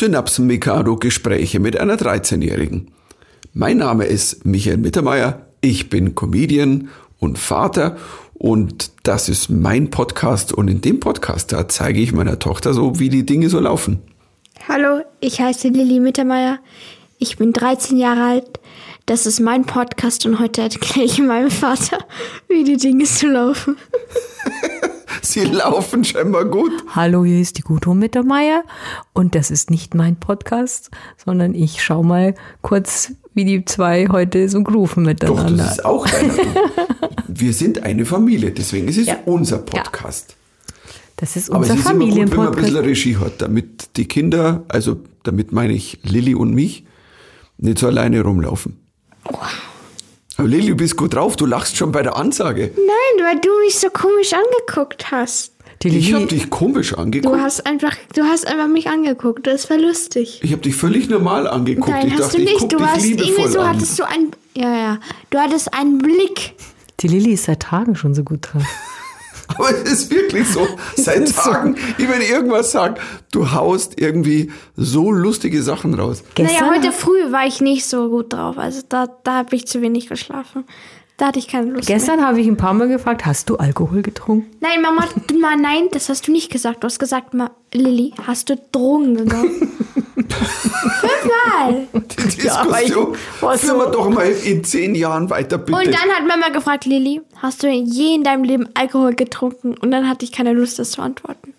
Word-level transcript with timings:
Synapsen 0.00 0.46
Mikado 0.46 0.96
Gespräche 0.96 1.60
mit 1.60 1.78
einer 1.78 1.96
13-Jährigen. 1.96 2.90
Mein 3.52 3.76
Name 3.76 4.06
ist 4.06 4.46
Michael 4.46 4.78
Mittermeier, 4.78 5.44
ich 5.60 5.90
bin 5.90 6.14
Comedian 6.14 6.88
und 7.18 7.38
Vater 7.38 7.98
und 8.32 8.92
das 9.02 9.28
ist 9.28 9.50
mein 9.50 9.90
Podcast 9.90 10.54
und 10.54 10.68
in 10.68 10.80
dem 10.80 11.00
Podcast 11.00 11.52
da 11.52 11.68
zeige 11.68 12.00
ich 12.00 12.14
meiner 12.14 12.38
Tochter 12.38 12.72
so, 12.72 12.98
wie 12.98 13.10
die 13.10 13.26
Dinge 13.26 13.50
so 13.50 13.60
laufen. 13.60 14.00
Hallo, 14.66 15.02
ich 15.20 15.38
heiße 15.38 15.68
Lilly 15.68 16.00
Mittermeier. 16.00 16.60
Ich 17.18 17.36
bin 17.36 17.52
13 17.52 17.98
Jahre 17.98 18.22
alt. 18.22 18.58
Das 19.04 19.26
ist 19.26 19.38
mein 19.38 19.66
Podcast 19.66 20.24
und 20.24 20.38
heute 20.38 20.62
erkläre 20.62 21.04
ich 21.04 21.18
meinem 21.18 21.50
Vater, 21.50 21.98
wie 22.48 22.64
die 22.64 22.78
Dinge 22.78 23.04
so 23.04 23.26
laufen. 23.26 23.76
Sie 25.22 25.40
laufen 25.44 26.04
scheinbar 26.04 26.44
gut. 26.46 26.72
Hallo, 26.94 27.24
hier 27.24 27.40
ist 27.40 27.58
die 27.58 27.62
Gudrun 27.62 27.98
Mittermeier 27.98 28.64
und 29.12 29.34
das 29.34 29.50
ist 29.50 29.70
nicht 29.70 29.94
mein 29.94 30.16
Podcast, 30.16 30.90
sondern 31.22 31.54
ich 31.54 31.82
schau 31.82 32.02
mal 32.02 32.34
kurz, 32.62 33.12
wie 33.34 33.44
die 33.44 33.64
zwei 33.64 34.08
heute 34.10 34.48
so 34.48 34.62
grooven 34.62 35.04
Doch, 35.04 35.10
miteinander. 35.10 35.64
das 35.64 35.72
ist 35.72 35.84
auch 35.84 36.06
einer. 36.06 36.34
Wir 37.28 37.52
sind 37.52 37.82
eine 37.82 38.04
Familie, 38.06 38.50
deswegen 38.50 38.88
ist 38.88 38.96
es 38.98 39.06
Ja. 39.06 39.18
unser 39.26 39.58
Podcast. 39.58 40.36
Das 41.16 41.36
ist 41.36 41.50
Aber 41.50 41.64
es 41.64 41.70
unser 41.70 41.80
ist 41.82 41.90
immer 41.90 42.04
gut, 42.06 42.14
wenn 42.16 42.36
man 42.36 42.46
ein 42.48 42.54
bisschen 42.54 42.74
Familienpodcast. 42.74 42.86
Regie 42.88 43.16
hat, 43.18 43.42
damit 43.42 43.96
die 43.96 44.06
Kinder, 44.06 44.64
also 44.68 44.96
damit 45.22 45.52
meine 45.52 45.74
ich 45.74 45.98
Lilly 46.02 46.34
und 46.34 46.54
mich, 46.54 46.84
nicht 47.58 47.78
so 47.78 47.86
alleine 47.86 48.22
rumlaufen. 48.22 48.78
Aber 49.24 49.46
Lilly, 50.46 50.68
du 50.68 50.74
bist 50.76 50.96
gut 50.96 51.14
drauf, 51.14 51.36
du 51.36 51.46
lachst 51.46 51.76
schon 51.76 51.92
bei 51.92 52.02
der 52.02 52.16
Ansage. 52.16 52.70
Nein, 52.76 53.26
weil 53.26 53.40
du 53.40 53.48
mich 53.64 53.78
so 53.78 53.88
komisch 53.90 54.32
angeguckt 54.32 55.10
hast. 55.10 55.52
Die 55.82 55.88
Ich 55.96 56.12
habe 56.12 56.26
dich 56.26 56.50
komisch 56.50 56.90
Du 56.90 56.98
angeguckt. 56.98 57.40
hast 57.40 57.64
einfach, 57.66 57.96
du 58.14 58.22
hast 58.24 58.46
einfach 58.46 58.68
mich 58.68 58.88
angeguckt. 58.88 59.46
Das 59.46 59.70
war 59.70 59.78
lustig. 59.78 60.40
Ich 60.42 60.52
habe 60.52 60.60
dich 60.60 60.74
völlig 60.76 61.08
normal 61.08 61.46
angeguckt. 61.48 61.88
Nein, 61.88 62.08
ich 62.08 62.12
hast 62.14 62.20
dachte, 62.20 62.36
du 62.36 62.42
ich 62.42 62.48
nicht. 62.50 62.58
guck 62.60 62.68
Du 62.68 62.76
dich 62.76 62.86
hast 62.86 63.04
irgendwie 63.04 63.48
so, 63.48 63.60
an. 63.60 63.68
hattest 63.68 63.98
du 63.98 64.04
ein, 64.04 64.30
ja, 64.54 64.74
ja. 64.76 64.98
Du 65.30 65.38
hattest 65.38 65.72
einen 65.72 65.96
Blick. 65.98 66.52
die 67.00 67.08
Lilly 67.08 67.32
ist 67.32 67.44
seit 67.44 67.60
Tagen 67.60 67.96
schon 67.96 68.14
so 68.14 68.24
gut 68.24 68.40
drauf. 68.52 68.62
Aber 69.56 69.70
es 69.70 69.82
ist 69.90 70.10
wirklich 70.10 70.48
so. 70.48 70.66
Seit 70.96 71.34
Tagen, 71.34 71.76
ich 71.98 72.08
will 72.08 72.20
irgendwas 72.20 72.72
sagen, 72.72 72.96
du 73.32 73.52
haust 73.52 74.00
irgendwie 74.00 74.52
so 74.76 75.10
lustige 75.10 75.62
Sachen 75.62 75.94
raus. 75.94 76.22
Gestern, 76.34 76.68
naja, 76.68 76.74
heute 76.74 76.92
früh 76.92 77.32
war 77.32 77.46
ich 77.46 77.60
nicht 77.60 77.86
so 77.86 78.08
gut 78.08 78.32
drauf. 78.32 78.58
Also 78.58 78.82
da, 78.88 79.06
da 79.24 79.38
habe 79.38 79.56
ich 79.56 79.66
zu 79.66 79.80
wenig 79.80 80.08
geschlafen. 80.08 80.64
Da 81.20 81.26
hatte 81.26 81.38
ich 81.38 81.48
keine 81.48 81.70
Lust 81.72 81.86
gestern 81.86 82.24
habe 82.24 82.40
ich 82.40 82.46
ein 82.46 82.56
paar 82.56 82.72
Mal 82.72 82.88
gefragt, 82.88 83.26
hast 83.26 83.50
du 83.50 83.56
Alkohol 83.56 84.00
getrunken? 84.00 84.56
Nein, 84.60 84.80
Mama, 84.80 85.06
du, 85.26 85.38
mal, 85.38 85.54
nein, 85.54 85.88
das 85.92 86.08
hast 86.08 86.26
du 86.26 86.32
nicht 86.32 86.50
gesagt. 86.50 86.82
Du 86.82 86.86
hast 86.86 86.98
gesagt, 86.98 87.34
Ma, 87.34 87.50
Lilly, 87.74 88.14
hast 88.26 88.48
du 88.48 88.56
Drogen 88.72 89.16
genommen? 89.16 89.50
Fünfmal. 90.16 91.86
Die 91.92 92.22
ich 92.22 92.36
Diskussion 92.36 93.16
war 93.42 93.58
führen 93.58 93.76
wir 93.76 93.90
doch 93.90 94.08
mal 94.08 94.30
in 94.30 94.64
zehn 94.64 94.94
Jahren 94.94 95.28
weiter, 95.28 95.58
bitte. 95.58 95.78
Und 95.78 95.88
dann 95.88 96.08
hat 96.10 96.26
Mama 96.26 96.48
gefragt, 96.48 96.86
Lilly, 96.86 97.20
hast 97.36 97.62
du 97.62 97.68
je 97.68 98.14
in 98.14 98.24
deinem 98.24 98.44
Leben 98.44 98.70
Alkohol 98.72 99.14
getrunken? 99.14 99.76
Und 99.76 99.90
dann 99.90 100.08
hatte 100.08 100.24
ich 100.24 100.32
keine 100.32 100.54
Lust, 100.54 100.78
das 100.78 100.92
zu 100.92 101.02
antworten. 101.02 101.52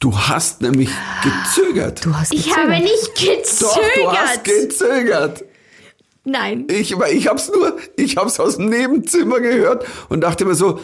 du 0.00 0.16
hast 0.16 0.62
nämlich 0.62 0.88
gezögert. 1.22 2.06
Du 2.06 2.16
hast 2.16 2.32
Ich 2.32 2.44
gezögert. 2.44 2.70
habe 2.70 2.82
nicht 2.82 3.14
gezögert. 3.16 3.60
Doch, 3.60 4.12
du 4.12 4.16
hast 4.16 4.44
gezögert. 4.44 5.44
Nein. 6.24 6.66
Ich, 6.70 6.92
ich 6.92 7.28
hab's 7.28 7.50
nur, 7.52 7.76
ich 7.96 8.16
hab's 8.16 8.40
aus 8.40 8.56
dem 8.56 8.70
Nebenzimmer 8.70 9.40
gehört 9.40 9.84
und 10.08 10.22
dachte 10.22 10.44
mir 10.44 10.54
so, 10.54 10.80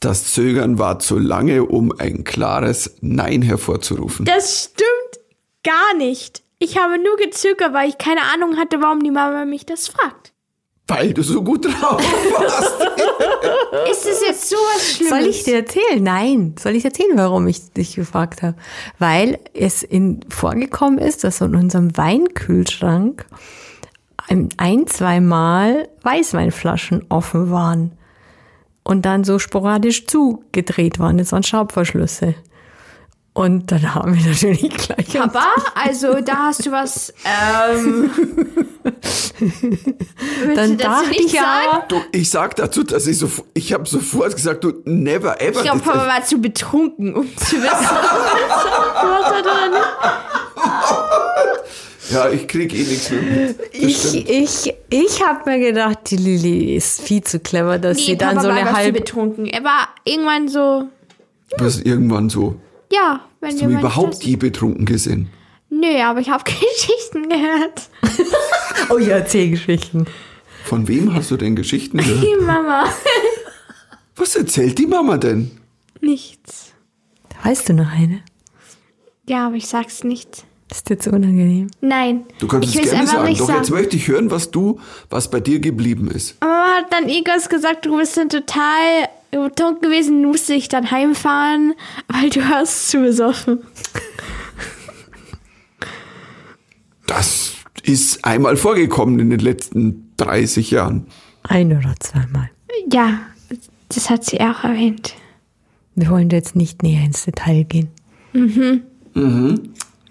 das 0.00 0.32
Zögern 0.32 0.78
war 0.78 0.98
zu 0.98 1.18
lange, 1.18 1.64
um 1.64 1.92
ein 1.98 2.24
klares 2.24 2.96
Nein 3.00 3.40
hervorzurufen. 3.42 4.26
Das 4.26 4.64
stimmt 4.64 5.24
gar 5.62 5.96
nicht. 5.96 6.42
Ich 6.58 6.78
habe 6.78 6.98
nur 6.98 7.16
gezögert, 7.16 7.72
weil 7.72 7.88
ich 7.88 7.98
keine 7.98 8.22
Ahnung 8.32 8.56
hatte, 8.56 8.82
warum 8.82 9.02
die 9.02 9.10
Mama 9.10 9.44
mich 9.44 9.64
das 9.64 9.88
fragt. 9.88 10.32
Weil 10.86 11.14
du 11.14 11.22
so 11.22 11.42
gut 11.42 11.64
drauf 11.64 12.02
warst. 12.02 12.80
Ist 13.90 14.06
es 14.06 14.20
jetzt 14.20 14.50
sowas 14.50 14.94
Schlimmes? 14.94 15.10
Soll 15.10 15.26
ich 15.28 15.42
dir 15.44 15.56
erzählen? 15.56 16.02
Nein. 16.02 16.54
Soll 16.58 16.76
ich 16.76 16.84
erzählen, 16.84 17.16
warum 17.16 17.46
ich 17.46 17.72
dich 17.72 17.96
gefragt 17.96 18.42
habe? 18.42 18.56
Weil 18.98 19.38
es 19.54 19.82
in, 19.82 20.20
vorgekommen 20.28 20.98
ist, 20.98 21.24
dass 21.24 21.40
in 21.40 21.54
unserem 21.54 21.96
Weinkühlschrank 21.96 23.24
ein, 24.28 24.86
zweimal 24.86 25.88
Weißweinflaschen 26.02 27.06
offen 27.08 27.50
waren 27.50 27.92
und 28.82 29.04
dann 29.04 29.24
so 29.24 29.38
sporadisch 29.38 30.06
zugedreht 30.06 30.98
waren. 30.98 31.18
Das 31.18 31.32
waren 31.32 31.42
Schraubverschlüsse. 31.42 32.34
Und 33.32 33.72
dann 33.72 33.94
haben 33.94 34.14
wir 34.16 34.24
natürlich 34.24 34.70
gleich 34.76 35.12
Papa, 35.12 35.46
also 35.74 36.20
da 36.20 36.36
hast 36.36 36.64
du 36.64 36.70
was. 36.70 37.12
Ähm, 37.24 38.10
Dann 40.54 40.76
dachte 40.76 41.10
ich 41.10 41.32
ja? 41.32 41.84
Du, 41.88 42.00
ich 42.12 42.30
sag 42.30 42.54
dazu, 42.56 42.82
dass 42.82 43.06
ich 43.06 43.18
so, 43.18 43.30
ich 43.54 43.72
habe 43.72 43.88
sofort 43.88 44.36
gesagt, 44.36 44.62
du 44.62 44.82
never 44.84 45.40
ever. 45.40 45.60
Ich 45.60 45.62
glaube, 45.62 45.80
Papa 45.80 46.06
war 46.06 46.24
zu 46.24 46.38
betrunken, 46.38 47.14
um 47.14 47.36
zu 47.36 47.56
wissen, 47.56 47.66
was 47.66 49.32
er 49.32 49.40
oder 49.40 49.68
nicht. 49.70 49.84
Ja, 52.10 52.30
ich 52.30 52.46
krieg 52.48 52.72
eh 52.74 52.78
nichts 52.82 53.10
mehr 53.10 53.22
mit. 53.22 53.58
Das 53.58 53.66
ich, 53.72 53.96
stimmt. 53.96 54.28
ich, 54.30 54.74
ich 54.90 55.22
habe 55.26 55.50
mir 55.50 55.58
gedacht, 55.58 55.98
die 56.10 56.16
Lilly 56.16 56.76
ist 56.76 57.00
viel 57.00 57.22
zu 57.22 57.40
clever, 57.40 57.78
dass 57.78 57.96
Nee, 57.98 58.02
sie 58.04 58.16
dann 58.18 58.36
Papa 58.36 58.42
so 58.42 58.48
eine 58.48 58.72
halbe 58.72 59.00
betrunken. 59.00 59.46
Er 59.46 59.64
war 59.64 59.88
irgendwann 60.04 60.48
so, 60.48 60.88
Was 61.58 61.80
irgendwann 61.80 62.28
so. 62.30 62.56
ja, 62.92 63.20
wenn 63.40 63.52
Hast 63.52 63.62
du 63.62 63.68
überhaupt 63.68 64.14
das- 64.14 64.24
je 64.24 64.36
betrunken 64.36 64.84
gesehen? 64.86 65.30
Nö, 65.70 65.98
aber 66.02 66.20
ich 66.20 66.28
habe 66.30 66.44
Geschichten 66.50 67.28
gehört. 67.28 67.88
Oh 68.90 68.98
ja, 68.98 69.16
erzähl 69.16 69.48
Geschichten. 69.50 70.04
Von 70.64 70.86
wem 70.88 71.14
hast 71.14 71.30
du 71.30 71.38
denn 71.38 71.56
Geschichten 71.56 71.98
gehört? 71.98 72.22
Die 72.22 72.44
Mama. 72.44 72.84
Was 74.16 74.36
erzählt 74.36 74.76
die 74.78 74.86
Mama 74.86 75.16
denn? 75.16 75.50
Nichts. 76.02 76.72
Weißt 77.42 77.68
du 77.70 77.72
noch 77.72 77.90
eine? 77.90 78.20
Ja, 79.26 79.46
aber 79.46 79.56
ich 79.56 79.66
sag's 79.66 80.04
nicht. 80.04 80.44
Ist 80.74 80.90
dir 80.90 80.98
zu 80.98 81.10
unangenehm? 81.10 81.70
Nein. 81.80 82.24
Du 82.40 82.48
kannst 82.48 82.68
ich 82.74 82.82
es 82.82 82.90
gerne 82.90 83.02
einfach 83.02 83.14
sagen. 83.14 83.28
nicht 83.28 83.40
Doch 83.40 83.46
sagen. 83.46 83.58
jetzt 83.60 83.70
möchte 83.70 83.96
ich 83.96 84.08
hören, 84.08 84.30
was 84.32 84.50
du, 84.50 84.80
was 85.08 85.30
bei 85.30 85.38
dir 85.38 85.60
geblieben 85.60 86.10
ist. 86.10 86.36
Mama 86.40 86.64
hat 86.78 86.92
dann 86.92 87.08
irgendwas 87.08 87.48
gesagt, 87.48 87.86
du 87.86 87.96
bist 87.96 88.16
dann 88.16 88.28
total 88.28 89.08
betrunken 89.30 89.82
gewesen, 89.82 90.22
musste 90.24 90.54
ich 90.54 90.68
dann 90.68 90.90
heimfahren, 90.90 91.74
weil 92.08 92.30
du 92.30 92.44
hast 92.48 92.88
zu 92.90 92.98
besoffen. 92.98 93.60
Das 97.06 97.52
ist 97.82 98.24
einmal 98.24 98.56
vorgekommen 98.56 99.20
in 99.20 99.30
den 99.30 99.40
letzten 99.40 100.12
30 100.16 100.70
Jahren. 100.70 101.06
Ein 101.44 101.76
oder 101.76 101.94
zweimal. 102.00 102.50
Ja, 102.92 103.20
das 103.90 104.10
hat 104.10 104.24
sie 104.24 104.40
auch 104.40 104.64
erwähnt. 104.64 105.14
Wir 105.94 106.08
wollen 106.10 106.30
jetzt 106.30 106.56
nicht 106.56 106.82
näher 106.82 107.04
ins 107.04 107.24
Detail 107.24 107.64
gehen. 107.64 107.90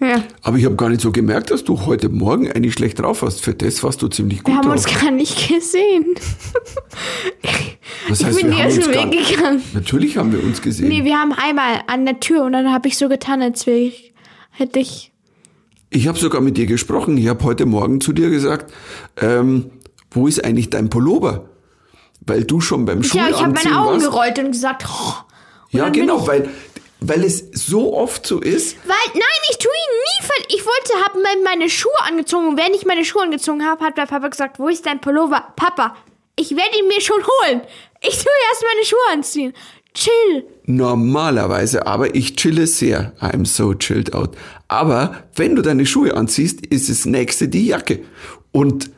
Ja. 0.04 0.22
Aber 0.42 0.58
ich 0.58 0.64
habe 0.64 0.74
gar 0.76 0.88
nicht 0.90 1.00
so 1.00 1.12
gemerkt, 1.12 1.50
dass 1.50 1.64
du 1.64 1.86
heute 1.86 2.08
Morgen 2.10 2.50
eigentlich 2.50 2.74
schlecht 2.74 2.98
drauf 3.00 3.22
hast. 3.22 3.40
Für 3.40 3.54
das 3.54 3.82
warst 3.82 4.02
du 4.02 4.08
ziemlich 4.08 4.42
gut 4.42 4.52
Wir 4.52 4.58
haben 4.58 4.68
drauf. 4.68 4.72
uns 4.86 5.00
gar 5.00 5.10
nicht 5.10 5.48
gesehen. 5.48 6.14
ich 7.42 8.24
heißt, 8.24 8.36
bin 8.38 8.48
wir 8.48 8.54
die 8.54 8.62
haben 8.62 8.66
aus 8.68 8.76
uns 8.76 8.84
dem 8.86 8.92
gar 8.94 9.10
Weg 9.12 9.28
gegangen. 9.28 9.62
Natürlich 9.72 10.16
haben 10.16 10.32
wir 10.32 10.42
uns 10.42 10.60
gesehen. 10.62 10.88
Nee, 10.88 11.04
wir 11.04 11.16
haben 11.18 11.32
einmal 11.32 11.80
an 11.86 12.04
der 12.04 12.20
Tür 12.20 12.44
und 12.44 12.52
dann 12.52 12.72
habe 12.72 12.88
ich 12.88 12.96
so 12.98 13.08
getan, 13.08 13.42
als 13.42 13.66
wäre 13.66 13.78
ich, 13.78 14.12
hätte 14.50 14.78
ich. 14.78 15.12
Ich 15.90 16.08
habe 16.08 16.18
sogar 16.18 16.40
mit 16.40 16.56
dir 16.56 16.66
gesprochen. 16.66 17.16
Ich 17.16 17.28
habe 17.28 17.42
heute 17.44 17.66
Morgen 17.66 18.00
zu 18.00 18.12
dir 18.12 18.30
gesagt, 18.30 18.72
ähm, 19.20 19.70
wo 20.10 20.26
ist 20.26 20.44
eigentlich 20.44 20.70
dein 20.70 20.90
Pullover? 20.90 21.48
Weil 22.26 22.44
du 22.44 22.60
schon 22.60 22.84
beim 22.84 23.02
Ja, 23.02 23.04
Schulanziehen 23.08 23.36
ich 23.36 23.42
habe 23.44 23.52
meine 23.64 23.78
Augen 23.78 23.90
warst. 24.00 24.06
gerollt 24.06 24.38
und 24.38 24.50
gesagt, 24.52 24.84
oh. 24.88 25.12
Und 25.72 25.78
Ja, 25.78 25.88
genau, 25.90 26.20
ich- 26.22 26.26
weil, 26.26 26.48
weil 27.08 27.24
es 27.24 27.44
so 27.52 27.94
oft 27.94 28.26
so 28.26 28.40
ist. 28.40 28.76
Weil, 28.86 28.96
nein, 29.12 29.42
ich 29.50 29.58
tue 29.58 29.70
ihn 29.70 29.96
nie 29.98 30.26
ver 30.26 30.44
Ich 30.48 30.64
wollte, 30.64 31.04
habe 31.04 31.18
meine 31.44 31.68
Schuhe 31.68 31.92
angezogen 32.08 32.48
und 32.48 32.56
während 32.56 32.74
ich 32.74 32.86
meine 32.86 33.04
Schuhe 33.04 33.22
angezogen 33.22 33.64
habe, 33.64 33.84
hat 33.84 33.96
mein 33.96 34.06
Papa 34.06 34.28
gesagt, 34.28 34.58
wo 34.58 34.68
ist 34.68 34.86
dein 34.86 35.00
Pullover? 35.00 35.52
Papa, 35.56 35.96
ich 36.36 36.50
werde 36.50 36.78
ihn 36.78 36.88
mir 36.88 37.00
schon 37.00 37.22
holen. 37.22 37.60
Ich 38.00 38.16
tue 38.16 38.32
erst 38.50 38.64
meine 38.72 38.86
Schuhe 38.86 39.12
anziehen. 39.12 39.52
Chill. 39.94 40.44
Normalerweise, 40.66 41.86
aber 41.86 42.14
ich 42.14 42.34
chille 42.36 42.66
sehr. 42.66 43.12
I'm 43.20 43.46
so 43.46 43.74
chilled 43.74 44.12
out. 44.12 44.36
Aber 44.66 45.24
wenn 45.36 45.54
du 45.54 45.62
deine 45.62 45.86
Schuhe 45.86 46.16
anziehst, 46.16 46.66
ist 46.66 46.88
das 46.88 47.04
nächste 47.04 47.48
die 47.48 47.66
Jacke. 47.66 48.00
Und 48.50 48.90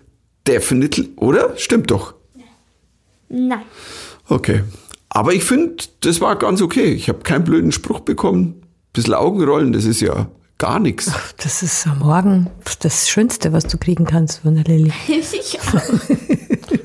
definitely, 0.46 1.12
oder? 1.16 1.56
Stimmt 1.56 1.90
doch. 1.90 2.14
Nein. 3.28 3.62
Okay. 4.28 4.62
Aber 5.08 5.32
ich 5.32 5.44
finde, 5.44 5.84
das 6.00 6.20
war 6.20 6.36
ganz 6.36 6.60
okay. 6.62 6.92
Ich 6.92 7.08
habe 7.08 7.20
keinen 7.20 7.44
blöden 7.44 7.72
Spruch 7.72 8.00
bekommen. 8.00 8.62
Bisschen 8.92 9.14
Augenrollen, 9.14 9.72
das 9.72 9.84
ist 9.84 10.00
ja 10.00 10.28
gar 10.58 10.78
nichts. 10.80 11.10
Das 11.42 11.62
ist 11.62 11.86
am 11.86 11.98
Morgen 12.00 12.48
das 12.80 13.08
Schönste, 13.08 13.52
was 13.52 13.66
du 13.66 13.76
kriegen 13.78 14.04
kannst 14.04 14.40
von 14.40 14.54
der 14.54 14.64
Lilly. 14.64 14.92
Ich 15.08 15.58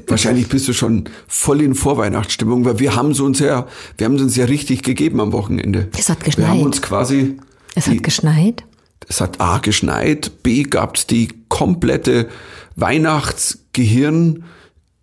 Wahrscheinlich 0.08 0.50
bist 0.50 0.68
du 0.68 0.74
schon 0.74 1.06
voll 1.28 1.62
in 1.62 1.74
Vorweihnachtsstimmung, 1.74 2.66
weil 2.66 2.80
wir 2.80 2.96
haben 2.96 3.12
es 3.12 3.22
uns 3.22 3.40
ja, 3.40 3.66
wir 3.98 4.06
haben 4.06 4.16
es 4.16 4.22
uns 4.22 4.36
ja 4.36 4.44
richtig 4.44 4.84
gegeben 4.84 5.22
am 5.22 5.32
Wochenende. 5.32 5.88
Es 5.98 6.10
hat 6.10 6.20
Wir 6.26 6.34
haben 6.48 6.58
geschneit. 6.58 6.66
uns 6.66 6.82
quasi, 6.82 7.38
Es 7.76 7.86
die- 7.86 7.92
hat 7.92 8.04
geschneit. 8.04 8.64
es 9.08 9.22
hat 9.22 9.40
A 9.40 9.60
geschneit, 9.60 10.44
B 10.44 10.64
gab's 10.64 11.08
die 11.08 11.30
komplette 11.48 12.28
Weihnachtsgehirn 12.76 14.44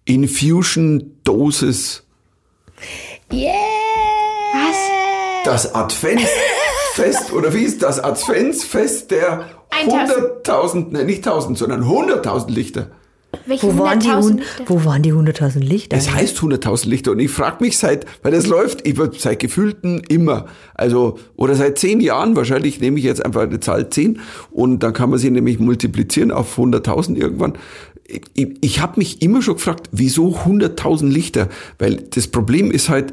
Infusion 0.05 1.13
Dosis. 1.25 2.03
Yeah! 3.33 3.53
Was? 4.55 4.77
Das 5.45 5.75
Adventsfest, 5.75 7.33
oder 7.33 7.53
wie 7.55 7.63
ist 7.65 7.83
das 7.83 8.01
Adventsfest 8.01 9.11
der 9.11 9.45
1000. 9.71 10.11
100.000, 10.47 10.91
ne, 10.93 11.05
nicht 11.05 11.27
1000, 11.27 11.59
sondern 11.59 11.83
100.000 11.85 12.51
Lichter. 12.51 12.91
Welche 13.45 13.67
Wo 13.77 13.83
waren, 13.83 14.01
die 14.01 14.09
100.000 14.09 14.23
hun- 14.23 14.37
Lichter? 14.39 14.65
wo 14.69 14.85
waren 14.87 15.03
die 15.03 15.13
100.000 15.13 15.59
Lichter? 15.61 15.97
Es 15.97 16.11
heißt 16.13 16.39
100.000 16.39 16.89
Lichter 16.89 17.11
und 17.13 17.21
ich 17.21 17.31
frage 17.31 17.63
mich 17.63 17.77
seit, 17.77 18.07
weil 18.23 18.33
das 18.33 18.47
läuft, 18.47 18.87
ich 18.87 18.97
würd 18.97 19.21
seit 19.21 19.39
gefühlten 19.41 20.03
immer, 20.09 20.47
also 20.75 21.19
oder 21.37 21.55
seit 21.55 21.79
zehn 21.79 22.01
Jahren, 22.01 22.37
wahrscheinlich 22.37 22.81
nehme 22.81 22.99
ich 22.99 23.05
jetzt 23.05 23.23
einfach 23.25 23.43
eine 23.43 23.61
Zahl 23.61 23.91
10 23.91 24.21
und 24.51 24.83
dann 24.83 24.95
kann 24.95 25.11
man 25.11 25.19
sie 25.19 25.31
nämlich 25.31 25.59
multiplizieren 25.59 26.31
auf 26.33 26.57
100.000 26.59 27.17
irgendwann. 27.17 27.53
Ich, 28.09 28.57
ich, 28.63 28.81
habe 28.81 28.95
mich 28.97 29.21
immer 29.21 29.43
schon 29.43 29.55
gefragt, 29.55 29.91
wieso 29.93 30.35
100.000 30.35 31.09
Lichter? 31.09 31.49
Weil 31.79 31.97
das 31.97 32.29
Problem 32.29 32.71
ist 32.71 32.89
halt, 32.89 33.13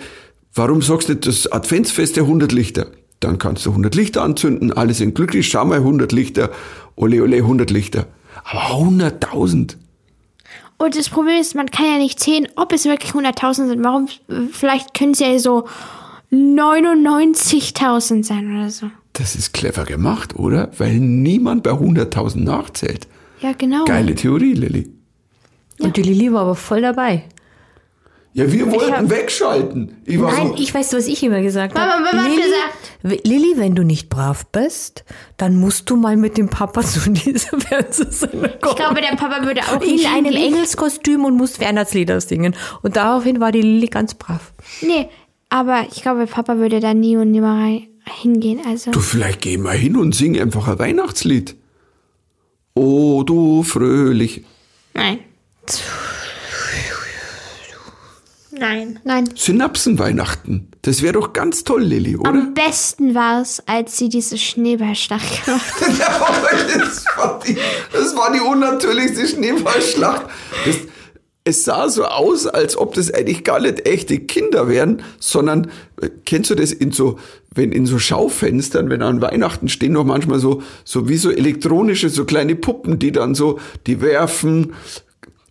warum 0.53 0.81
sagst 0.81 1.09
du 1.09 1.13
nicht 1.13 1.27
das 1.27 1.51
Adventsfest 1.51 2.15
der 2.15 2.23
100 2.23 2.53
Lichter? 2.53 2.87
Dann 3.19 3.37
kannst 3.37 3.65
du 3.65 3.71
100 3.71 3.93
Lichter 3.93 4.23
anzünden, 4.23 4.71
alle 4.71 4.93
sind 4.93 5.15
glücklich, 5.15 5.47
schau 5.49 5.65
mal 5.65 5.79
100 5.79 6.11
Lichter, 6.11 6.49
ole 6.95 7.21
ole 7.21 7.37
100 7.37 7.71
Lichter. 7.71 8.07
Aber 8.45 8.61
100.000? 8.75 9.75
Und 10.77 10.97
das 10.97 11.09
Problem 11.09 11.39
ist, 11.39 11.55
man 11.55 11.71
kann 11.71 11.85
ja 11.85 11.97
nicht 11.97 12.19
sehen, 12.19 12.47
ob 12.55 12.73
es 12.73 12.85
wirklich 12.85 13.11
100.000 13.11 13.67
sind. 13.67 13.83
Warum? 13.83 14.07
Vielleicht 14.51 14.93
können 14.93 15.11
es 15.11 15.19
ja 15.19 15.37
so 15.39 15.67
99.000 16.31 18.23
sein 18.23 18.57
oder 18.57 18.69
so. 18.69 18.89
Das 19.13 19.35
ist 19.35 19.53
clever 19.53 19.85
gemacht, 19.85 20.35
oder? 20.35 20.69
Weil 20.77 20.99
niemand 20.99 21.63
bei 21.63 21.71
100.000 21.71 22.39
nachzählt. 22.39 23.07
Ja, 23.41 23.53
genau. 23.57 23.85
Geile 23.85 24.15
Theorie, 24.15 24.53
Lilly. 24.53 24.89
Und 25.79 25.97
die 25.97 26.01
Lilly 26.03 26.31
war 26.31 26.41
aber 26.43 26.55
voll 26.55 26.81
dabei. 26.81 27.23
Ja, 28.33 28.51
wir 28.51 28.69
wollten 28.69 28.91
hab- 28.93 29.09
wegschalten. 29.09 29.95
Ich 30.05 30.19
war 30.19 30.29
Nein, 30.33 30.47
so, 30.49 30.55
ich 30.57 30.73
weiß, 30.73 30.93
was 30.93 31.07
ich 31.07 31.23
immer 31.23 31.41
gesagt 31.41 31.73
Mama, 31.73 31.93
habe. 31.93 32.03
Mama 32.03 32.23
hat 32.23 32.29
Lilly, 32.29 32.41
gesagt- 32.41 33.27
Lilly, 33.27 33.53
wenn 33.55 33.75
du 33.75 33.83
nicht 33.83 34.09
brav 34.09 34.45
bist, 34.47 35.05
dann 35.37 35.55
musst 35.55 35.89
du 35.89 35.95
mal 35.95 36.17
mit 36.17 36.37
dem 36.37 36.49
Papa 36.49 36.81
zu 36.83 37.09
dieser 37.09 37.57
Fernsehsendung 37.59 38.41
kommen. 38.41 38.55
Ich 38.71 38.75
glaube, 38.75 38.99
der 39.01 39.15
Papa 39.15 39.45
würde 39.45 39.61
auch 39.61 39.81
in 39.81 39.91
nicht 39.91 40.07
einem. 40.07 40.33
Engelskostüm 40.33 41.23
und 41.23 41.37
musst 41.37 41.61
Weihnachtslieder 41.61 42.19
singen. 42.19 42.55
Und 42.81 42.97
daraufhin 42.97 43.39
war 43.39 43.53
die 43.53 43.61
Lilly 43.61 43.87
ganz 43.87 44.15
brav. 44.15 44.53
Nee, 44.81 45.07
aber 45.49 45.85
ich 45.89 46.01
glaube, 46.01 46.25
Papa 46.27 46.57
würde 46.57 46.81
da 46.81 46.93
nie 46.93 47.15
und 47.15 47.31
nimmer 47.31 47.69
hingehen. 48.21 48.59
Also, 48.67 48.91
du, 48.91 48.99
vielleicht 48.99 49.39
geh 49.41 49.57
mal 49.57 49.77
hin 49.77 49.95
und 49.95 50.13
sing 50.13 50.37
einfach 50.39 50.67
ein 50.67 50.77
Weihnachtslied. 50.79 51.55
Oh, 52.77 53.23
du 53.23 53.63
fröhlich. 53.63 54.43
nein. 54.93 55.19
Nein. 58.57 58.99
Nein. 59.03 59.29
Synapsenweihnachten. 59.35 60.69
Das 60.81 61.01
wäre 61.01 61.13
doch 61.13 61.33
ganz 61.33 61.63
toll, 61.65 61.83
Lilly, 61.83 62.15
oder? 62.15 62.29
Am 62.29 62.53
besten 62.53 63.13
war 63.15 63.41
es, 63.41 63.61
als 63.67 63.97
sie 63.97 64.07
diese 64.07 64.37
Schneeballschlacht 64.37 65.45
gemacht 65.45 65.73
hat. 65.81 66.79
Das 66.79 67.05
war 67.17 67.39
die, 67.45 67.57
das 67.91 68.15
war 68.15 68.31
die 68.31 68.39
unnatürlichste 68.39 69.27
Schneeballschlacht. 69.27 70.27
Das, 70.65 70.75
es 71.47 71.63
sah 71.63 71.87
so 71.89 72.05
aus, 72.05 72.47
als 72.47 72.75
ob 72.75 72.95
das 72.95 73.13
eigentlich 73.13 73.43
gar 73.43 73.61
nicht 73.61 73.87
echte 73.87 74.19
Kinder 74.19 74.67
wären, 74.67 75.03
sondern 75.19 75.67
äh, 76.01 76.09
kennst 76.25 76.49
du 76.49 76.55
das 76.55 76.71
in 76.71 76.91
so, 76.91 77.19
wenn 77.53 77.71
in 77.71 77.85
so 77.85 77.99
Schaufenstern, 77.99 78.89
wenn 78.89 79.03
an 79.03 79.21
Weihnachten 79.21 79.69
stehen 79.69 79.93
noch 79.93 80.05
manchmal 80.05 80.39
so, 80.39 80.63
so 80.83 81.07
wie 81.07 81.17
so 81.17 81.29
elektronische, 81.29 82.09
so 82.09 82.25
kleine 82.25 82.55
Puppen, 82.55 82.97
die 82.97 83.11
dann 83.11 83.35
so, 83.35 83.59
die 83.85 84.01
werfen. 84.01 84.73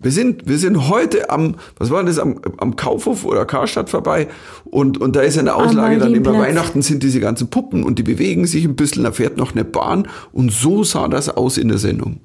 Wir 0.01 0.11
sind, 0.11 0.49
wir 0.49 0.59
sind 0.59 0.89
heute 0.89 1.31
am, 1.31 1.55
was 1.79 1.91
war 1.91 2.03
das, 2.03 2.19
am, 2.19 2.41
am 2.59 2.75
Kaufhof 2.75 3.25
oder 3.25 3.47
Karstadt 3.47 3.89
vorbei 3.89 4.27
und, 4.65 5.01
und 5.01 5.15
da 5.15 5.21
ist 5.21 5.39
eine 5.39 5.55
Auslage 5.55 5.99
dann 5.99 6.13
immer. 6.13 6.37
Weihnachten 6.37 6.83
sind 6.83 7.05
diese 7.05 7.21
ganzen 7.21 7.49
Puppen 7.51 7.85
und 7.85 8.01
die 8.01 8.03
bewegen 8.03 8.47
sich 8.47 8.65
ein 8.65 8.75
bisschen, 8.75 9.05
da 9.05 9.13
fährt 9.13 9.37
noch 9.37 9.53
eine 9.53 9.65
Bahn 9.65 10.09
und 10.33 10.51
so 10.51 10.83
sah 10.83 11.07
das 11.07 11.29
aus 11.29 11.57
in 11.57 11.69
der 11.69 11.79
Sendung. 11.79 12.19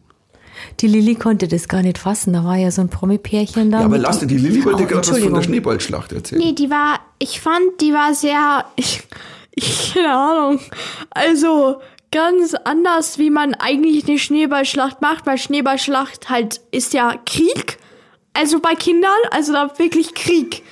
Die 0.79 0.87
Lilly 0.87 1.15
konnte 1.15 1.47
das 1.47 1.67
gar 1.67 1.81
nicht 1.81 1.97
fassen. 1.97 2.33
Da 2.33 2.43
war 2.43 2.57
ja 2.57 2.71
so 2.71 2.81
ein 2.81 2.89
Promi-Pärchen 2.89 3.71
da. 3.71 3.79
Ja, 3.79 3.85
aber 3.85 3.97
lass 3.97 4.19
die 4.19 4.37
Lilly 4.37 4.63
wollte 4.65 4.83
Oh, 4.83 4.87
gerade 4.87 5.07
was 5.07 5.19
von 5.19 5.33
der. 5.33 5.41
Schneeballschlacht 5.41 6.11
erzählen. 6.11 6.41
Nee, 6.41 6.53
die 6.53 6.69
war, 6.69 6.99
ich 7.19 7.41
fand, 7.41 7.81
die 7.81 7.93
war 7.93 8.13
sehr, 8.13 8.65
ich, 8.75 9.01
ich, 9.55 9.93
keine 9.93 10.13
Ahnung, 10.13 10.59
also 11.11 11.81
ganz 12.11 12.55
anders, 12.63 13.17
wie 13.19 13.29
man 13.29 13.53
eigentlich 13.53 14.07
eine 14.07 14.17
Schneeballschlacht 14.17 15.01
macht, 15.01 15.25
weil 15.25 15.37
Schneeballschlacht 15.37 16.29
halt 16.29 16.61
ist 16.71 16.93
ja 16.93 17.15
Krieg, 17.25 17.77
also 18.33 18.59
bei 18.59 18.73
Kindern, 18.75 19.11
also 19.31 19.53
da 19.53 19.71
wirklich 19.77 20.13
Krieg. 20.15 20.63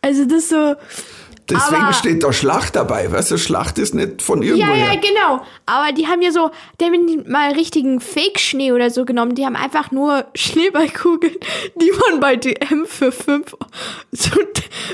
Also 0.00 0.24
das 0.24 0.44
ist 0.44 0.48
so, 0.50 0.74
Deswegen 1.50 1.82
aber- 1.82 1.92
steht 1.92 2.22
da 2.22 2.32
Schlacht 2.32 2.76
dabei, 2.76 3.10
weißt 3.10 3.30
du, 3.30 3.38
Schlacht 3.38 3.78
ist 3.78 3.94
nicht 3.94 4.22
von 4.22 4.42
ja, 4.42 4.50
irgendwoher. 4.50 4.76
ja, 4.76 4.94
genau, 5.00 5.42
aber 5.66 5.92
die 5.92 6.06
haben 6.06 6.20
ja 6.22 6.30
so, 6.30 6.50
die 6.80 6.84
haben 6.84 7.24
mal 7.30 7.52
richtigen 7.52 8.00
Fake-Schnee 8.00 8.72
oder 8.72 8.90
so 8.90 9.04
genommen, 9.04 9.34
die 9.34 9.44
haben 9.46 9.56
einfach 9.56 9.90
nur 9.90 10.26
Schneeballkugeln, 10.34 11.34
die 11.80 11.92
man 12.08 12.20
bei 12.20 12.36
DM 12.36 12.84
für 12.86 13.12
5 13.12 13.56
so 14.12 14.30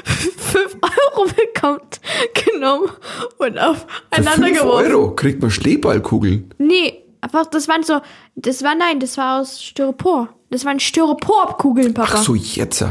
fünf 0.05 0.77
Euro 0.83 1.27
bekommt, 1.27 2.01
genommen 2.53 2.91
und 3.39 3.55
Für 3.55 3.71
aufeinander 4.12 4.47
5 4.47 4.61
geworfen. 4.61 4.93
Euro 4.93 5.15
kriegt 5.15 5.43
man 5.43 5.51
Schneeballkugeln. 5.51 6.55
Nee, 6.59 7.03
einfach, 7.21 7.47
das 7.47 7.69
waren 7.69 7.83
so, 7.83 8.01
das 8.37 8.62
war, 8.62 8.75
nein, 8.75 9.01
das 9.01 9.17
war 9.19 9.41
aus 9.41 9.62
Styropor. 9.62 10.29
Das 10.51 10.65
waren 10.65 10.79
Styroporkugeln, 10.79 11.95
Papa. 11.95 12.12
Ach 12.15 12.23
so, 12.23 12.35
jetzt. 12.35 12.85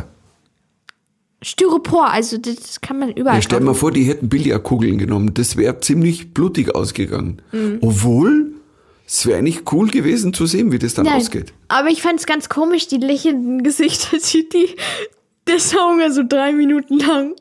Styropor, 1.44 2.10
also 2.10 2.38
das 2.38 2.82
kann 2.82 3.00
man 3.00 3.12
überall 3.12 3.36
Ja, 3.38 3.42
stell 3.42 3.58
kaufen. 3.60 3.66
mal 3.66 3.74
vor, 3.74 3.92
die 3.92 4.04
hätten 4.04 4.30
Billardkugeln 4.30 4.98
genommen. 4.98 5.34
Das 5.34 5.58
wäre 5.58 5.80
ziemlich 5.80 6.34
blutig 6.34 6.74
ausgegangen. 6.74 7.42
Mhm. 7.52 7.80
Obwohl, 7.82 8.54
es 9.06 9.26
wäre 9.26 9.40
eigentlich 9.40 9.72
cool 9.72 9.90
gewesen 9.90 10.34
zu 10.34 10.46
sehen, 10.46 10.72
wie 10.72 10.80
das 10.80 10.94
dann 10.94 11.06
Nein, 11.06 11.18
ausgeht. 11.18 11.54
aber 11.68 11.90
ich 11.90 12.02
fand 12.02 12.20
es 12.20 12.26
ganz 12.26 12.50
komisch, 12.50 12.88
die 12.88 12.98
lächelnden 12.98 13.64
Gesichter, 13.64 14.18
die, 14.32 14.48
die, 14.50 14.76
der 15.48 15.60
Song 15.60 16.00
war 16.00 16.10
so 16.12 16.24
drei 16.28 16.54
Minuten 16.54 17.00
lang. 17.00 17.32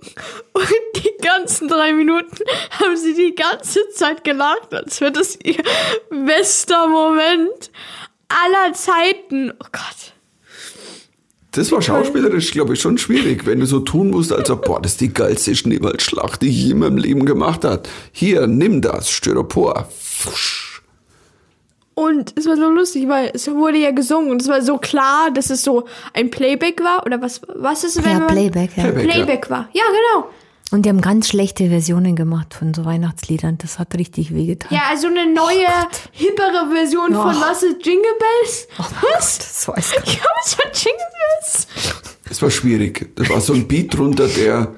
Und 0.53 0.67
die 0.97 1.11
ganzen 1.23 1.69
drei 1.69 1.93
Minuten 1.93 2.37
haben 2.81 2.97
sie 2.97 3.15
die 3.15 3.35
ganze 3.37 3.79
Zeit 3.95 4.25
gelacht, 4.25 4.75
als 4.75 5.01
wäre 5.01 5.13
das 5.13 5.39
ihr 5.45 5.63
bester 6.11 6.89
Moment 6.89 7.71
aller 8.29 8.73
Zeiten. 8.75 9.53
Oh 9.53 9.67
Gott. 9.71 10.12
Das 11.55 11.71
war 11.71 11.83
schauspielerisch, 11.83 12.51
glaube 12.53 12.73
ich, 12.73 12.81
schon 12.81 12.97
schwierig, 12.97 13.45
wenn 13.45 13.61
du 13.61 13.67
so 13.67 13.81
tun 13.81 14.11
musst, 14.11 14.33
als 14.33 14.49
ob, 14.51 14.65
boah, 14.65 14.81
das 14.81 14.93
ist 14.93 15.03
die 15.03 15.13
geilste 15.13 15.55
Schneeballschlacht, 15.55 16.41
die 16.41 16.49
ich 16.49 16.65
je 16.65 16.71
in 16.73 16.79
meinem 16.79 16.97
Leben 16.97 17.27
gemacht 17.27 17.65
hat. 17.65 17.89
Hier, 18.11 18.47
nimm 18.47 18.81
das, 18.81 19.11
Styropor. 19.11 19.87
Und 21.95 22.33
es 22.39 22.47
war 22.47 22.57
so 22.57 22.71
lustig, 22.71 23.07
weil 23.07 23.31
es 23.35 23.47
wurde 23.49 23.77
ja 23.77 23.91
gesungen 23.91 24.31
und 24.31 24.41
es 24.41 24.49
war 24.49 24.63
so 24.63 24.79
klar, 24.79 25.31
dass 25.31 25.51
es 25.51 25.63
so 25.63 25.85
ein 26.15 26.31
Playback 26.31 26.83
war. 26.83 27.05
Oder 27.05 27.21
was, 27.21 27.43
was 27.55 27.85
ist 27.85 27.99
es, 27.99 28.05
wenn 28.05 28.13
Ja, 28.13 28.19
man 28.21 28.29
Playback, 28.29 28.71
ja. 28.77 28.85
Playback. 28.85 29.11
Playback 29.11 29.51
war? 29.51 29.69
Ja, 29.75 29.83
genau. 29.89 30.29
Und 30.73 30.85
die 30.87 30.89
haben 30.89 31.01
ganz 31.03 31.29
schlechte 31.29 31.69
Versionen 31.69 32.17
gemacht 32.17 32.55
von 32.55 32.73
so 32.73 32.85
Weihnachtsliedern. 32.87 33.59
Das 33.59 33.79
hat 33.79 33.95
richtig 33.95 34.35
wehgetan. 34.35 34.69
Ja, 34.73 34.85
also 34.91 35.07
eine 35.07 35.33
neue, 35.33 35.67
hippere 36.13 36.71
Version 36.73 37.13
von 37.15 37.37
Oh. 37.37 37.41
was 37.41 37.63
ist 37.63 37.85
Jingle 37.85 38.03
Bells? 38.19 38.69
was? 39.13 39.39
Das 39.39 39.69
weiß 39.69 39.93
ich. 40.05 40.15
Ja, 40.15 40.23
was 40.43 40.59
war 40.59 40.65
Jingle 40.73 41.07
Bells? 41.41 41.67
Das 42.29 42.41
war 42.43 42.51
schwierig. 42.51 43.11
Da 43.17 43.29
war 43.29 43.41
so 43.43 43.53
ein 43.53 43.69
Beat 43.69 43.97
drunter, 43.97 44.27
der, 44.29 44.75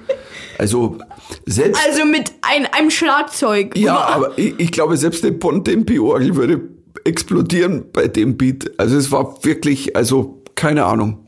also, 0.58 0.98
selbst, 1.46 1.80
Also 1.86 2.04
mit 2.04 2.32
ein, 2.42 2.66
einem 2.72 2.90
Schlagzeug. 2.90 3.76
ja, 3.76 3.96
aber 3.96 4.36
ich, 4.36 4.58
ich 4.58 4.72
glaube, 4.72 4.96
selbst 4.96 5.22
eine 5.24 5.32
Bontempi-Orgel 5.32 6.34
würde 6.34 6.60
explodieren 7.04 7.84
bei 7.92 8.08
dem 8.08 8.36
Beat. 8.36 8.72
Also, 8.78 8.96
es 8.96 9.12
war 9.12 9.44
wirklich, 9.44 9.94
also, 9.94 10.42
keine 10.56 10.84
Ahnung. 10.86 11.24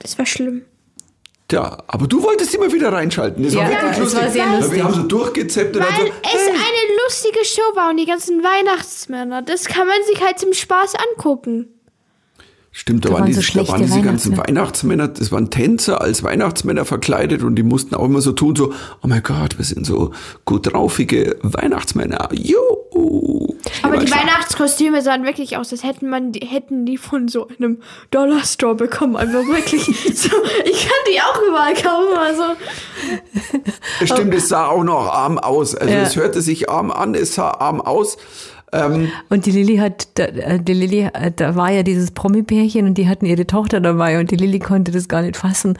Das 0.00 0.18
war 0.18 0.26
schlimm. 0.26 0.62
Ja, 1.52 1.78
aber 1.86 2.06
du 2.06 2.22
wolltest 2.22 2.54
immer 2.54 2.72
wieder 2.72 2.92
reinschalten. 2.92 3.42
Das 3.44 3.54
war 3.56 3.62
Ja, 3.64 3.70
wirklich 3.70 3.90
es 3.92 3.98
lustig. 3.98 4.20
war 4.22 4.30
sehr 4.30 4.46
lustig. 4.46 4.76
Wir 4.76 4.84
haben 4.84 4.94
so 4.94 5.02
durchgezeppt 5.02 5.76
und 5.76 5.82
Weil 5.82 6.06
so, 6.06 6.12
es 6.22 6.46
eine 6.48 6.98
lustige 7.04 7.44
Show 7.44 7.74
war 7.76 7.90
und 7.90 7.96
die 7.96 8.06
ganzen 8.06 8.42
Weihnachtsmänner. 8.42 9.42
Das 9.42 9.64
kann 9.66 9.86
man 9.86 9.96
sich 10.06 10.22
halt 10.22 10.38
zum 10.38 10.52
Spaß 10.52 10.94
angucken. 10.94 11.79
Stimmt, 12.72 13.04
da, 13.04 13.08
Da 13.08 13.14
waren, 13.14 13.22
waren 13.22 13.32
die, 13.32 13.34
so 13.34 13.58
da 13.64 13.68
waren 13.68 13.82
diese 13.82 14.00
ganzen 14.00 14.36
Weihnachtsmänner. 14.36 15.04
Weihnachtsmänner, 15.04 15.08
das 15.08 15.32
waren 15.32 15.50
Tänzer 15.50 16.00
als 16.00 16.22
Weihnachtsmänner 16.22 16.84
verkleidet 16.84 17.42
und 17.42 17.56
die 17.56 17.64
mussten 17.64 17.96
auch 17.96 18.04
immer 18.04 18.20
so 18.20 18.30
tun, 18.32 18.54
so, 18.54 18.72
oh 19.02 19.06
mein 19.08 19.22
Gott, 19.24 19.58
wir 19.58 19.64
sind 19.64 19.84
so 19.84 20.12
gut 20.44 20.72
draufige 20.72 21.36
Weihnachtsmänner. 21.42 22.28
Juhu. 22.32 23.54
Aber 23.82 23.96
die. 23.98 24.10
Weihnachtskostüme 24.10 25.02
sahen 25.02 25.24
wirklich 25.24 25.56
aus, 25.56 25.72
als 25.72 25.82
hätten 25.82 26.08
man 26.08 26.30
die, 26.32 26.46
hätten 26.46 26.86
die 26.86 26.96
von 26.96 27.26
so 27.28 27.48
einem 27.58 27.78
Dollar 28.12 28.44
Store 28.44 28.76
bekommen. 28.76 29.16
Einfach 29.16 29.46
wirklich. 29.46 29.84
so, 30.14 30.30
ich 30.64 30.80
kann 30.86 30.98
die 31.12 31.20
auch 31.20 31.42
überall 31.48 31.74
kaufen. 31.74 32.16
Also 32.18 32.42
Stimmt, 34.04 34.34
es 34.34 34.48
sah 34.48 34.66
auch 34.68 34.84
noch 34.84 35.12
arm 35.12 35.38
aus. 35.38 35.74
Also 35.74 35.92
Ja. 35.92 36.02
es 36.02 36.16
hörte 36.16 36.40
sich 36.40 36.70
arm 36.70 36.90
an, 36.90 37.14
es 37.14 37.34
sah 37.34 37.50
arm 37.50 37.80
aus. 37.80 38.16
Ähm, 38.72 39.10
Und 39.28 39.46
die 39.46 39.50
Lilly 39.50 39.78
hat, 39.78 40.06
da, 40.14 40.24
äh, 40.24 40.60
die 40.60 40.74
Lilly, 40.74 41.08
äh, 41.12 41.32
da 41.34 41.56
war 41.56 41.70
ja 41.72 41.82
dieses 41.82 42.10
Promi-Pärchen 42.12 42.86
und 42.86 42.94
die 42.94 43.08
hatten 43.08 43.26
ihre 43.26 43.46
Tochter 43.46 43.80
dabei 43.80 44.20
und 44.20 44.30
die 44.30 44.36
Lilly 44.36 44.58
konnte 44.60 44.92
das 44.92 45.08
gar 45.08 45.22
nicht 45.22 45.36
fassen, 45.36 45.76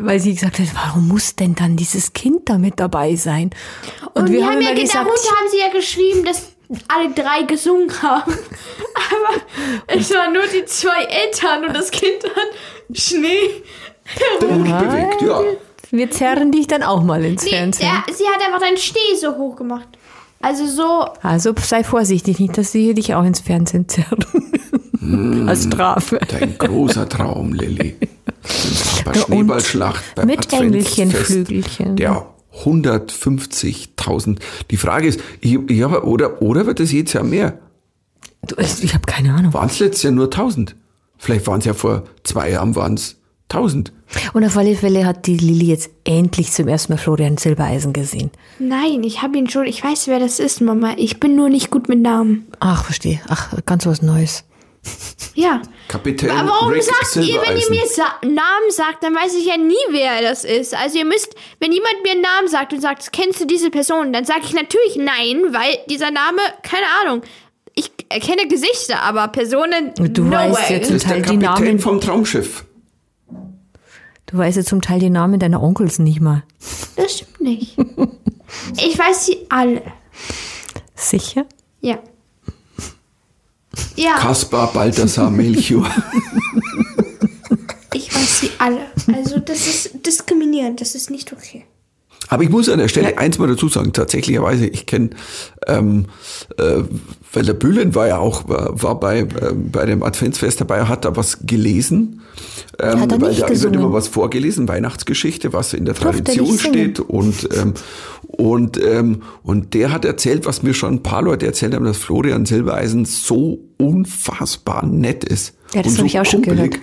weil 0.00 0.18
sie 0.18 0.34
gesagt 0.34 0.58
hat, 0.58 0.68
warum 0.74 1.06
muss 1.08 1.36
denn 1.36 1.54
dann 1.54 1.76
dieses 1.76 2.12
Kind 2.14 2.48
da 2.48 2.56
mit 2.58 2.80
dabei 2.80 3.14
sein? 3.16 3.50
Und, 4.14 4.30
wir, 4.30 4.46
haben 4.46 4.60
ja 4.62 4.70
immer 4.70 4.80
ge- 4.80 4.88
darunter 4.90 5.10
haben 5.12 5.48
sie 5.50 5.58
ja 5.58 5.68
geschrieben, 5.70 6.24
dass 6.24 6.52
alle 6.88 7.10
drei 7.12 7.42
gesungen 7.46 7.90
haben. 8.02 8.32
Aber 8.94 9.42
es 9.86 10.10
waren 10.14 10.32
nur 10.32 10.42
die 10.46 10.64
zwei 10.64 11.02
Eltern 11.04 11.66
und 11.66 11.76
das 11.76 11.90
Kind 11.90 12.24
hat 12.24 12.96
Schnee 12.96 13.62
herum. 14.40 14.64
bewegt, 14.64 15.20
ja. 15.22 15.42
wir 15.90 16.10
zerren 16.10 16.52
dich 16.52 16.66
dann 16.66 16.82
auch 16.82 17.02
mal 17.02 17.22
ins 17.24 17.44
Nee, 17.44 17.50
Fernsehen. 17.50 17.90
der, 18.06 18.14
sie 18.14 18.24
hat 18.24 18.42
einfach 18.46 18.66
den 18.66 18.78
Schnee 18.78 19.14
so 19.20 19.36
hoch 19.36 19.56
gemacht. 19.56 19.88
Also 20.40 20.66
so, 20.66 21.08
Also 21.22 21.52
sei 21.60 21.82
vorsichtig, 21.82 22.38
nicht, 22.38 22.56
dass 22.56 22.72
sie 22.72 22.94
dich 22.94 23.14
auch 23.14 23.24
ins 23.24 23.40
Fernsehen 23.40 23.88
zerren. 23.88 24.24
Hm. 25.00 25.48
Als 25.48 25.64
Strafe. 25.64 26.18
Dein 26.28 26.58
großer 26.58 27.08
Traum, 27.08 27.52
Lilly. 27.52 27.96
Und 29.06 29.16
Schneeballschlacht 29.16 30.14
beim 30.14 30.26
mit 30.26 30.38
Adventsfest, 30.38 30.98
Engelchenflügelchen. 30.98 31.96
Der 31.96 32.26
150.000. 32.64 34.38
Die 34.70 34.76
Frage 34.76 35.08
ist, 35.08 35.20
ich, 35.40 35.58
ja, 35.70 36.02
oder, 36.02 36.42
oder 36.42 36.66
wird 36.66 36.80
es 36.80 36.92
jedes 36.92 37.12
Jahr 37.12 37.24
mehr? 37.24 37.58
Du, 38.46 38.56
ich 38.58 38.94
habe 38.94 39.04
keine 39.06 39.34
Ahnung. 39.34 39.52
Waren 39.54 39.68
es 39.68 39.78
letztes 39.78 40.02
Jahr 40.04 40.12
nur 40.12 40.26
1000? 40.26 40.74
Vielleicht 41.16 41.46
waren 41.46 41.58
es 41.58 41.64
ja 41.64 41.74
vor 41.74 42.04
zwei 42.22 42.50
Jahren 42.50 42.76
waren 42.76 42.98
1000. 43.50 43.92
Und 44.34 44.44
auf 44.44 44.56
alle 44.56 44.74
Fälle 44.74 45.06
hat 45.06 45.26
die 45.26 45.36
Lilly 45.36 45.66
jetzt 45.66 45.90
endlich 46.04 46.52
zum 46.52 46.68
ersten 46.68 46.92
Mal 46.92 46.98
Florian 46.98 47.36
Silbereisen 47.36 47.92
gesehen. 47.92 48.30
nein, 48.58 49.02
ich 49.04 49.22
habe 49.22 49.38
ihn 49.38 49.48
schon, 49.48 49.66
ich 49.66 49.82
weiß, 49.82 50.08
wer 50.08 50.18
das 50.18 50.38
ist, 50.38 50.60
Mama. 50.60 50.94
Ich 50.96 51.18
bin 51.20 51.34
nur 51.36 51.48
nicht 51.48 51.70
gut 51.70 51.88
mit 51.88 52.00
Namen. 52.00 52.46
Ach, 52.60 52.84
verstehe. 52.84 53.20
Ach, 53.28 53.52
ganz 53.66 53.86
was 53.86 54.02
Neues. 54.02 54.44
Ja. 55.34 55.60
Kapitän 55.88 56.30
Aber 56.30 56.48
warum 56.50 56.72
Rick 56.72 56.84
sagt 56.84 57.16
ihr, 57.16 57.40
wenn 57.42 57.56
ihr 57.58 57.68
mir 57.70 57.86
Sa 57.86 58.04
Namen 58.22 58.70
sagt, 58.70 59.02
dann 59.02 59.14
weiß 59.14 59.34
ich 59.36 59.46
ja 59.46 59.56
nie, 59.56 59.74
wer 59.90 60.22
das 60.22 60.44
ist. 60.44 60.74
Also 60.74 60.98
ihr 60.98 61.04
müsst, 61.04 61.34
wenn 61.60 61.72
jemand 61.72 61.94
mir 62.04 62.12
einen 62.12 62.22
Namen 62.22 62.48
sagt 62.48 62.72
und 62.72 62.80
sagt, 62.80 63.12
kennst 63.12 63.40
du 63.40 63.44
diese 63.46 63.70
Person, 63.70 64.12
dann 64.12 64.24
sage 64.24 64.40
ich 64.44 64.54
natürlich 64.54 64.96
nein, 64.96 65.52
weil 65.52 65.78
dieser 65.90 66.10
Name, 66.10 66.40
keine 66.62 66.86
Ahnung, 67.02 67.22
ich 67.74 67.90
erkenne 68.08 68.46
Gesichter, 68.48 69.02
aber 69.02 69.28
Personen, 69.28 69.92
Du 69.98 70.24
no 70.24 70.30
weißt 70.36 70.56
way. 70.70 70.76
jetzt- 70.76 70.90
der 70.90 70.98
Teil 71.00 71.22
die 71.22 71.38
Kapitän 71.38 71.40
Namen- 71.40 71.78
vom 71.80 72.00
Traumschiff. 72.00 72.64
Du 74.28 74.36
weißt 74.36 74.58
ja 74.58 74.62
zum 74.62 74.82
Teil 74.82 75.00
die 75.00 75.08
Namen 75.10 75.40
deiner 75.40 75.62
Onkels 75.62 75.98
nicht 75.98 76.20
mal. 76.20 76.42
Das 76.96 77.14
stimmt 77.14 77.40
nicht. 77.40 77.76
ich 78.76 78.98
weiß 78.98 79.26
sie 79.26 79.38
alle. 79.48 79.82
Sicher? 80.94 81.46
Ja. 81.80 81.98
Ja, 83.96 84.16
Kaspar, 84.18 84.72
Balthasar, 84.72 85.30
Melchior. 85.30 85.90
ich 87.94 88.14
weiß 88.14 88.40
sie 88.40 88.50
alle. 88.58 88.86
Also 89.14 89.38
das 89.38 89.66
ist 89.66 90.06
diskriminierend, 90.06 90.80
das 90.80 90.94
ist 90.94 91.10
nicht 91.10 91.32
okay. 91.32 91.64
Aber 92.28 92.42
ich 92.42 92.50
muss 92.50 92.68
an 92.68 92.78
der 92.78 92.88
Stelle 92.88 93.18
eins 93.18 93.38
mal 93.38 93.48
dazu 93.48 93.68
sagen, 93.68 93.92
tatsächlicherweise, 93.92 94.66
ich 94.66 94.86
kenne, 94.86 95.10
ähm, 95.66 96.06
äh, 96.58 96.82
weil 97.32 97.44
der 97.44 97.54
Bühlen 97.54 97.94
war 97.94 98.08
ja 98.08 98.18
auch, 98.18 98.44
war, 98.46 99.00
bei, 99.00 99.20
äh, 99.20 99.26
bei 99.54 99.86
dem 99.86 100.02
Adventsfest 100.02 100.60
dabei, 100.60 100.84
hat 100.84 101.04
da 101.04 101.16
was 101.16 101.46
gelesen. 101.46 102.22
Ähm, 102.80 103.00
Hat 103.00 103.12
er 103.12 103.20
weil 103.20 103.30
nicht 103.30 103.42
da 103.42 103.48
wird 103.48 103.74
immer 103.74 103.92
was 103.92 104.08
vorgelesen, 104.08 104.68
Weihnachtsgeschichte, 104.68 105.52
was 105.52 105.74
in 105.74 105.84
der 105.84 105.94
er 105.94 106.00
Tradition 106.00 106.58
steht. 106.58 107.00
Und, 107.00 107.48
ähm, 107.56 107.74
und, 108.28 108.80
ähm, 108.82 109.22
und 109.42 109.74
der 109.74 109.90
hat 109.90 110.04
erzählt, 110.04 110.46
was 110.46 110.62
mir 110.62 110.74
schon 110.74 110.94
ein 110.94 111.02
paar 111.02 111.22
Leute 111.22 111.46
erzählt 111.46 111.74
haben, 111.74 111.84
dass 111.84 111.96
Florian 111.96 112.46
Silbereisen 112.46 113.04
so 113.04 113.58
unfassbar 113.78 114.86
nett 114.86 115.24
ist. 115.24 115.54
Ja, 115.74 115.82
das 115.82 115.92
und 115.92 115.98
hab 115.98 116.06
ich 116.06 116.20
auch 116.20 116.24
schon 116.24 116.42
kumpelig. 116.42 116.80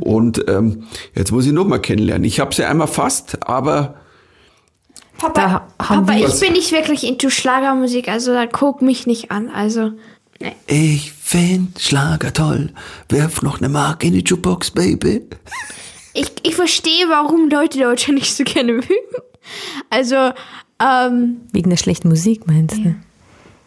Und 0.00 0.44
ähm, 0.48 0.84
jetzt 1.14 1.32
muss 1.32 1.46
ich 1.46 1.52
noch 1.52 1.66
mal 1.66 1.78
kennenlernen. 1.78 2.24
Ich 2.24 2.40
habe 2.40 2.54
sie 2.54 2.64
einmal 2.64 2.88
fast, 2.88 3.46
aber 3.46 3.96
Papa, 5.18 5.40
Da 5.40 5.58
Papa 5.78 6.14
ich 6.14 6.40
bin 6.40 6.52
nicht 6.52 6.72
wirklich 6.72 7.04
into 7.04 7.30
Schlagermusik, 7.30 8.08
also 8.08 8.32
dann 8.32 8.48
guck 8.52 8.82
mich 8.82 9.06
nicht 9.06 9.30
an. 9.30 9.48
Also, 9.48 9.92
nee. 10.40 10.52
Ich 10.66 11.12
find 11.12 11.78
Schlager 11.80 12.32
toll. 12.32 12.70
Werf 13.08 13.42
noch 13.42 13.58
eine 13.58 13.68
Mark 13.68 14.04
in 14.04 14.12
die 14.12 14.20
Jukebox, 14.24 14.70
Baby. 14.72 15.22
ich, 16.12 16.30
ich 16.42 16.54
verstehe, 16.54 17.08
warum 17.08 17.48
Leute 17.48 17.78
Deutschland 17.78 18.18
nicht 18.18 18.34
so 18.34 18.44
gerne 18.44 18.74
mögen. 18.74 18.94
Also, 19.90 20.32
ähm, 20.80 21.40
Wegen 21.52 21.70
der 21.70 21.76
schlechten 21.76 22.08
Musik, 22.08 22.46
meinst 22.46 22.76
du? 22.76 22.94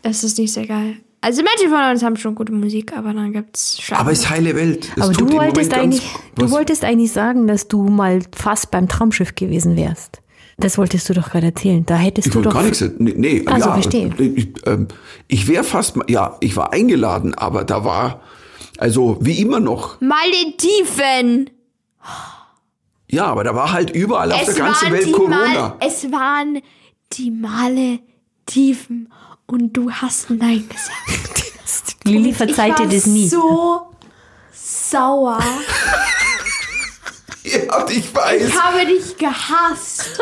das 0.03 0.23
ist 0.23 0.37
nicht 0.37 0.53
sehr 0.53 0.67
geil. 0.67 0.97
Also 1.21 1.41
manche 1.43 1.67
von 1.69 1.91
uns 1.91 2.01
haben 2.01 2.15
schon 2.15 2.33
gute 2.33 2.53
Musik, 2.53 2.95
aber 2.95 3.13
dann 3.13 3.33
gibt's 3.33 3.81
Schlager. 3.81 4.01
Aber 4.01 4.11
es 4.13 4.19
ist 4.19 4.29
heile 4.29 4.55
Welt. 4.55 4.89
Es 4.95 5.03
Aber 5.03 5.13
du 5.13 5.29
wolltest, 5.33 5.73
eigentlich, 5.73 6.01
du 6.35 6.49
wolltest 6.49 6.85
eigentlich 6.85 7.11
sagen, 7.11 7.45
dass 7.47 7.67
du 7.67 7.83
mal 7.89 8.21
fast 8.33 8.71
beim 8.71 8.87
Traumschiff 8.87 9.35
gewesen 9.35 9.75
wärst. 9.75 10.21
Das 10.59 10.77
wolltest 10.77 11.07
du 11.09 11.13
doch 11.13 11.29
gerade 11.29 11.47
erzählen. 11.47 11.85
Da 11.85 11.95
hättest 11.95 12.27
Ich 12.27 12.33
du 12.33 12.39
wollte 12.39 12.49
doch. 12.49 12.55
gar 12.55 12.63
nichts. 12.63 12.81
Nee, 12.97 13.13
nee 13.15 13.43
Ah, 13.45 13.59
so, 13.59 13.67
ja, 13.67 13.73
verstehe. 13.73 14.13
Ich, 14.17 14.47
ähm, 14.65 14.87
ich 15.27 15.47
wäre 15.47 15.63
fast, 15.63 15.95
ja, 16.07 16.35
ich 16.41 16.55
war 16.55 16.73
eingeladen, 16.73 17.33
aber 17.35 17.63
da 17.63 17.83
war, 17.85 18.21
also 18.77 19.17
wie 19.21 19.39
immer 19.41 19.59
noch. 19.59 19.99
Malediven! 20.01 21.49
Ja, 23.11 23.25
aber 23.25 23.43
da 23.43 23.55
war 23.55 23.71
halt 23.71 23.89
überall 23.91 24.31
auf 24.31 24.41
Es 24.47 24.53
der 24.53 24.65
ganzen 24.65 24.91
Welt 24.91 25.11
Corona. 25.11 25.37
Mal, 25.37 25.73
es 25.79 26.11
waren 26.11 26.61
die 27.13 27.31
Malediven. 27.31 29.11
Und 29.47 29.73
du 29.73 29.89
hast 29.91 30.29
Nein 30.29 30.67
gesagt. 30.69 31.53
Lilly 32.05 32.33
verzeiht 32.33 32.77
dir 32.77 32.87
das 32.87 33.07
nie. 33.07 33.27
so 33.27 33.81
sauer. 34.53 35.39
Ja, 37.51 37.85
ich 37.89 38.13
weiß. 38.13 38.47
Ich 38.47 38.61
habe 38.61 38.85
dich 38.85 39.17
gehasst. 39.17 40.21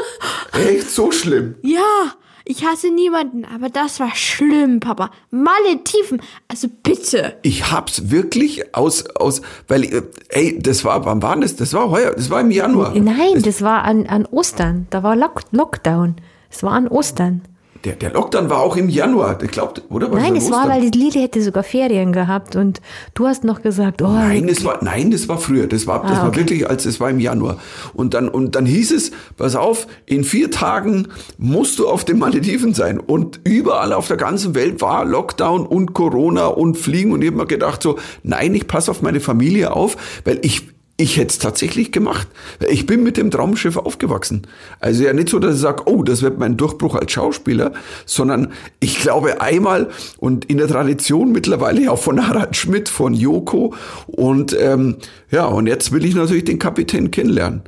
Echt 0.54 0.90
so 0.90 1.12
schlimm. 1.12 1.56
Ja, 1.62 2.14
ich 2.46 2.66
hasse 2.66 2.90
niemanden, 2.90 3.44
aber 3.44 3.70
das 3.70 4.00
war 4.00 4.16
schlimm, 4.16 4.80
Papa. 4.80 5.12
Malediven, 5.32 6.22
also 6.48 6.70
bitte. 6.82 7.38
Ich 7.42 7.72
hab's 7.72 8.10
wirklich 8.10 8.74
aus, 8.74 9.06
aus, 9.18 9.42
weil, 9.68 9.84
äh, 9.84 10.04
ey, 10.30 10.58
das 10.58 10.86
war, 10.86 11.04
wann 11.06 11.22
war 11.22 11.36
das? 11.38 11.58
Das 11.58 11.74
war 11.74 11.90
heuer, 11.90 12.14
das 12.16 12.30
war 12.30 12.40
im 12.40 12.52
Januar. 12.52 12.94
Nein, 12.96 13.42
das 13.44 13.62
war 13.62 13.84
an, 13.84 14.08
an 14.08 14.26
Ostern. 14.26 14.88
Da 14.92 15.04
war 15.04 15.18
Lock 15.18 15.42
Lockdown. 15.52 16.16
Es 16.50 16.64
war 16.64 16.72
an 16.72 16.88
Ostern. 16.88 17.42
Der, 17.84 17.94
der 17.94 18.12
Lockdown 18.12 18.50
war 18.50 18.60
auch 18.62 18.76
im 18.76 18.90
Januar, 18.90 19.42
ich 19.42 19.52
glaubt, 19.52 19.82
oder? 19.90 20.12
Was 20.12 20.22
Nein, 20.22 20.36
es 20.36 20.50
war, 20.52 20.68
weil 20.68 20.90
die 20.90 20.98
Lilly 20.98 21.22
hätte 21.22 21.42
sogar 21.42 21.64
Ferien 21.64 22.12
gehabt 22.12 22.56
und 22.56 22.82
du 23.14 23.28
hast 23.28 23.44
noch 23.44 23.62
gesagt, 23.62 24.02
oh, 24.02 24.08
Nein, 24.08 24.48
das 24.48 24.64
war, 24.64 24.84
nein, 24.84 25.12
das 25.12 25.28
war 25.30 25.38
früher. 25.38 25.68
Das 25.68 25.86
war, 25.88 26.02
das 26.02 26.12
Ah, 26.12 26.22
war 26.22 26.28
okay. 26.30 26.40
wirklich, 26.40 26.70
als 26.70 26.86
es 26.86 27.00
war 27.00 27.10
im 27.10 27.20
Januar. 27.20 27.58
Und 27.94 28.14
dann, 28.14 28.30
und 28.30 28.56
dann 28.56 28.66
hieß 28.66 28.92
es, 28.92 29.12
pass 29.38 29.56
auf, 29.56 29.88
in 30.06 30.24
vier 30.24 30.52
Tagen 30.52 31.08
musst 31.38 31.80
du 31.80 31.88
auf 31.88 32.04
den 32.06 32.20
Malediven 32.20 32.74
sein. 32.74 33.00
Und 33.00 33.40
überall 33.44 33.94
auf 33.94 34.08
der 34.08 34.18
ganzen 34.18 34.56
Welt 34.56 34.82
war 34.82 35.06
Lockdown 35.06 35.66
und 35.66 35.94
Corona 35.94 36.48
und 36.48 36.78
Fliegen. 36.78 37.12
Und 37.12 37.22
ich 37.22 37.28
habe 37.28 37.38
mir 37.38 37.46
gedacht 37.48 37.82
so, 37.84 37.98
nein, 38.24 38.54
ich 38.56 38.68
passe 38.68 38.92
auf 38.92 39.02
meine 39.02 39.20
Familie 39.20 39.74
auf, 39.74 39.98
weil 40.26 40.40
ich, 40.42 40.64
ich 41.00 41.18
hätte 41.18 41.28
es 41.28 41.38
tatsächlich 41.38 41.92
gemacht. 41.92 42.28
Ich 42.70 42.88
bin 42.88 43.04
mit 43.04 43.18
dem 43.18 43.30
Traumschiff 43.30 43.78
aufgewachsen. 43.78 44.48
Also 44.80 45.04
ja 45.04 45.14
nicht 45.14 45.30
so, 45.30 45.38
dass 45.38 45.56
ich 45.56 45.62
sage, 45.62 45.84
oh, 45.86 46.02
das 46.02 46.24
wird 46.24 46.40
mein 46.40 46.58
Durchbruch 46.58 46.96
als 46.96 47.12
Schauspieler, 47.12 47.74
sondern 48.08 48.52
ich 48.80 49.00
glaube 49.00 49.40
einmal 49.40 49.90
und 50.18 50.46
in 50.46 50.58
der 50.58 50.68
Tradition 50.68 51.32
mittlerweile 51.32 51.92
auch 51.92 52.00
von 52.00 52.28
Harald 52.28 52.56
Schmidt, 52.56 52.90
von 52.90 53.14
Joko 53.14 53.76
und 54.08 54.58
ähm, 54.60 54.98
ja, 55.30 55.46
und 55.46 55.68
jetzt 55.68 55.92
will 55.92 56.04
ich 56.04 56.16
natürlich 56.16 56.46
den 56.46 56.58
Kapitän 56.58 57.12
kennenlernen. 57.12 57.62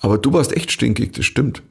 Aber 0.00 0.16
du 0.16 0.32
warst 0.32 0.56
echt 0.56 0.72
stinkig, 0.72 1.12
das 1.12 1.26
stimmt. 1.26 1.62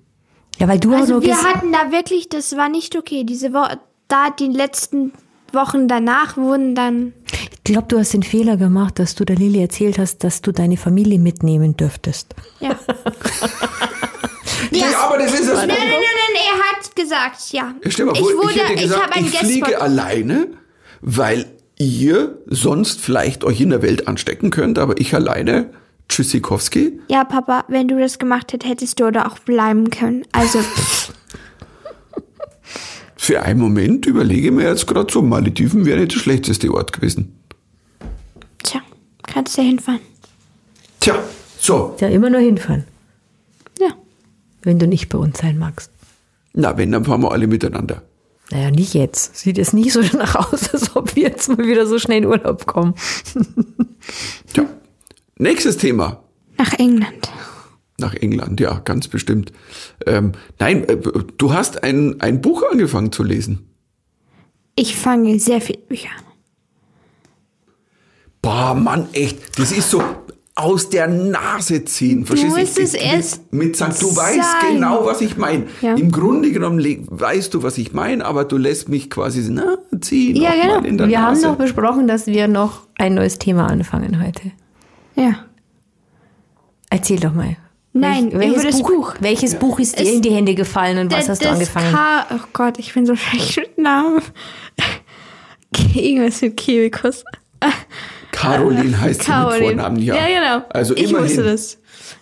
ja, 0.59 0.67
weil 0.67 0.79
du 0.79 0.93
auch 0.93 0.99
Also 0.99 1.21
wir 1.23 1.41
hatten 1.41 1.71
da 1.71 1.91
wirklich, 1.91 2.29
das 2.29 2.55
war 2.55 2.69
nicht 2.69 2.95
okay. 2.95 3.23
Diese 3.23 3.53
Woche, 3.53 3.79
da 4.07 4.29
die 4.29 4.47
letzten 4.47 5.13
Wochen 5.53 5.87
danach 5.87 6.37
wurden 6.37 6.75
dann. 6.75 7.13
Ich 7.31 7.73
glaube, 7.73 7.87
du 7.87 7.99
hast 7.99 8.13
den 8.13 8.23
Fehler 8.23 8.57
gemacht, 8.57 8.99
dass 8.99 9.15
du 9.15 9.23
der 9.23 9.35
Lilly 9.35 9.61
erzählt 9.61 9.99
hast, 9.99 10.23
dass 10.23 10.41
du 10.41 10.51
deine 10.51 10.77
Familie 10.77 11.19
mitnehmen 11.19 11.77
dürftest. 11.77 12.35
Ja. 12.59 12.75
Ja, 14.71 14.99
aber 14.99 15.17
das 15.17 15.33
ist 15.33 15.47
es. 15.47 15.53
Nein, 15.53 15.67
nein, 15.67 15.77
nein, 15.77 15.89
nein, 15.89 16.43
er 16.53 16.77
hat 16.77 16.95
gesagt, 16.95 17.51
ja. 17.51 17.73
Stell 17.87 18.05
mal 18.05 18.13
ich 18.13 18.19
vor, 18.19 18.29
ich, 18.31 18.37
wurde, 18.37 18.53
hätte 18.53 18.73
ich 18.73 18.81
gesagt, 18.83 19.03
habe 19.03 19.13
ein 19.15 19.25
ich, 19.25 19.31
Guest 19.31 19.45
fliege 19.45 19.81
alleine, 19.81 20.47
weil 21.01 21.45
ihr 21.77 22.37
sonst 22.45 23.01
vielleicht 23.01 23.43
euch 23.43 23.59
in 23.59 23.71
der 23.71 23.81
Welt 23.81 24.07
anstecken 24.07 24.49
könnt, 24.49 24.79
aber 24.79 24.99
ich 24.99 25.13
alleine, 25.15 25.71
Tschüssikowski. 26.09 26.99
Ja, 27.09 27.23
Papa, 27.23 27.65
wenn 27.67 27.87
du 27.87 27.99
das 27.99 28.19
gemacht 28.19 28.53
hättest, 28.53 28.71
hättest 28.71 28.99
du 28.99 29.11
da 29.11 29.25
auch 29.27 29.39
bleiben 29.39 29.89
können. 29.89 30.25
Also, 30.31 30.59
pff, 30.59 31.13
Für 33.23 33.43
einen 33.43 33.59
Moment 33.59 34.07
überlege 34.07 34.47
ich 34.47 34.51
mir 34.51 34.67
jetzt 34.67 34.87
gerade 34.87 35.13
so, 35.13 35.21
Malediven 35.21 35.85
wäre 35.85 35.99
nicht 35.99 36.15
der 36.15 36.19
schlechteste 36.19 36.73
Ort 36.73 36.91
gewesen. 36.91 37.35
tja, 38.63 38.81
kannst 39.27 39.55
du 39.59 39.61
hinfahren. 39.61 39.99
Tja, 40.99 41.21
so, 41.59 41.95
Ja, 41.99 42.07
immer 42.07 42.31
nur 42.31 42.39
hinfahren, 42.39 42.83
Ja. 43.79 43.89
wenn 44.63 44.79
du 44.79 44.87
nicht 44.87 45.09
bei 45.09 45.19
uns 45.19 45.37
sein 45.37 45.59
magst. 45.59 45.91
na 46.53 46.75
wenn, 46.79 46.91
dann 46.91 47.05
fahren 47.05 47.21
wir 47.21 47.31
alle 47.31 47.45
miteinander. 47.45 48.01
Naja, 48.49 48.71
nicht 48.71 48.95
jetzt. 48.95 49.35
Sieht 49.37 49.59
es 49.59 49.71
nicht 49.71 49.93
so 49.93 50.01
danach 50.11 50.51
aus, 50.51 50.73
als 50.73 50.95
ob 50.95 51.15
wir 51.15 51.21
jetzt 51.29 51.47
mal 51.47 51.59
wieder 51.67 51.85
so 51.85 51.99
schnell 51.99 52.23
in 52.23 52.25
Urlaub 52.25 52.65
kommen. 52.65 52.95
Tja. 54.51 54.65
Nächstes 55.37 55.77
Thema. 55.77 56.23
Nach 56.57 56.73
England. 56.73 57.29
Nach 58.01 58.13
England, 58.15 58.59
ja, 58.59 58.79
ganz 58.83 59.07
bestimmt. 59.07 59.51
Ähm, 60.05 60.33
nein, 60.59 60.83
äh, 60.89 60.97
du 61.37 61.53
hast 61.53 61.83
ein, 61.83 62.19
ein 62.19 62.41
Buch 62.41 62.63
angefangen 62.69 63.11
zu 63.11 63.23
lesen. 63.23 63.67
Ich 64.75 64.95
fange 64.95 65.39
sehr 65.39 65.61
viele 65.61 65.79
Bücher 65.79 66.09
an. 66.17 66.23
Boah, 68.41 68.73
Mann, 68.73 69.07
echt, 69.13 69.59
das 69.59 69.71
ist 69.71 69.89
so 69.91 70.01
aus 70.55 70.89
der 70.89 71.07
Nase 71.07 71.85
ziehen. 71.85 72.25
Verstehst 72.25 72.57
musst 72.57 72.77
Ich- 72.77 72.83
es 72.85 72.93
ich- 72.95 73.03
erst 73.05 73.53
mit 73.53 73.75
sagen, 73.75 73.95
du 73.99 74.15
weißt 74.15 74.55
genau, 74.71 75.05
was 75.05 75.21
ich 75.21 75.37
meine. 75.37 75.67
Ja. 75.81 75.95
Im 75.95 76.11
Grunde 76.11 76.51
genommen 76.51 76.83
weißt 77.09 77.53
du, 77.53 77.63
was 77.63 77.77
ich 77.77 77.93
meine, 77.93 78.25
aber 78.25 78.45
du 78.45 78.57
lässt 78.57 78.89
mich 78.89 79.09
quasi 79.09 79.47
na, 79.49 79.77
ziehen. 80.01 80.35
Ja, 80.35 80.51
genau. 80.51 80.83
Wir 81.07 81.21
haben 81.21 81.33
Nase. 81.35 81.47
noch 81.47 81.55
besprochen, 81.57 82.07
dass 82.07 82.27
wir 82.27 82.47
noch 82.47 82.81
ein 82.97 83.13
neues 83.13 83.37
Thema 83.39 83.67
anfangen 83.67 84.23
heute. 84.23 84.51
Ja. 85.15 85.45
Erzähl 86.89 87.19
doch 87.19 87.33
mal. 87.33 87.55
Nein, 87.93 88.31
Welch- 88.31 88.53
über 88.53 88.63
das 88.63 88.81
Buch. 88.81 89.15
Welches 89.19 89.55
Buch 89.55 89.79
ist 89.79 89.99
dir 89.99 90.03
Es- 90.03 90.09
in 90.13 90.21
die 90.21 90.31
Hände 90.31 90.55
gefallen 90.55 90.97
und 90.99 91.11
was 91.13 91.27
hast 91.27 91.41
du 91.41 91.45
das 91.45 91.53
angefangen? 91.55 91.91
Ka 91.93 92.25
oh 92.33 92.39
Gott, 92.53 92.79
ich 92.79 92.93
bin 92.93 93.05
so 93.05 93.15
schlecht 93.15 93.57
mit 93.57 93.77
Namen. 93.77 94.21
Irgendwas 95.93 96.41
mit 96.41 96.57
Kiwikus. 96.57 97.23
Caroline 98.31 98.99
heißt 98.99 99.23
sie 99.23 99.31
mit 99.31 99.37
Caroline. 99.37 99.65
Vornamen, 99.65 99.97
ja. 100.01 100.15
Ja, 100.15 100.27
genau. 100.57 100.65
Also 100.69 100.95
ich 100.95 101.09
immerhin. 101.09 101.27
wusste 101.27 101.43
das. 101.43 101.77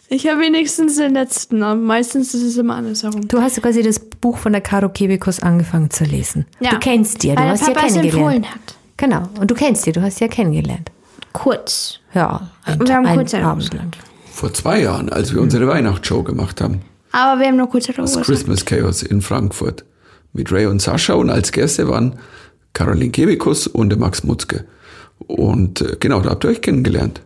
Ich 0.10 0.28
habe 0.28 0.42
wenigstens 0.42 0.96
den 0.98 1.14
letzten 1.14 1.60
Namen. 1.60 1.84
Meistens 1.84 2.34
ist 2.34 2.42
es 2.44 2.58
immer 2.58 2.76
andersherum. 2.76 3.28
Du 3.28 3.40
hast 3.42 3.62
quasi 3.62 3.84
das 3.84 4.00
Buch 4.00 4.38
von 4.38 4.52
der 4.54 4.62
Caro 4.62 4.90
Kebekus 4.90 5.40
angefangen 5.40 5.92
zu 5.92 6.04
lesen. 6.04 6.46
Ja. 6.60 6.72
Du 6.72 6.80
kennst 6.80 7.22
die, 7.22 7.28
ja, 7.28 7.36
du 7.36 7.42
Weil 7.44 7.50
hast 7.52 7.68
ja 7.68 7.74
Papa 7.74 7.88
es 7.88 7.94
kennengelernt. 7.94 8.36
empfohlen 8.36 8.52
hat. 8.52 8.76
Genau, 8.98 9.24
und 9.40 9.50
du 9.52 9.56
kennst 9.56 9.84
sie, 9.84 9.92
du 9.92 10.02
hast 10.02 10.18
sie 10.18 10.26
ja 10.26 10.28
kennengelernt. 10.30 10.92
Kurz. 11.32 12.00
Ja, 12.16 12.50
ein, 12.66 12.80
Wir 12.86 12.96
haben 12.96 13.06
ein 13.06 13.16
kurz 13.18 13.34
Abend 13.36 13.74
lang. 13.74 13.92
Vor 14.39 14.53
zwei 14.53 14.81
Jahren, 14.84 15.10
als 15.10 15.34
wir 15.34 15.41
unsere 15.41 15.67
Weihnachtsshow 15.67 16.24
gemacht 16.24 16.62
haben. 16.62 16.79
Aber 17.12 17.41
wir 17.41 17.48
haben 17.48 17.58
nur 17.58 17.69
kurz 17.69 17.88
darüber 17.88 18.03
Das. 18.03 18.22
Christmas 18.22 18.63
Chaos 18.63 19.03
in 19.03 19.22
Frankfurt. 19.22 19.84
Mit 20.31 20.50
Ray 20.53 20.65
und 20.67 20.81
Sascha 20.81 21.15
und 21.15 21.29
als 21.29 21.51
Gäste 21.51 21.89
waren 21.89 22.15
Caroline 22.72 23.12
Kebekus 23.12 23.67
und 23.67 24.00
Max 24.00 24.24
Mutzke. 24.24 24.63
Und 25.17 25.81
äh, 25.81 25.98
genau, 26.00 26.22
da 26.22 26.29
habt 26.29 26.46
ihr 26.46 26.51
euch 26.51 26.62
kennengelernt. 26.62 27.22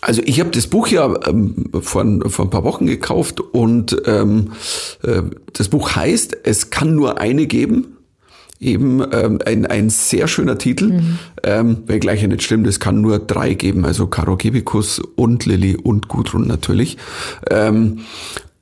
Also 0.00 0.22
ich 0.24 0.40
habe 0.40 0.48
das 0.50 0.68
Buch 0.68 0.86
ja 0.88 1.12
ähm, 1.26 1.66
vor, 1.82 2.00
ein- 2.02 2.22
vor 2.30 2.46
ein 2.46 2.50
paar 2.50 2.64
Wochen 2.64 2.86
gekauft 2.86 3.40
und 3.42 3.94
ähm, 4.06 4.52
äh, 5.02 5.20
das 5.52 5.68
Buch 5.68 5.96
heißt, 5.96 6.34
es 6.44 6.70
kann 6.70 6.94
nur 6.94 7.20
eine 7.20 7.46
geben. 7.46 7.97
Eben 8.60 9.04
ähm, 9.12 9.38
ein, 9.46 9.66
ein 9.66 9.88
sehr 9.88 10.26
schöner 10.26 10.58
Titel, 10.58 11.00
ähm, 11.44 11.84
wenn 11.86 12.00
gleich 12.00 12.22
ja 12.22 12.28
nicht 12.28 12.42
stimmt, 12.42 12.66
es 12.66 12.80
kann 12.80 13.00
nur 13.00 13.20
drei 13.20 13.54
geben, 13.54 13.84
also 13.84 14.08
Caro 14.08 14.36
Kebekus 14.36 14.98
und 14.98 15.46
Lilly 15.46 15.76
und 15.76 16.08
Gudrun 16.08 16.46
natürlich. 16.48 16.96
Ähm, 17.50 18.00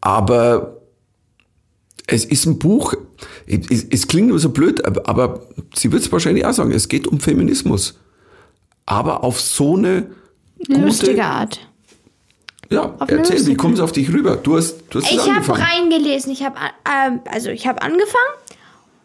aber 0.03 0.77
es 2.07 2.25
ist 2.25 2.47
ein 2.47 2.59
Buch, 2.59 2.95
es, 3.47 3.85
es 3.91 4.07
klingt 4.07 4.29
nur 4.29 4.39
so 4.39 4.51
blöd, 4.51 4.85
aber, 4.85 5.09
aber 5.09 5.47
sie 5.75 5.91
wird 5.93 6.03
es 6.03 6.13
wahrscheinlich 6.13 6.45
auch 6.45 6.53
sagen, 6.53 6.73
es 6.73 6.89
geht 6.89 7.07
um 7.07 7.21
Feminismus. 7.21 7.99
Aber 8.85 9.25
auf 9.25 9.41
so 9.41 9.77
eine 9.77 10.07
gute, 10.59 10.81
Lustige 10.81 11.25
Art. 11.25 11.59
Ja, 12.71 12.95
Auf 12.99 13.11
erzähl, 13.11 13.47
wie 13.47 13.55
kommt 13.55 13.75
es 13.75 13.81
auf 13.81 13.93
dich 13.93 14.13
rüber? 14.13 14.37
Du 14.37 14.57
hast, 14.57 14.77
du 14.91 15.01
hast 15.01 15.11
Ich 15.11 15.31
habe 15.31 15.59
reingelesen. 15.59 16.33
Ich 16.33 16.45
habe 16.45 16.57
ähm, 16.85 17.21
also 17.27 17.51
ich 17.51 17.67
habe 17.67 17.81
angefangen 17.83 18.35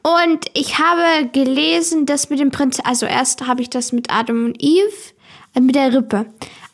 und 0.04 0.46
ich 0.54 0.80
habe 0.80 1.28
gelesen, 1.32 2.06
das 2.06 2.30
mit 2.30 2.40
dem 2.40 2.52
Prinz. 2.52 2.80
Also 2.84 3.06
erst 3.06 3.46
habe 3.48 3.62
ich 3.62 3.70
das 3.70 3.92
mit 3.92 4.12
Adam 4.12 4.46
und 4.46 4.56
Eve 4.62 4.92
äh, 5.56 5.60
mit 5.60 5.76
der 5.76 5.94
Rippe. 5.94 6.26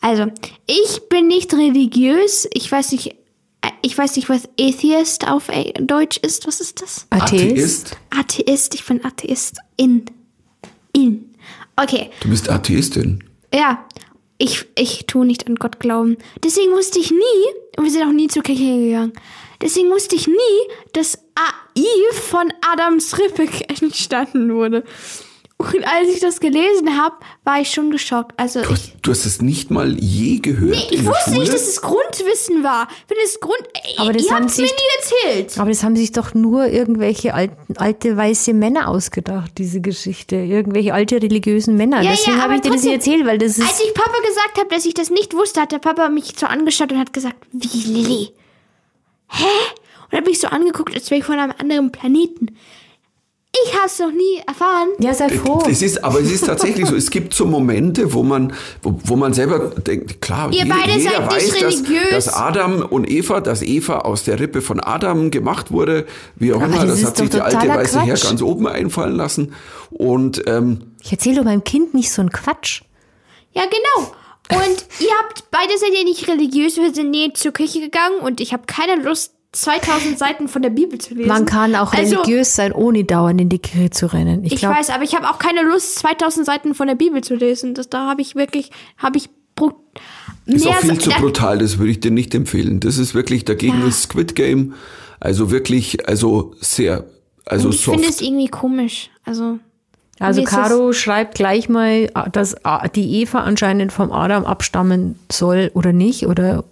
Also 0.01 0.27
ich 0.65 1.09
bin 1.09 1.27
nicht 1.27 1.53
religiös. 1.53 2.47
Ich 2.53 2.71
weiß 2.71 2.91
nicht. 2.93 3.07
äh, 3.61 3.69
Ich 3.81 3.97
weiß 3.97 4.15
nicht, 4.15 4.29
was 4.29 4.47
Atheist 4.59 5.27
auf 5.27 5.49
Deutsch 5.79 6.17
ist. 6.17 6.47
Was 6.47 6.61
ist 6.61 6.81
das? 6.81 7.07
Atheist? 7.09 7.97
Atheist. 8.11 8.75
Ich 8.75 8.85
bin 8.85 9.03
Atheist. 9.03 9.57
In. 9.75 10.05
In. 10.93 11.33
Okay. 11.75 12.09
Du 12.21 12.29
bist 12.29 12.49
Atheistin. 12.49 13.23
Ja, 13.53 13.85
ich, 14.37 14.65
ich 14.75 15.05
tue 15.07 15.25
nicht 15.25 15.47
an 15.47 15.55
Gott 15.55 15.79
glauben. 15.79 16.17
Deswegen 16.43 16.71
wusste 16.73 16.99
ich 16.99 17.11
nie, 17.11 17.45
und 17.77 17.83
wir 17.83 17.91
sind 17.91 18.03
auch 18.03 18.11
nie 18.11 18.27
zur 18.27 18.43
Kirche 18.43 18.63
gegangen, 18.63 19.13
deswegen 19.61 19.89
wusste 19.89 20.15
ich 20.15 20.27
nie, 20.27 20.35
dass 20.93 21.17
AI 21.35 21.85
von 22.13 22.51
Adams 22.71 23.17
Rippe 23.17 23.47
entstanden 23.67 24.53
wurde. 24.53 24.83
Und 25.59 25.83
als 25.87 26.07
ich 26.13 26.19
das 26.19 26.39
gelesen 26.39 27.01
habe, 27.01 27.15
war 27.43 27.59
ich 27.59 27.71
schon 27.71 27.89
geschockt. 27.89 28.31
Also 28.37 28.61
Du 28.61 28.67
ich, 28.67 28.71
hast, 28.73 28.93
du 29.01 29.09
hast 29.11 29.25
es 29.25 29.41
nicht 29.41 29.71
mal 29.71 29.97
je 29.99 30.37
gehört. 30.37 30.75
ich 30.75 30.91
in 30.91 31.03
der 31.03 31.11
wusste 31.11 31.31
Schule? 31.31 31.39
nicht, 31.39 31.51
dass 31.53 31.67
es 31.67 31.81
Grundwissen 31.81 32.63
war. 32.63 32.87
Wenn 33.07 33.17
es 33.25 33.39
Grund, 33.39 33.63
Aber 33.97 34.13
das 34.13 34.25
ihr 34.25 34.31
haben 34.35 34.45
es 34.45 34.57
mir 34.57 34.67
sich- 34.67 34.75
nie 34.75 35.31
erzählt. 35.33 35.59
Aber 35.59 35.69
das 35.71 35.83
haben 35.83 35.95
sich 35.95 36.11
doch 36.11 36.35
nur 36.35 36.67
irgendwelche 36.67 37.33
alten, 37.33 37.75
alte 37.77 38.15
weiße 38.15 38.53
Männer 38.53 38.87
ausgedacht, 38.87 39.53
diese 39.57 39.81
Geschichte. 39.81 40.35
Irgendwelche 40.35 40.93
alte 40.93 41.15
religiösen 41.23 41.75
Männer. 41.75 42.03
Ja, 42.03 42.11
Deswegen 42.11 42.37
ja, 42.37 42.43
habe 42.43 42.53
ich 42.55 42.61
dir 42.61 42.71
das 42.71 42.83
nicht 42.83 42.93
erzählt, 42.93 43.25
weil 43.25 43.39
das 43.39 43.59
Als 43.59 43.71
ist. 43.71 43.81
ich 43.87 43.93
Papa 43.95 44.17
gesagt 44.27 44.59
habe, 44.59 44.69
dass 44.69 44.85
ich 44.85 44.93
das 44.93 45.09
nicht 45.09 45.33
wusste, 45.33 45.61
hat 45.61 45.71
der 45.71 45.79
Papa 45.79 46.07
mich 46.09 46.33
so 46.37 46.45
angeschaut 46.45 46.91
und 46.91 46.99
hat 46.99 47.13
gesagt, 47.13 47.35
wie 47.51 47.81
Lilly? 47.91 48.29
Hä? 49.29 49.43
Und 50.11 50.17
hat 50.19 50.25
mich 50.27 50.39
so 50.39 50.47
angeguckt, 50.49 50.93
als 50.93 51.09
wäre 51.09 51.19
ich 51.19 51.25
von 51.25 51.39
einem 51.39 51.53
anderen 51.57 51.91
Planeten. 51.91 52.55
Ich 53.65 53.73
habe 53.73 53.85
es 53.87 53.99
noch 53.99 54.11
nie 54.11 54.41
erfahren. 54.45 54.89
Ja, 54.99 55.13
sei 55.13 55.29
froh. 55.29 55.63
Es 55.69 55.81
ist, 55.81 56.03
aber 56.03 56.19
es 56.19 56.31
ist 56.31 56.45
tatsächlich 56.45 56.85
so, 56.87 56.95
es 56.95 57.09
gibt 57.09 57.33
so 57.33 57.45
Momente, 57.45 58.13
wo 58.13 58.23
man, 58.23 58.53
wo, 58.83 58.99
wo 59.03 59.15
man 59.15 59.33
selber 59.33 59.69
denkt, 59.69 60.21
klar, 60.21 60.51
Ihr 60.51 60.63
jeder, 60.63 60.75
beide 60.75 60.99
jeder 60.99 61.11
seid 61.11 61.31
weiß, 61.31 61.43
nicht 61.51 61.63
dass, 61.63 61.73
religiös. 61.73 62.09
dass 62.25 62.33
Adam 62.33 62.81
und 62.83 63.09
Eva, 63.09 63.41
dass 63.41 63.61
Eva 63.61 63.99
aus 63.99 64.23
der 64.23 64.39
Rippe 64.39 64.61
von 64.61 64.79
Adam 64.79 65.31
gemacht 65.31 65.71
wurde, 65.71 66.05
wie 66.35 66.53
auch 66.53 66.61
immer, 66.61 66.85
das 66.85 67.03
hat 67.03 67.17
sich 67.17 67.29
die 67.29 67.41
alte 67.41 67.67
weiße 67.67 68.01
Herr 68.01 68.17
ganz 68.17 68.41
oben 68.41 68.67
einfallen 68.67 69.15
lassen. 69.15 69.53
Und 69.89 70.43
ähm, 70.47 70.91
Ich 71.03 71.11
erzähle 71.11 71.37
doch 71.37 71.43
meinem 71.43 71.63
Kind 71.63 71.93
nicht 71.93 72.11
so 72.11 72.21
einen 72.21 72.31
Quatsch. 72.31 72.81
Ja, 73.53 73.63
genau. 73.63 74.11
Und 74.49 74.85
ihr 74.99 75.09
habt, 75.21 75.49
beide 75.51 75.77
seid 75.77 75.93
ihr 75.93 76.03
nicht 76.05 76.27
religiös, 76.27 76.77
wir 76.77 76.93
sind 76.93 77.09
nie 77.11 77.33
zur 77.33 77.51
Kirche 77.51 77.81
gegangen 77.81 78.19
und 78.19 78.39
ich 78.39 78.53
habe 78.53 78.63
keine 78.65 79.01
Lust, 79.01 79.33
2000 79.53 80.19
Seiten 80.19 80.47
von 80.47 80.61
der 80.61 80.69
Bibel 80.69 80.99
zu 80.99 81.13
lesen. 81.13 81.29
Man 81.29 81.45
kann 81.45 81.75
auch 81.75 81.93
also, 81.93 82.15
religiös 82.17 82.55
sein, 82.55 82.71
ohne 82.73 83.03
dauernd 83.03 83.41
in 83.41 83.49
die 83.49 83.59
Kirche 83.59 83.89
zu 83.89 84.13
rennen. 84.13 84.43
Ich, 84.43 84.53
Ich 84.53 84.63
weiß, 84.63 84.89
aber 84.89 85.03
ich 85.03 85.15
habe 85.15 85.29
auch 85.29 85.39
keine 85.39 85.63
Lust, 85.63 85.95
2000 85.99 86.45
Seiten 86.45 86.75
von 86.75 86.87
der 86.87 86.95
Bibel 86.95 87.23
zu 87.23 87.35
lesen. 87.35 87.73
Das, 87.73 87.89
da 87.89 88.07
habe 88.07 88.21
ich 88.21 88.35
wirklich, 88.35 88.71
habe 88.97 89.17
ich 89.17 89.29
ist 90.47 90.67
auch 90.67 90.75
viel 90.75 90.97
zu 90.99 91.09
brutal, 91.09 91.57
das 91.57 91.77
würde 91.77 91.91
ich 91.91 91.99
dir 91.99 92.11
nicht 92.11 92.33
empfehlen. 92.33 92.79
Das 92.79 92.97
ist 92.97 93.13
wirklich, 93.13 93.45
dagegen 93.45 93.81
Ja. 93.81 93.87
ist 93.87 94.03
Squid 94.03 94.35
Game, 94.35 94.73
also 95.19 95.51
wirklich, 95.51 96.07
also 96.07 96.53
sehr, 96.61 97.05
also 97.45 97.69
Ich 97.69 97.83
finde 97.83 98.01
es 98.07 98.17
soft. 98.17 98.21
irgendwie 98.21 98.47
komisch. 98.47 99.09
Also, 99.25 99.59
also 100.19 100.43
Caro 100.43 100.93
schreibt 100.93 101.35
gleich 101.35 101.69
mal, 101.69 102.07
dass 102.31 102.55
die 102.95 103.21
Eva 103.21 103.41
anscheinend 103.41 103.91
vom 103.91 104.11
Adam 104.11 104.45
abstammen 104.45 105.19
soll 105.31 105.69
oder 105.73 105.91
nicht. 105.91 106.27
Oder 106.27 106.63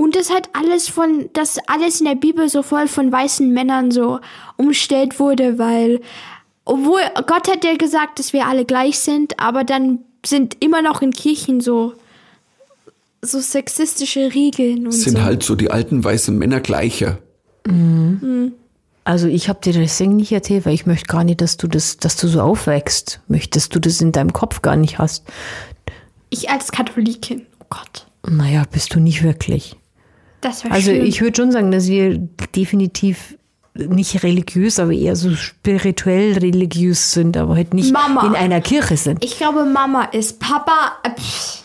Und 0.00 0.16
das 0.16 0.30
halt 0.30 0.48
alles 0.54 0.88
von, 0.88 1.28
dass 1.34 1.58
alles 1.66 2.00
in 2.00 2.06
der 2.06 2.14
Bibel 2.14 2.48
so 2.48 2.62
voll 2.62 2.88
von 2.88 3.12
weißen 3.12 3.52
Männern 3.52 3.90
so 3.90 4.18
umstellt 4.56 5.20
wurde, 5.20 5.58
weil, 5.58 6.00
obwohl 6.64 7.02
Gott 7.26 7.50
hat 7.50 7.66
ja 7.66 7.76
gesagt, 7.76 8.18
dass 8.18 8.32
wir 8.32 8.46
alle 8.46 8.64
gleich 8.64 8.98
sind, 8.98 9.38
aber 9.38 9.62
dann 9.62 9.98
sind 10.24 10.56
immer 10.60 10.80
noch 10.80 11.02
in 11.02 11.10
Kirchen 11.10 11.60
so, 11.60 11.92
so 13.20 13.40
sexistische 13.40 14.34
Regeln 14.34 14.86
und 14.86 14.92
sind 14.92 15.18
so. 15.18 15.22
halt 15.22 15.42
so 15.42 15.54
die 15.54 15.70
alten 15.70 16.02
weißen 16.02 16.34
Männer 16.34 16.60
gleicher. 16.60 17.18
also 19.04 19.26
ich 19.26 19.50
habe 19.50 19.60
dir 19.62 19.74
deswegen 19.74 20.16
nicht 20.16 20.32
erzählt, 20.32 20.64
weil 20.64 20.72
ich 20.72 20.86
möchte 20.86 21.08
gar 21.08 21.24
nicht, 21.24 21.42
dass 21.42 21.58
du 21.58 21.68
das, 21.68 21.98
dass 21.98 22.16
du 22.16 22.26
so 22.26 22.40
aufwächst. 22.40 23.20
Möchtest 23.28 23.74
du 23.74 23.78
das 23.78 24.00
in 24.00 24.12
deinem 24.12 24.32
Kopf 24.32 24.62
gar 24.62 24.76
nicht 24.76 24.98
hast. 24.98 25.24
Ich 26.30 26.48
als 26.48 26.72
Katholikin, 26.72 27.44
oh 27.60 27.66
Gott, 27.68 28.06
Naja, 28.26 28.64
bist 28.72 28.94
du 28.94 28.98
nicht 28.98 29.22
wirklich. 29.22 29.76
Also 30.42 30.90
schön. 30.90 31.04
ich 31.04 31.20
würde 31.20 31.36
schon 31.36 31.52
sagen, 31.52 31.70
dass 31.70 31.86
wir 31.88 32.18
definitiv 32.54 33.36
nicht 33.74 34.22
religiös, 34.22 34.78
aber 34.78 34.92
eher 34.92 35.14
so 35.16 35.34
spirituell 35.34 36.36
religiös 36.38 37.12
sind, 37.12 37.36
aber 37.36 37.54
halt 37.54 37.72
nicht 37.72 37.92
Mama. 37.92 38.26
in 38.26 38.34
einer 38.34 38.60
Kirche 38.60 38.96
sind. 38.96 39.24
ich 39.24 39.36
glaube, 39.36 39.64
Mama 39.64 40.04
ist 40.04 40.40
Papa. 40.40 40.98
Äh, 41.02 41.10
pff, 41.18 41.62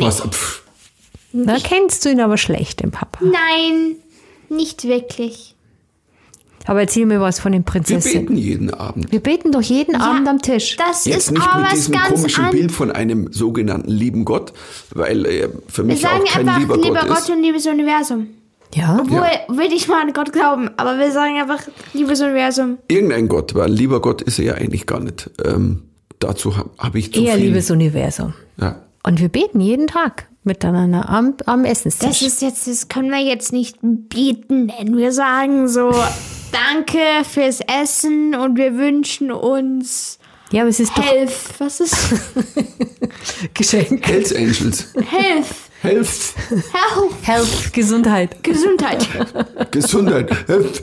Was, 0.00 0.20
pff, 0.22 0.62
Da 1.32 1.56
kennst 1.58 2.04
du 2.04 2.10
ihn 2.10 2.20
aber 2.20 2.36
schlecht, 2.36 2.80
den 2.80 2.90
Papa. 2.92 3.18
nein, 3.24 3.96
nicht 4.48 4.84
wirklich. 4.84 5.54
Aber 6.66 6.80
erzähl 6.80 7.06
mir 7.06 7.20
was 7.20 7.40
von 7.40 7.52
den 7.52 7.62
wir 7.62 7.66
Prinzessinnen. 7.72 8.26
beten 8.26 8.36
jeden 8.36 8.74
Abend. 8.74 9.10
Wir 9.10 9.20
beten 9.20 9.50
doch 9.50 9.62
jeden 9.62 9.96
Abend 9.96 10.28
am 10.28 10.40
Tisch. 10.42 10.76
Das 10.76 11.04
Jetzt 11.06 11.16
ist 11.16 11.30
nicht 11.32 11.42
aber 11.46 11.60
mit 11.62 11.72
was 11.72 11.74
diesem 11.78 11.94
ganz 11.94 12.08
komischen. 12.08 12.50
Bild 12.50 12.72
von 12.72 12.90
einem 12.92 13.32
sogenannten 13.32 13.90
lieben 13.90 14.24
Gott, 14.24 14.52
weil 14.94 15.26
er 15.26 15.48
für 15.68 15.78
Wir 15.78 15.84
mich 15.94 16.06
auch 16.06 16.10
sagen 16.10 16.24
kein 16.26 16.48
einfach 16.48 16.60
lieber, 16.60 16.76
lieber 16.76 17.00
Gott, 17.00 17.08
Gott 17.08 17.18
ist. 17.20 17.30
und 17.30 17.42
liebes 17.42 17.66
Universum. 17.66 18.26
Ja? 18.74 18.98
Obwohl, 19.00 19.22
will 19.56 19.72
ich 19.72 19.88
mal 19.88 20.02
an 20.02 20.12
Gott 20.12 20.32
glauben, 20.32 20.70
aber 20.76 20.98
wir 20.98 21.10
sagen 21.10 21.40
einfach, 21.40 21.60
liebes 21.92 22.20
Universum. 22.20 22.78
Irgendein 22.88 23.26
Gott, 23.28 23.54
weil 23.56 23.72
lieber 23.72 24.00
Gott 24.00 24.22
ist 24.22 24.38
er 24.38 24.44
ja 24.44 24.54
eigentlich 24.54 24.86
gar 24.86 25.00
nicht. 25.00 25.28
Ähm, 25.44 25.82
dazu 26.20 26.56
habe 26.56 26.70
hab 26.78 26.94
ich 26.94 27.12
zu 27.12 27.20
Eher 27.20 27.34
viel. 27.34 27.46
liebes 27.46 27.70
Universum. 27.70 28.34
ja. 28.60 28.76
Und 29.02 29.18
wir 29.18 29.30
beten 29.30 29.60
jeden 29.62 29.86
Tag 29.86 30.26
miteinander 30.44 31.08
am, 31.08 31.32
am 31.46 31.64
Essenstisch. 31.64 32.06
Das 32.06 32.20
ist 32.22 32.42
jetzt, 32.42 32.68
das 32.68 32.88
können 32.88 33.10
wir 33.10 33.18
jetzt 33.18 33.50
nicht 33.50 33.78
beten 33.82 34.66
nennen. 34.66 34.96
Wir 34.98 35.10
sagen 35.12 35.68
so, 35.68 35.90
danke 36.52 37.24
fürs 37.24 37.60
Essen 37.60 38.34
und 38.34 38.56
wir 38.56 38.76
wünschen 38.76 39.30
uns 39.32 40.18
ja, 40.52 40.62
aber 40.62 40.70
es 40.70 40.80
ist 40.80 40.96
doch 40.98 41.04
Health. 41.04 41.32
Was 41.58 41.78
ist 41.78 41.96
Geschenk. 43.54 44.04
Hells 44.04 44.34
Angels. 44.34 44.92
Health? 44.94 45.46
Health. 45.80 46.34
Health. 46.50 47.14
Health, 47.22 47.72
Gesundheit. 47.72 48.42
Gesundheit. 48.42 49.06
Gesundheit. 49.70 50.48
Health. 50.48 50.82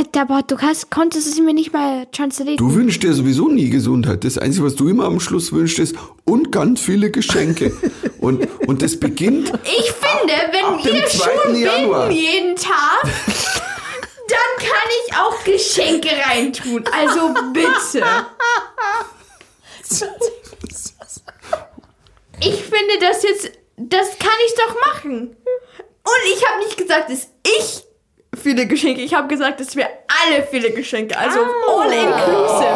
Ich, 0.00 0.20
aber 0.20 0.42
du 0.42 0.58
hast, 0.58 0.90
konntest 0.90 1.26
es 1.26 1.38
mir 1.38 1.54
nicht 1.54 1.72
mal 1.72 2.06
translaten. 2.12 2.56
Du 2.56 2.72
wünschst 2.74 3.02
dir 3.02 3.12
sowieso 3.12 3.48
nie 3.48 3.68
Gesundheit. 3.68 4.22
Das 4.22 4.38
Einzige, 4.38 4.66
was 4.66 4.76
du 4.76 4.88
immer 4.88 5.04
am 5.06 5.18
Schluss 5.18 5.50
wünschst, 5.52 5.78
ist 5.80 5.96
und 6.24 6.52
ganz 6.52 6.80
viele 6.80 7.10
Geschenke. 7.10 7.72
Und, 8.20 8.48
und 8.66 8.82
das 8.82 8.98
beginnt 8.98 9.52
Ich 9.64 9.92
finde, 9.92 10.34
wenn 10.50 10.64
ab 10.64 10.82
dem 10.82 10.92
wir 10.92 11.06
2. 11.06 11.30
schon 11.44 11.54
Januar. 11.54 12.10
jeden 12.10 12.56
Tag, 12.56 13.02
dann 13.04 14.58
kann 14.58 14.88
ich 15.06 15.16
auch 15.16 15.44
Geschenke 15.44 16.08
reintun. 16.28 16.84
Also 17.00 17.32
bitte. 17.52 18.04
Ich 22.40 22.54
finde 22.56 22.98
das 23.00 23.22
jetzt, 23.22 23.52
das 23.76 24.18
kann 24.18 24.30
ich 24.46 24.54
doch 24.56 24.74
machen. 24.92 25.36
Und 25.78 26.34
ich 26.34 26.44
habe 26.44 26.64
nicht 26.64 26.76
gesagt, 26.76 27.10
dass 27.10 27.28
ich 27.44 27.87
viele 28.36 28.66
Geschenke, 28.66 29.00
ich 29.02 29.14
habe 29.14 29.28
gesagt, 29.28 29.60
dass 29.60 29.76
wir 29.76 29.86
alle 29.86 30.46
viele 30.50 30.70
Geschenke, 30.72 31.16
also 31.18 31.38
all 31.40 31.92
inclusive. 31.92 32.68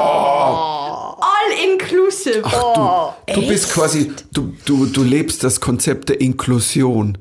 All 1.25 1.71
inclusive. 1.73 2.43
Du, 2.43 3.41
du 3.41 3.47
bist 3.49 3.73
quasi, 3.73 4.13
du, 4.33 4.55
du, 4.65 4.87
du 4.87 5.03
lebst 5.03 5.45
das 5.45 5.61
Konzept 5.61 6.09
der 6.09 6.21
Inklusion. 6.21 7.19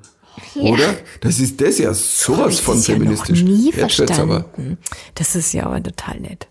Oder? 0.56 0.96
Das 1.22 1.39
ist 1.39 1.62
das 1.62 1.78
ja 1.78 1.94
sowas 1.94 2.60
von 2.60 2.78
ja 2.78 2.94
feministisch. 2.96 3.41
Noch 3.41 3.50
nie 3.50 3.72
Jetzt 3.72 4.00
wird's 4.00 4.20
aber. 4.20 4.46
verstanden. 4.46 4.78
Das 5.15 5.36
ist 5.36 5.54
ja 5.54 5.65
aber 5.65 5.82
total 5.84 6.20
nett. 6.20 6.48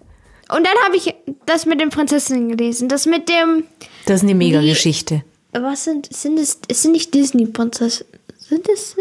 Und 0.55 0.67
dann 0.67 0.75
habe 0.85 0.97
ich 0.97 1.15
das 1.47 1.67
mit 1.67 1.81
den 1.81 1.91
Prinzessinnen 1.91 2.57
gelesen. 2.57 2.89
Das 2.89 3.07
mit 3.07 3.29
dem. 3.29 3.65
Das 4.07 4.17
ist 4.17 4.23
eine 4.23 4.35
Mega-Geschichte. 4.35 5.23
Was 5.53 5.85
sind. 5.85 6.13
Sind 6.15 6.39
es. 6.39 6.59
Es 6.69 6.83
sind 6.83 6.93
nicht 6.93 7.15
Disney-Prinzessinnen. 7.15 8.13
Sind 8.39 8.69
es. 8.69 8.97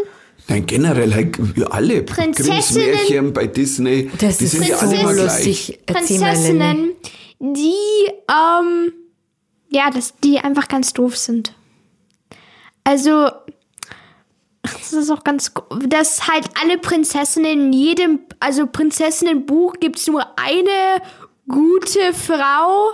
Nein, 0.50 0.66
generell 0.66 1.14
halt 1.14 1.56
wir 1.56 1.72
alle 1.74 2.02
Prinzessinnen- 2.02 3.32
bei 3.34 3.48
Disney, 3.48 4.10
Das 4.20 4.40
die 4.40 4.46
ist 4.46 4.52
sind 4.52 4.68
ja 4.68 4.78
so 4.78 4.88
alle 4.88 5.00
immer 5.00 5.14
gleich. 5.14 5.24
lustig. 5.46 5.68
Lilly. 5.68 5.80
Prinzessinnen, 5.86 6.92
die. 7.40 7.74
Ähm. 8.30 8.94
Ja, 9.72 9.92
das, 9.92 10.16
die 10.24 10.40
einfach 10.40 10.68
ganz 10.68 10.94
doof 10.94 11.16
sind. 11.18 11.54
Also. 12.84 13.30
Das 14.62 14.92
ist 14.94 15.10
auch 15.10 15.24
ganz. 15.24 15.52
Dass 15.88 16.28
halt 16.28 16.50
alle 16.62 16.78
Prinzessinnen 16.78 17.68
in 17.68 17.74
jedem. 17.74 18.20
Also 18.40 18.66
Prinzessinnenbuch 18.68 19.76
gibt 19.80 20.00
es 20.00 20.08
nur 20.08 20.26
eine 20.38 21.02
gute 21.48 22.14
Frau. 22.14 22.92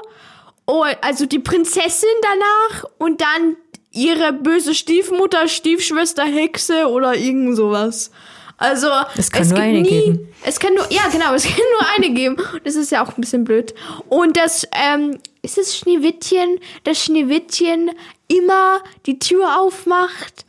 Oh, 0.68 0.84
also 1.02 1.26
die 1.26 1.39
Prinzessin 1.39 2.10
danach 2.22 2.86
und 2.98 3.22
dann 3.22 3.56
ihre 3.95 4.34
böse 4.34 4.75
Stiefmutter, 4.75 5.47
Stiefschwester, 5.47 6.23
Hexe 6.23 6.88
oder 6.88 7.15
irgend 7.15 7.55
sowas. 7.55 8.12
Also 8.58 8.88
Es 9.17 9.31
kann 9.31 9.41
es 9.41 9.49
nur 9.49 9.60
eine 9.60 9.81
nie, 9.81 9.89
geben. 9.89 10.34
Es 10.45 10.60
kann 10.60 10.73
nur, 10.75 10.86
ja 10.91 11.08
genau, 11.12 11.34
es 11.34 11.43
kann 11.47 11.55
nur 11.55 11.89
eine 11.95 12.13
geben. 12.13 12.38
Das 12.63 12.75
ist 12.75 12.91
ja 12.91 13.03
auch 13.03 13.17
ein 13.17 13.21
bisschen 13.21 13.43
blöd. 13.43 13.73
Und 14.08 14.38
das, 14.38 14.67
ähm, 14.71 15.19
ist 15.45 15.58
es 15.58 15.77
Schneewittchen, 15.77 16.60
dass 16.84 17.03
Schneewittchen 17.03 17.91
immer 18.27 18.81
die 19.05 19.19
Tür 19.19 19.62
aufmacht. 19.62 20.45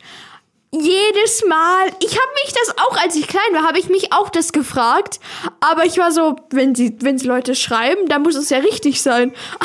Jedes 0.71 1.45
Mal. 1.47 1.87
Ich 1.99 2.11
habe 2.11 2.29
mich 2.43 2.53
das 2.53 2.77
auch, 2.77 2.97
als 2.97 3.15
ich 3.15 3.27
klein 3.27 3.53
war, 3.53 3.63
habe 3.63 3.79
ich 3.79 3.87
mich 3.87 4.11
auch 4.11 4.29
das 4.29 4.51
gefragt. 4.51 5.19
Aber 5.61 5.85
ich 5.85 5.97
war 5.97 6.11
so, 6.11 6.35
wenn 6.49 6.75
sie, 6.75 6.97
wenn 6.99 7.17
sie 7.17 7.27
Leute 7.27 7.55
schreiben, 7.55 8.07
dann 8.07 8.23
muss 8.23 8.35
es 8.35 8.49
ja 8.49 8.57
richtig 8.57 9.01
sein. 9.01 9.33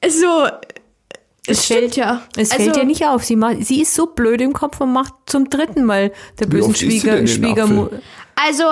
Aber 0.00 0.10
so, 0.10 0.46
es 1.46 1.64
stimmt 1.64 1.96
ja. 1.96 2.22
Es 2.36 2.50
Also- 2.52 2.64
fällt 2.64 2.76
ihr 2.76 2.84
nicht 2.84 3.04
auf. 3.04 3.24
Sie, 3.24 3.36
macht, 3.36 3.64
sie 3.64 3.82
ist 3.82 3.94
so 3.94 4.06
blöd 4.06 4.40
im 4.40 4.52
Kopf 4.52 4.80
und 4.80 4.92
macht 4.92 5.12
zum 5.26 5.50
dritten 5.50 5.84
Mal 5.84 6.12
der 6.38 6.46
bösen 6.46 6.74
Schwieger, 6.74 7.26
Schwiegermutter. 7.26 8.00
Also, 8.34 8.64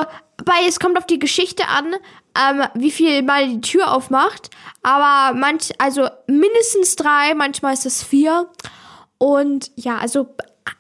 bei, 0.44 0.66
es 0.66 0.78
kommt 0.80 0.96
auf 0.96 1.06
die 1.06 1.18
Geschichte 1.18 1.64
an, 1.66 1.94
ähm, 2.38 2.66
wie 2.74 2.90
viel 2.90 3.22
mal 3.22 3.46
die 3.48 3.60
Tür 3.60 3.92
aufmacht. 3.92 4.50
Aber 4.82 5.36
manch, 5.36 5.70
also 5.78 6.08
mindestens 6.26 6.96
drei, 6.96 7.34
manchmal 7.34 7.74
ist 7.74 7.86
es 7.86 8.02
vier. 8.02 8.48
Und 9.18 9.70
ja, 9.76 9.98
also 9.98 10.28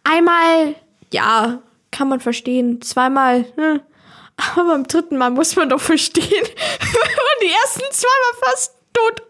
einmal, 0.04 0.74
ja, 1.12 1.60
kann 1.90 2.08
man 2.08 2.20
verstehen. 2.20 2.80
Zweimal, 2.80 3.44
hm. 3.56 3.80
Aber 4.54 4.70
beim 4.70 4.86
dritten 4.86 5.18
Mal 5.18 5.30
muss 5.30 5.54
man 5.56 5.68
doch 5.68 5.80
verstehen, 5.80 6.24
man 6.80 7.38
die 7.42 7.52
ersten 7.52 7.82
zweimal 7.90 8.34
fast 8.42 8.74
tot, 8.92 9.22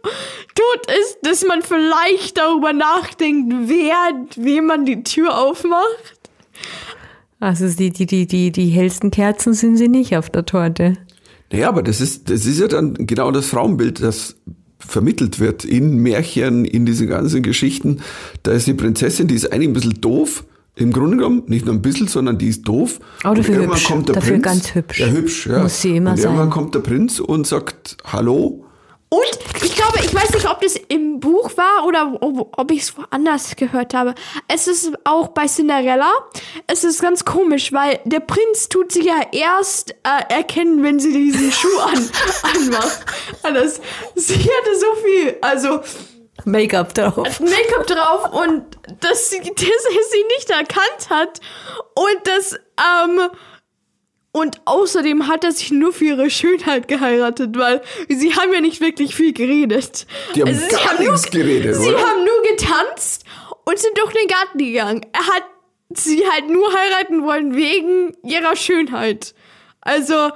tot 0.55 0.87
ist, 1.03 1.19
dass 1.23 1.45
man 1.47 1.63
vielleicht 1.63 2.39
darüber 2.39 2.73
nachdenkt, 2.73 3.55
wer, 3.67 3.95
wem 4.37 4.67
man 4.67 4.85
die 4.87 5.03
Tür 5.05 5.39
aufmacht. 5.39 6.19
Also 7.39 7.69
die, 7.69 7.91
die, 7.91 8.07
die, 8.07 8.27
die, 8.27 8.53
die 8.53 8.69
hellsten 8.69 9.11
Kerzen 9.11 9.55
sind 9.55 9.77
sie 9.77 9.89
nicht 9.89 10.17
auf 10.17 10.29
der 10.31 10.45
Torte. 10.45 10.95
Naja, 11.53 11.69
aber 11.69 11.83
das 11.83 12.01
ist, 12.01 12.29
das 12.31 12.45
ist 12.47 12.61
ja 12.61 12.69
dann 12.69 12.95
genau 13.07 13.31
das 13.31 13.47
Frauenbild, 13.47 14.03
das 14.03 14.37
vermittelt 14.79 15.41
wird 15.41 15.65
in 15.65 15.97
Märchen, 15.97 16.65
in 16.65 16.87
diesen 16.87 17.07
ganzen 17.09 17.43
Geschichten. 17.43 18.01
Da 18.43 18.53
ist 18.53 18.67
die 18.67 18.75
Prinzessin, 18.75 19.27
die 19.27 19.35
ist 19.35 19.53
eigentlich 19.53 19.69
ein 19.69 19.73
bisschen 19.75 20.01
doof. 20.01 20.45
Im 20.77 20.93
Grunde 20.93 21.17
genommen, 21.17 21.43
nicht 21.47 21.67
nur 21.67 21.75
ein 21.75 21.83
bisschen, 21.83 22.09
sondern 22.09 22.39
die 22.39 22.49
ist 22.49 22.63
doof. 22.63 23.01
Aber 23.25 23.35
dafür 23.35 23.55
Und 23.57 23.61
irgendwann 23.63 23.79
hübsch. 23.79 23.89
kommt 23.89 24.09
der 24.09 24.15
Dafür 24.15 24.31
Prinz. 24.33 24.45
ganz 24.45 24.75
hübsch. 24.75 25.01
Ja, 25.01 25.07
hübsch, 25.09 25.47
ja. 25.47 25.63
Muss 25.63 25.81
sie 25.83 25.97
immer 25.97 26.13
und 26.13 26.19
irgendwann 26.19 26.45
sein. 26.45 26.51
kommt 26.51 26.75
der 26.75 26.81
Prinz 26.81 27.21
und 27.21 27.47
sagt 27.47 27.97
Hallo. 28.05 28.65
Und 29.13 29.65
ich 29.65 29.75
glaube, 29.75 29.99
ich 30.05 30.15
weiß 30.15 30.31
nicht, 30.31 30.49
ob 30.49 30.61
das 30.61 30.77
im 30.77 31.19
Buch 31.19 31.51
war 31.57 31.85
oder 31.85 32.17
ob, 32.21 32.71
ich 32.71 32.83
es 32.83 32.97
woanders 32.97 33.57
gehört 33.57 33.93
habe. 33.93 34.15
Es 34.47 34.69
ist 34.69 34.93
auch 35.03 35.29
bei 35.29 35.47
Cinderella. 35.47 36.13
Es 36.69 36.85
ist 36.85 37.03
ganz 37.03 37.25
komisch, 37.25 37.73
weil 37.73 37.99
der 38.05 38.21
Prinz 38.21 38.69
tut 38.69 38.93
sie 38.93 39.05
ja 39.05 39.21
erst 39.33 39.97
äh, 40.05 40.33
erkennen, 40.33 40.85
wenn 40.85 41.01
sie 41.01 41.13
diesen 41.13 41.51
Schuh 41.53 41.79
an, 41.81 42.09
anmacht. 42.55 43.05
Das, 43.43 43.81
sie 44.15 44.35
hatte 44.35 44.79
so 44.79 44.95
viel, 45.03 45.37
also 45.41 45.81
Make-up 46.45 46.95
drauf. 46.95 47.41
Make-up 47.41 47.87
drauf 47.89 48.33
und 48.33 48.65
dass 49.01 49.31
sie, 49.31 49.41
dass 49.41 49.57
er 49.59 50.05
sie 50.11 50.25
nicht 50.37 50.51
erkannt 50.51 51.11
hat 51.11 51.41
und 51.95 52.19
das, 52.25 52.55
ähm, 52.79 53.29
und 54.33 54.61
außerdem 54.65 55.27
hat 55.27 55.43
er 55.45 55.53
sich 55.53 55.71
nur 55.73 55.93
für 55.93 56.05
ihre 56.05 56.31
Schönheit 56.31 56.87
geheiratet, 56.89 57.57
weil 57.59 57.83
sie 58.09 58.35
haben 58.35 58.53
ja 58.53 58.61
nicht 58.61 58.81
wirklich 58.81 59.15
viel 59.15 59.33
geredet. 59.33 60.07
Die 60.35 60.43
haben 60.43 60.49
Also 60.49 60.61
sie 60.61 60.71
gar 60.71 61.01
nur, 61.03 61.13
nichts 61.13 61.31
geredet, 61.31 61.75
Sie 61.77 61.89
oder? 61.89 61.99
haben 61.99 62.25
nur 62.25 62.43
getanzt 62.57 63.25
und 63.65 63.79
sind 63.79 63.99
durch 63.99 64.13
den 64.13 64.29
Garten 64.29 64.59
gegangen. 64.59 65.07
Er 65.13 65.27
hat 65.27 65.43
sie 65.91 66.23
halt 66.31 66.49
nur 66.49 66.73
heiraten 66.73 67.25
wollen 67.25 67.57
wegen 67.57 68.17
ihrer 68.25 68.55
Schönheit. 68.55 69.35
Also, 69.81 70.31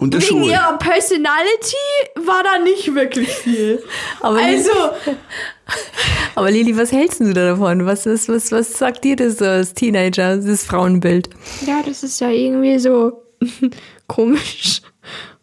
wegen 0.00 0.20
Schuhe. 0.20 0.50
ihrer 0.50 0.76
Personality 0.78 1.76
war 2.16 2.42
da 2.42 2.58
nicht 2.58 2.94
wirklich 2.94 3.28
viel. 3.28 3.82
Aber 4.20 4.38
also, 4.38 4.70
Aber 6.34 6.50
Lili, 6.50 6.76
was 6.76 6.92
hältst 6.92 7.20
du 7.20 7.32
da 7.32 7.50
davon? 7.50 7.84
Was, 7.86 8.06
ist, 8.06 8.28
was, 8.28 8.50
was 8.52 8.72
sagt 8.72 9.04
dir 9.04 9.16
das 9.16 9.38
so 9.38 9.44
als 9.44 9.74
Teenager, 9.74 10.36
das 10.36 10.64
Frauenbild? 10.64 11.28
Ja, 11.66 11.82
das 11.86 12.02
ist 12.02 12.20
ja 12.20 12.30
irgendwie 12.30 12.78
so 12.78 13.22
komisch. 14.06 14.82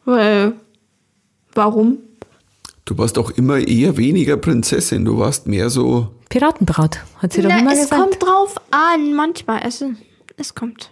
Weil, 0.05 0.53
warum? 1.53 1.97
Du 2.85 2.97
warst 2.97 3.17
auch 3.17 3.31
immer 3.31 3.57
eher 3.57 3.97
weniger 3.97 4.37
Prinzessin. 4.37 5.05
Du 5.05 5.17
warst 5.17 5.47
mehr 5.47 5.69
so. 5.69 6.09
Piratenbraut, 6.29 6.99
hat 7.17 7.33
sie 7.33 7.41
doch 7.41 7.49
Na, 7.49 7.59
immer 7.59 7.73
es 7.73 7.81
gesagt. 7.81 8.01
kommt 8.01 8.21
drauf 8.23 8.55
an, 8.71 9.13
manchmal. 9.13 9.61
Es, 9.65 9.83
es 10.37 10.53
kommt. 10.53 10.91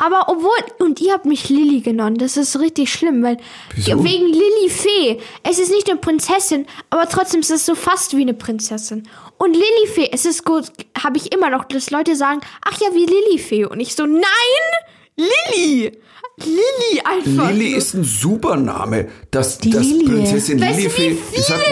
Aber 0.00 0.28
obwohl, 0.28 0.56
und 0.78 1.00
ihr 1.00 1.12
habt 1.12 1.26
mich 1.26 1.48
Lilly 1.48 1.80
genannt, 1.80 2.22
das 2.22 2.36
ist 2.36 2.58
richtig 2.60 2.92
schlimm, 2.92 3.22
weil 3.24 3.36
Wieso? 3.74 4.02
wegen 4.04 4.26
Lilly 4.26 4.68
Fee. 4.70 5.18
Es 5.42 5.58
ist 5.58 5.72
nicht 5.72 5.90
eine 5.90 5.98
Prinzessin, 5.98 6.66
aber 6.88 7.08
trotzdem 7.08 7.40
ist 7.40 7.50
es 7.50 7.66
so 7.66 7.74
fast 7.74 8.16
wie 8.16 8.22
eine 8.22 8.34
Prinzessin. 8.34 9.08
Und 9.38 9.54
Lilly 9.54 9.86
Fee, 9.92 10.08
es 10.12 10.24
ist 10.24 10.44
gut, 10.44 10.66
habe 11.02 11.16
ich 11.16 11.32
immer 11.34 11.50
noch, 11.50 11.64
dass 11.64 11.90
Leute 11.90 12.14
sagen, 12.14 12.40
ach 12.64 12.80
ja, 12.80 12.94
wie 12.94 13.06
Lilly 13.06 13.38
Fee. 13.38 13.64
Und 13.64 13.80
ich 13.80 13.96
so, 13.96 14.06
nein, 14.06 14.22
Lilly. 15.16 15.92
Lilly 16.44 17.00
einfach. 17.04 17.50
Lilly 17.50 17.74
ist 17.74 17.94
ein 17.94 18.04
super 18.04 18.56
Name. 18.56 19.08
Das, 19.30 19.58
Die 19.58 19.70
das 19.70 19.82
Lilie. 19.82 20.08
Prinzessin 20.08 20.60
Weißt 20.60 20.78
du, 20.78 20.84
wie 20.84 20.88
viele 20.90 21.10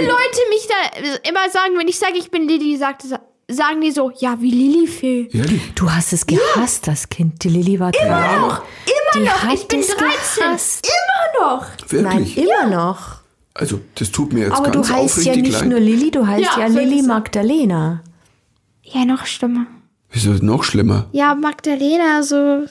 Leute 0.07 0.41
mich 0.51 0.69
da 0.69 1.29
immer 1.29 1.49
sagen, 1.51 1.75
wenn 1.79 1.89
ich 1.89 1.99
sage, 1.99 2.15
ich 2.19 2.31
bin 2.31 2.49
Lilly, 2.49 2.77
sagt, 2.77 3.03
sagen 3.49 3.81
die 3.81 3.91
so, 3.91 4.11
ja, 4.19 4.37
wie 4.41 4.51
Lilifee. 4.51 5.29
Ehrlich? 5.33 5.61
Du 5.75 5.91
hast 5.91 6.13
es 6.13 6.27
gehasst, 6.27 6.87
das 6.87 7.09
Kind. 7.09 7.43
Die 7.45 7.49
Lilly 7.49 7.79
war 7.81 7.93
Immer 7.95 8.39
noch, 8.39 8.59
immer 8.59 8.65
Die 9.15 9.19
noch. 9.21 9.43
hat 9.45 9.55
Ich 9.55 9.69
bin 9.69 9.81
es 9.81 9.89
13. 9.89 10.09
gehasst. 10.37 10.87
Immer 11.39 11.47
noch. 11.47 11.67
Wirklich? 11.89 12.03
Nein, 12.03 12.33
immer 12.45 12.67
noch. 12.77 12.99
Also, 13.55 13.81
das 13.95 14.11
tut 14.11 14.33
mir 14.35 14.47
jetzt 14.47 14.53
Aber 14.53 14.71
du 14.71 14.81
ganz 14.83 14.91
heißt 14.93 15.25
ja 15.25 15.35
nicht 15.37 15.53
leid. 15.53 15.67
nur 15.69 15.81
Lilly, 15.81 16.11
du 16.11 16.27
heißt 16.27 16.45
Ja, 16.57 16.61
ja, 16.61 16.67
Lilly. 16.67 17.03
Magdalena. 17.03 18.03
Ja, 18.83 19.05
noch 19.05 19.25
schlimmer. 19.27 19.67
Wieso 20.11 20.31
noch 20.45 20.63
schlimmer? 20.63 21.07
Ja, 21.13 21.35
Magdalena, 21.35 22.23
so. 22.23 22.65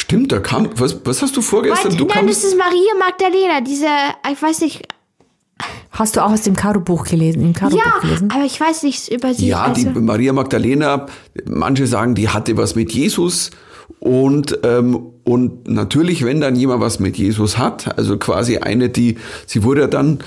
Stimmt, 0.00 0.32
da 0.32 0.40
kam. 0.40 0.70
Was, 0.76 0.96
was 1.04 1.20
hast 1.20 1.36
du 1.36 1.42
vorgestern? 1.42 1.92
Warte, 1.92 1.96
Du 1.98 2.06
nein, 2.06 2.26
das 2.26 2.42
ist 2.42 2.56
Maria 2.56 2.94
Magdalena, 2.98 3.60
diese, 3.60 3.86
ich 4.32 4.40
weiß 4.40 4.62
nicht. 4.62 4.82
Hast 5.90 6.16
du 6.16 6.24
auch 6.24 6.30
aus 6.32 6.40
dem 6.40 6.56
Karo-Buch 6.56 7.04
gelesen? 7.04 7.42
Im 7.42 7.52
Karo-Buch 7.52 7.78
Ja, 7.84 7.98
gelesen? 8.00 8.30
aber 8.34 8.44
ich 8.46 8.58
weiß 8.58 8.82
nichts 8.84 9.08
über 9.08 9.34
sie. 9.34 9.48
Ja, 9.48 9.68
die 9.68 9.86
also. 9.86 10.00
Maria 10.00 10.32
Magdalena, 10.32 11.04
manche 11.44 11.86
sagen, 11.86 12.14
die 12.14 12.30
hatte 12.30 12.56
was 12.56 12.74
mit 12.76 12.92
Jesus. 12.92 13.50
Und, 13.98 14.58
ähm, 14.62 14.98
und 15.24 15.68
natürlich, 15.68 16.24
wenn 16.24 16.40
dann 16.40 16.56
jemand 16.56 16.80
was 16.80 17.00
mit 17.00 17.18
Jesus 17.18 17.58
hat, 17.58 17.98
also 17.98 18.16
quasi 18.16 18.56
eine, 18.58 18.88
die, 18.88 19.16
sie 19.46 19.62
wurde 19.62 19.88
dann, 19.88 20.20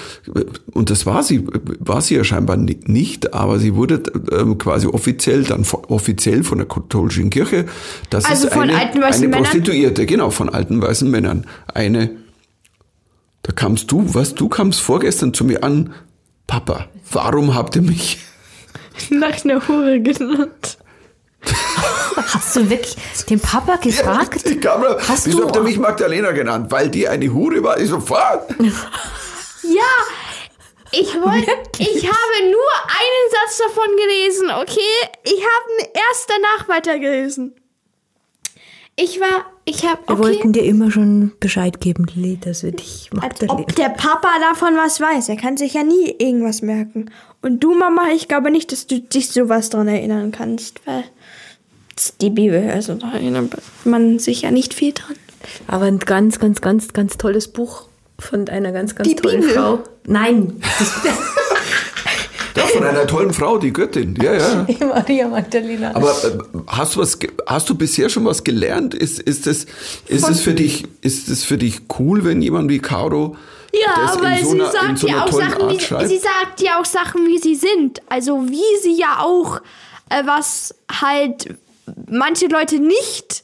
und 0.71 0.89
das 0.91 1.05
war 1.05 1.23
sie, 1.23 1.45
war 1.79 2.01
sie 2.01 2.15
ja 2.15 2.23
scheinbar 2.23 2.57
ni- 2.57 2.79
nicht, 2.85 3.33
aber 3.33 3.57
sie 3.59 3.75
wurde 3.75 4.03
ähm, 4.31 4.57
quasi 4.59 4.85
offiziell, 4.87 5.43
dann 5.43 5.63
von- 5.63 5.85
offiziell 5.85 6.43
von 6.43 6.59
der 6.59 6.67
katholischen 6.67 7.29
Kirche, 7.31 7.65
das 8.11 8.25
Also 8.25 8.47
ist 8.47 8.53
von 8.53 8.63
eine, 8.63 8.77
alten 8.77 9.01
weißen 9.01 9.23
eine 9.23 9.27
Männern? 9.29 9.43
Prostituierte, 9.45 10.05
genau, 10.05 10.29
von 10.29 10.49
alten 10.49 10.79
weißen 10.81 11.09
Männern. 11.09 11.47
Eine, 11.73 12.11
da 13.41 13.53
kamst 13.53 13.91
du, 13.91 14.13
was, 14.13 14.35
du 14.35 14.49
kamst 14.49 14.81
vorgestern 14.81 15.33
zu 15.33 15.45
mir 15.45 15.63
an, 15.63 15.93
Papa, 16.47 16.87
warum 17.11 17.55
habt 17.55 17.75
ihr 17.75 17.81
mich 17.81 18.19
nach 19.09 19.43
einer 19.43 19.67
Hure 19.67 19.99
genannt. 20.01 20.77
Hast 22.15 22.55
du 22.55 22.69
wirklich 22.69 22.95
den 23.29 23.39
Papa 23.39 23.75
gefragt? 23.77 24.47
Die 24.47 24.59
Kamera, 24.59 24.97
Hast 25.07 25.25
wieso 25.27 25.39
du 25.39 25.45
habt 25.47 25.55
ihr 25.55 25.61
mich 25.63 25.77
Magdalena 25.77 26.31
genannt? 26.31 26.71
Weil 26.71 26.89
die 26.89 27.07
eine 27.07 27.31
Hure 27.33 27.63
war? 27.63 27.79
Ich 27.79 27.89
sofort. 27.89 28.53
Ja, 29.65 29.81
ich 30.91 31.15
wollte, 31.15 31.51
ich 31.79 32.03
habe 32.05 32.51
nur 32.51 32.71
einen 32.85 33.31
Satz 33.31 33.57
davon 33.59 33.87
gelesen, 33.95 34.51
okay? 34.51 34.81
Ich 35.23 35.41
habe 35.41 35.71
ihn 35.79 35.87
erst 35.93 36.27
danach 36.29 36.67
weitergelesen. 36.67 37.55
Ich 38.97 39.19
war, 39.21 39.45
ich 39.63 39.85
habe, 39.87 40.01
Wir 40.05 40.15
okay, 40.15 40.21
wollten 40.23 40.51
dir 40.51 40.63
immer 40.65 40.91
schon 40.91 41.31
Bescheid 41.39 41.79
geben, 41.79 42.05
Lilly, 42.13 42.37
dass 42.37 42.61
wir 42.61 42.73
dich 42.73 43.09
als 43.13 43.21
Magdalena. 43.23 43.59
ob 43.61 43.75
der 43.75 43.89
Papa 43.89 44.27
davon 44.41 44.75
was 44.75 44.99
weiß. 44.99 45.29
Er 45.29 45.37
kann 45.37 45.55
sich 45.55 45.73
ja 45.75 45.83
nie 45.83 46.13
irgendwas 46.19 46.61
merken. 46.61 47.09
Und 47.41 47.61
du, 47.63 47.73
Mama, 47.73 48.09
ich 48.13 48.27
glaube 48.27 48.51
nicht, 48.51 48.71
dass 48.73 48.85
du 48.85 48.99
dich 48.99 49.29
sowas 49.31 49.69
dran 49.69 49.87
erinnern 49.87 50.31
kannst, 50.33 50.85
weil 50.85 51.05
die 52.21 52.29
Bibel, 52.29 52.69
also 52.71 52.95
da 52.95 53.13
erinnert 53.13 53.55
man 53.85 54.19
sich 54.19 54.41
ja 54.41 54.51
nicht 54.51 54.73
viel 54.73 54.93
dran. 54.93 55.15
Aber 55.67 55.85
ein 55.85 55.99
ganz, 55.99 56.39
ganz, 56.39 56.61
ganz, 56.61 56.93
ganz 56.93 57.17
tolles 57.17 57.47
Buch 57.47 57.87
von 58.19 58.47
einer 58.47 58.71
ganz, 58.71 58.95
ganz 58.95 59.09
Die 59.09 59.15
tollen 59.15 59.41
Bibel? 59.41 59.53
Frau. 59.55 59.79
Nein, 60.05 60.61
das 60.79 60.91
Ja, 62.55 62.67
von 62.67 62.83
einer 62.83 63.07
tollen 63.07 63.33
Frau, 63.33 63.57
die 63.57 63.73
Göttin. 63.73 64.15
Ja, 64.21 64.33
ja. 64.33 64.67
Maria 64.87 65.27
Magdalena. 65.27 65.95
Aber 65.95 66.09
äh, 66.09 66.37
hast 66.67 66.95
du 66.95 66.99
was, 66.99 67.17
hast 67.47 67.69
du 67.69 67.75
bisher 67.75 68.09
schon 68.09 68.25
was 68.25 68.43
gelernt? 68.43 68.93
Ist, 68.93 69.19
ist 69.19 69.47
es, 69.47 69.65
ist 70.07 70.29
es 70.29 70.41
für 70.41 70.53
dich, 70.53 70.85
ist 71.01 71.29
es 71.29 71.43
für 71.43 71.57
dich 71.57 71.81
cool, 71.97 72.23
wenn 72.23 72.41
jemand 72.41 72.69
wie 72.69 72.79
Caro 72.79 73.35
Ja, 73.73 74.05
das 74.05 74.21
weil 74.21 74.39
in 74.39 74.45
so 74.45 74.51
sie 74.51 74.61
einer, 74.61 74.65
in 74.65 74.71
sagt 74.71 74.99
so 74.99 75.07
ja 75.07 75.13
einer 75.15 75.25
auch 75.25 75.29
tollen 75.29 75.49
Sachen, 75.49 75.61
Art 75.63 75.71
wie, 75.71 75.79
schreibt? 75.79 76.09
sie 76.09 76.19
sagt 76.19 76.61
ja 76.61 76.79
auch 76.79 76.85
Sachen, 76.85 77.25
wie 77.27 77.39
sie 77.39 77.55
sind. 77.55 78.01
Also 78.07 78.47
wie 78.47 78.81
sie 78.83 78.99
ja 78.99 79.19
auch, 79.19 79.59
äh, 80.09 80.23
was 80.25 80.75
halt 81.01 81.55
manche 82.09 82.47
Leute 82.47 82.79
nicht 82.79 83.43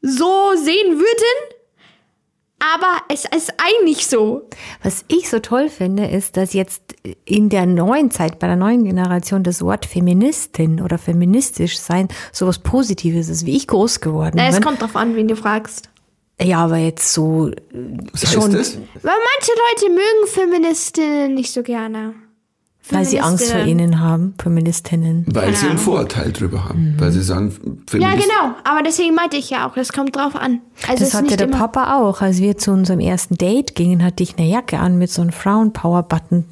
so 0.00 0.52
sehen 0.56 0.98
würden, 0.98 1.54
aber 2.60 2.98
es 3.08 3.24
ist 3.24 3.52
eigentlich 3.58 4.06
so. 4.06 4.48
Was 4.82 5.04
ich 5.08 5.28
so 5.28 5.38
toll 5.38 5.68
finde, 5.68 6.06
ist, 6.06 6.36
dass 6.36 6.54
jetzt 6.54 6.82
in 7.24 7.48
der 7.50 7.66
neuen 7.66 8.10
Zeit, 8.10 8.38
bei 8.40 8.48
der 8.48 8.56
neuen 8.56 8.84
Generation, 8.84 9.44
das 9.44 9.62
Wort 9.62 9.86
Feministin 9.86 10.80
oder 10.80 10.98
feministisch 10.98 11.78
sein 11.78 12.08
sowas 12.32 12.58
Positives 12.58 13.28
ist, 13.28 13.46
wie 13.46 13.56
ich 13.56 13.68
groß 13.68 14.00
geworden 14.00 14.34
Na, 14.36 14.48
es 14.48 14.56
bin. 14.56 14.64
kommt 14.64 14.82
drauf 14.82 14.96
an, 14.96 15.14
wen 15.14 15.28
du 15.28 15.36
fragst. 15.36 15.88
Ja, 16.40 16.64
aber 16.64 16.76
jetzt 16.78 17.12
so 17.12 17.50
Was 18.12 18.22
heißt 18.22 18.32
schon, 18.32 18.52
das? 18.52 18.76
Weil 18.76 19.16
manche 19.36 19.52
Leute 19.86 19.92
mögen 19.92 20.26
Feministinnen 20.26 21.34
nicht 21.34 21.52
so 21.52 21.62
gerne. 21.62 22.14
Weil 22.90 23.04
sie 23.04 23.20
Angst 23.20 23.50
vor 23.50 23.60
ihnen 23.64 24.00
haben, 24.00 24.34
Feministinnen. 24.42 25.24
Weil 25.28 25.54
sie 25.54 25.62
einen 25.66 25.72
Ahnung. 25.72 25.82
Vorurteil 25.84 26.32
drüber 26.32 26.64
haben. 26.68 26.94
Weil 26.98 27.12
sie 27.12 27.22
sagen, 27.22 27.46
Mhm. 27.46 28.00
Ja, 28.00 28.08
Feminist- 28.08 28.22
genau. 28.28 28.54
Aber 28.64 28.82
deswegen 28.84 29.14
meinte 29.14 29.36
ich 29.36 29.50
ja 29.50 29.68
auch, 29.68 29.76
es 29.76 29.92
kommt 29.92 30.16
drauf 30.16 30.34
an. 30.36 30.60
Also 30.88 31.04
Das 31.04 31.14
hatte 31.14 31.24
nicht 31.26 31.40
der 31.40 31.46
Papa 31.46 31.96
auch. 31.98 32.20
Als 32.20 32.38
wir 32.38 32.56
zu 32.58 32.70
unserem 32.72 33.00
ersten 33.00 33.36
Date 33.36 33.74
gingen, 33.74 34.02
hatte 34.04 34.22
ich 34.22 34.36
eine 34.38 34.48
Jacke 34.48 34.78
an 34.78 34.98
mit 34.98 35.10
so 35.10 35.22
einem 35.22 35.32
Frauenpower-Button 35.32 36.44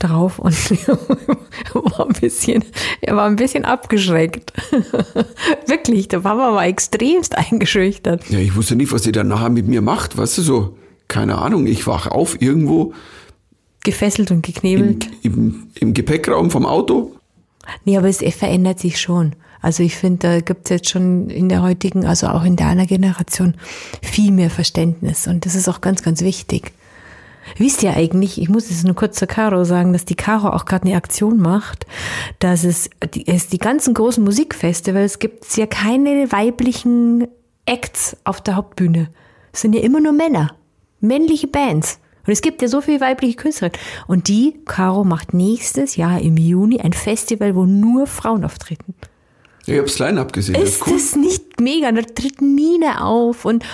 drauf 0.00 0.38
und 0.38 0.54
war 1.74 2.06
ein 2.06 2.12
bisschen, 2.20 2.64
er 3.00 3.16
war 3.16 3.26
ein 3.26 3.34
bisschen 3.36 3.64
abgeschreckt. 3.64 4.52
Wirklich, 5.66 6.08
der 6.08 6.20
Papa 6.20 6.54
war 6.54 6.64
extremst 6.66 7.36
eingeschüchtert. 7.36 8.28
Ja, 8.30 8.38
ich 8.38 8.54
wusste 8.56 8.76
nicht, 8.76 8.92
was 8.92 9.02
sie 9.02 9.12
dann 9.12 9.28
nachher 9.28 9.50
mit 9.50 9.66
mir 9.66 9.82
macht. 9.82 10.16
Weißt 10.16 10.38
du 10.38 10.42
so? 10.42 10.76
Keine 11.08 11.38
Ahnung. 11.38 11.66
Ich 11.66 11.86
wach 11.86 12.06
auf 12.06 12.40
irgendwo 12.40 12.92
Gefesselt 13.88 14.30
und 14.30 14.46
im, 14.46 14.52
geknebelt. 14.52 15.08
im, 15.22 15.68
im 15.74 15.94
Gepäckraum 15.94 16.50
vom 16.50 16.66
Auto. 16.66 17.12
Nee, 17.84 17.96
aber 17.96 18.08
es 18.08 18.18
verändert 18.34 18.78
sich 18.78 19.00
schon. 19.00 19.34
Also 19.62 19.82
ich 19.82 19.96
finde, 19.96 20.18
da 20.18 20.40
gibt 20.40 20.66
es 20.66 20.70
jetzt 20.70 20.90
schon 20.90 21.30
in 21.30 21.48
der 21.48 21.62
heutigen, 21.62 22.04
also 22.04 22.28
auch 22.28 22.44
in 22.44 22.56
deiner 22.56 22.84
Generation, 22.84 23.54
viel 24.02 24.30
mehr 24.30 24.50
Verständnis. 24.50 25.26
Und 25.26 25.46
das 25.46 25.54
ist 25.54 25.68
auch 25.68 25.80
ganz, 25.80 26.02
ganz 26.02 26.20
wichtig. 26.20 26.72
Wisst 27.56 27.82
ihr 27.82 27.96
eigentlich, 27.96 28.40
ich 28.40 28.50
muss 28.50 28.70
es 28.70 28.84
nur 28.84 28.94
kurz 28.94 29.18
zur 29.18 29.26
Caro 29.26 29.64
sagen, 29.64 29.94
dass 29.94 30.04
die 30.04 30.16
Caro 30.16 30.50
auch 30.50 30.66
gerade 30.66 30.86
eine 30.86 30.96
Aktion 30.96 31.38
macht, 31.38 31.86
dass 32.40 32.64
es 32.64 32.90
die, 33.14 33.26
es 33.26 33.48
die 33.48 33.58
ganzen 33.58 33.94
großen 33.94 34.22
Musikfestivals 34.22 35.18
gibt 35.18 35.46
es 35.46 35.56
ja 35.56 35.66
keine 35.66 36.30
weiblichen 36.30 37.26
Acts 37.64 38.18
auf 38.24 38.42
der 38.42 38.56
Hauptbühne. 38.56 39.08
Es 39.52 39.62
sind 39.62 39.74
ja 39.74 39.80
immer 39.80 40.00
nur 40.00 40.12
Männer, 40.12 40.54
männliche 41.00 41.46
Bands. 41.46 42.00
Und 42.28 42.32
es 42.32 42.42
gibt 42.42 42.60
ja 42.60 42.68
so 42.68 42.82
viele 42.82 43.00
weibliche 43.00 43.36
Künstlerinnen. 43.36 43.80
Und 44.06 44.28
die, 44.28 44.60
Caro, 44.66 45.02
macht 45.02 45.32
nächstes 45.32 45.96
Jahr 45.96 46.20
im 46.20 46.36
Juni 46.36 46.78
ein 46.78 46.92
Festival, 46.92 47.56
wo 47.56 47.64
nur 47.64 48.06
Frauen 48.06 48.44
auftreten. 48.44 48.94
Ich 49.64 49.78
hab's 49.78 49.98
Line-Up 49.98 50.34
gesehen. 50.34 50.54
Das 50.54 50.64
Ist 50.64 50.74
ist 50.76 50.86
cool. 50.86 50.92
das 50.92 51.16
nicht 51.16 51.60
mega? 51.60 51.90
Da 51.90 52.02
tritt 52.02 52.42
Mine 52.42 53.02
auf 53.02 53.46
und, 53.46 53.64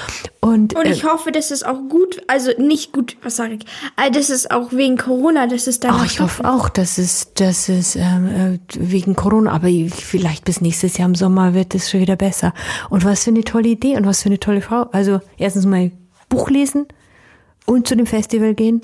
und, 0.40 0.76
Und 0.76 0.86
äh, 0.86 0.92
ich 0.92 1.02
hoffe, 1.02 1.32
dass 1.32 1.50
es 1.50 1.64
auch 1.64 1.88
gut, 1.88 2.22
also 2.28 2.52
nicht 2.58 2.92
gut, 2.92 3.16
was 3.22 3.36
sage 3.36 3.54
ich, 3.54 3.66
äh, 3.96 4.10
das 4.12 4.30
ist 4.30 4.52
auch 4.52 4.72
wegen 4.72 4.96
Corona, 4.98 5.48
dass 5.48 5.66
es 5.66 5.80
dann 5.80 6.00
Oh, 6.00 6.04
ich 6.04 6.20
hoffe 6.20 6.48
auch, 6.48 6.68
dass 6.68 6.98
es, 6.98 7.34
dass 7.34 7.68
es 7.68 7.96
ähm, 7.96 8.28
äh, 8.28 8.58
wegen 8.78 9.16
Corona, 9.16 9.50
aber 9.50 9.68
vielleicht 9.90 10.44
bis 10.44 10.60
nächstes 10.60 10.96
Jahr 10.96 11.08
im 11.08 11.16
Sommer 11.16 11.54
wird 11.54 11.74
es 11.74 11.90
schon 11.90 12.00
wieder 12.00 12.16
besser. 12.16 12.54
Und 12.88 13.04
was 13.04 13.24
für 13.24 13.30
eine 13.30 13.42
tolle 13.42 13.68
Idee 13.68 13.96
und 13.96 14.06
was 14.06 14.22
für 14.22 14.28
eine 14.28 14.38
tolle 14.38 14.60
Frau. 14.60 14.88
Also 14.92 15.20
erstens 15.38 15.66
mal 15.66 15.90
Buch 16.28 16.50
lesen 16.50 16.86
und 17.66 17.88
zu 17.88 17.96
dem 17.96 18.06
Festival 18.06 18.54
gehen. 18.54 18.82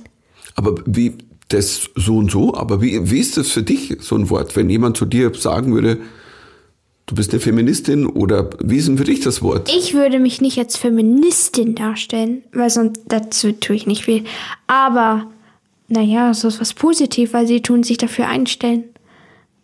Aber 0.54 0.74
wie, 0.86 1.18
das 1.48 1.90
so 1.96 2.16
und 2.16 2.30
so, 2.30 2.54
aber 2.54 2.80
wie, 2.80 3.10
wie 3.10 3.18
ist 3.18 3.36
das 3.36 3.50
für 3.50 3.62
dich, 3.62 3.96
so 4.00 4.16
ein 4.16 4.30
Wort, 4.30 4.56
wenn 4.56 4.70
jemand 4.70 4.96
zu 4.96 5.04
dir 5.04 5.32
sagen 5.34 5.74
würde, 5.74 5.98
du 7.06 7.14
bist 7.16 7.32
eine 7.32 7.40
Feministin 7.40 8.06
oder 8.06 8.50
wie 8.62 8.76
ist 8.76 8.88
denn 8.88 8.98
für 8.98 9.04
dich 9.04 9.20
das 9.20 9.42
Wort? 9.42 9.68
Ich 9.74 9.94
würde 9.94 10.20
mich 10.20 10.40
nicht 10.40 10.58
als 10.58 10.76
Feministin 10.76 11.74
darstellen, 11.74 12.42
weil 12.52 12.70
sonst 12.70 13.00
dazu 13.08 13.52
tue 13.52 13.76
ich 13.76 13.86
nicht 13.86 14.04
viel. 14.04 14.24
Aber, 14.68 15.26
naja, 15.88 16.32
so 16.34 16.48
ist 16.48 16.60
was 16.60 16.72
positiv, 16.72 17.32
weil 17.32 17.46
sie 17.46 17.62
tun 17.62 17.82
sich 17.82 17.98
dafür 17.98 18.28
einstellen, 18.28 18.84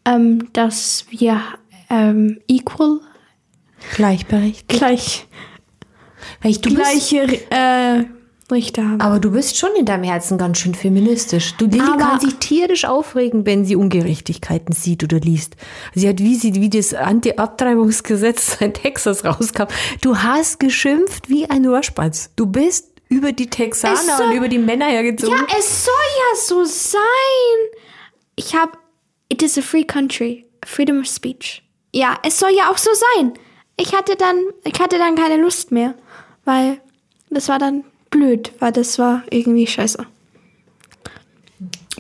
ähm, 0.05 0.48
dass 0.52 1.07
wir 1.11 1.40
ähm, 1.88 2.40
equal, 2.48 3.00
Gleichberechtigt. 3.94 4.68
gleich, 4.68 5.29
Weil 6.42 6.50
ich, 6.50 6.61
du 6.61 6.70
bist, 6.74 7.11
gleiche 7.11 8.09
äh, 8.50 8.54
Richter 8.54 8.82
haben. 8.82 9.00
aber 9.00 9.18
du 9.18 9.30
bist 9.32 9.56
schon 9.56 9.70
in 9.78 9.85
deinem 9.85 10.04
Herzen 10.04 10.38
ganz 10.38 10.59
schön 10.59 10.74
feministisch. 10.74 11.54
Du, 11.56 11.66
Lilly 11.66 11.80
Aber- 11.82 11.96
kann 11.98 12.20
sich 12.20 12.35
tierisch 12.37 12.85
aufregen, 12.85 13.44
wenn 13.46 13.64
sie 13.64 13.76
Ungerechtigkeiten 13.76 14.72
sieht 14.74 15.02
oder 15.04 15.18
liest. 15.20 15.56
Sie 15.94 16.09
hat, 16.09 16.18
wie 16.20 16.35
sie, 16.37 16.54
wie 16.54 16.70
das 16.70 16.94
Anti-Abtreibungsgesetz 16.94 18.56
in 18.61 18.72
Texas 18.74 19.24
rauskam. 19.24 19.64
Du 20.00 20.18
hast 20.18 20.61
geschimpft 20.61 21.28
wie 21.28 21.48
ein 21.48 21.66
Rohrspatz. 21.66 22.30
Du 22.37 22.46
bist 22.46 22.92
über 23.09 23.32
die 23.32 23.48
Texaner 23.48 23.96
soll- 24.16 24.26
und 24.28 24.32
über 24.37 24.48
die 24.48 24.59
Männer 24.59 24.87
hergezogen. 24.87 25.37
Ja, 25.37 25.59
es 25.59 25.85
soll 25.85 25.94
ja 25.94 26.40
so 26.42 26.64
sein. 26.64 27.00
Ich 28.35 28.54
habe, 28.54 28.72
it 29.28 29.42
is 29.42 29.56
a 29.56 29.62
free 29.62 29.85
country, 29.85 30.46
freedom 30.64 31.00
of 31.00 31.06
speech. 31.06 31.62
Ja, 31.94 32.18
es 32.24 32.38
soll 32.38 32.50
ja 32.56 32.70
auch 32.70 32.78
so 32.78 32.90
sein. 33.16 33.32
Ich 33.78 33.94
hatte 33.94 34.16
dann, 34.16 34.37
ich 34.64 34.80
hatte 34.80 34.98
dann 34.98 35.14
keine 35.14 35.40
Lust 35.40 35.70
mehr, 35.70 35.94
weil 36.44 36.78
das 37.30 37.48
war 37.48 37.59
dann 37.59 37.85
blöd, 38.11 38.53
weil 38.61 38.73
das 38.73 38.99
war 38.99 39.23
irgendwie 39.31 39.66
scheiße. 39.66 40.07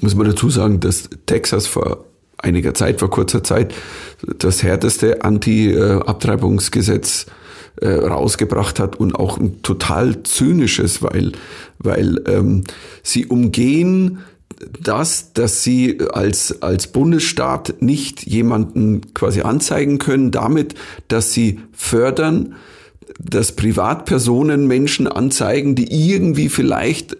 Muss 0.00 0.14
man 0.14 0.26
dazu 0.26 0.50
sagen, 0.50 0.80
dass 0.80 1.08
Texas 1.26 1.66
vor 1.66 2.04
einiger 2.38 2.74
Zeit, 2.74 3.00
vor 3.00 3.10
kurzer 3.10 3.42
Zeit, 3.42 3.74
das 4.38 4.62
härteste 4.62 5.24
Anti-Abtreibungsgesetz 5.24 7.26
äh, 7.80 7.88
rausgebracht 7.88 8.78
hat 8.78 8.96
und 8.96 9.14
auch 9.14 9.38
ein 9.38 9.62
total 9.62 10.22
zynisches, 10.22 11.02
weil, 11.02 11.32
weil 11.78 12.22
ähm, 12.26 12.64
sie 13.02 13.26
umgehen 13.26 14.18
das, 14.80 15.34
dass 15.34 15.62
sie 15.62 15.98
als, 16.12 16.62
als 16.62 16.86
Bundesstaat 16.86 17.74
nicht 17.80 18.26
jemanden 18.26 19.12
quasi 19.12 19.42
anzeigen 19.42 19.98
können, 19.98 20.30
damit, 20.30 20.74
dass 21.08 21.32
sie 21.32 21.60
fördern, 21.72 22.54
dass 23.18 23.52
Privatpersonen 23.52 24.66
Menschen 24.66 25.06
anzeigen, 25.06 25.74
die 25.74 26.10
irgendwie 26.10 26.48
vielleicht 26.48 27.16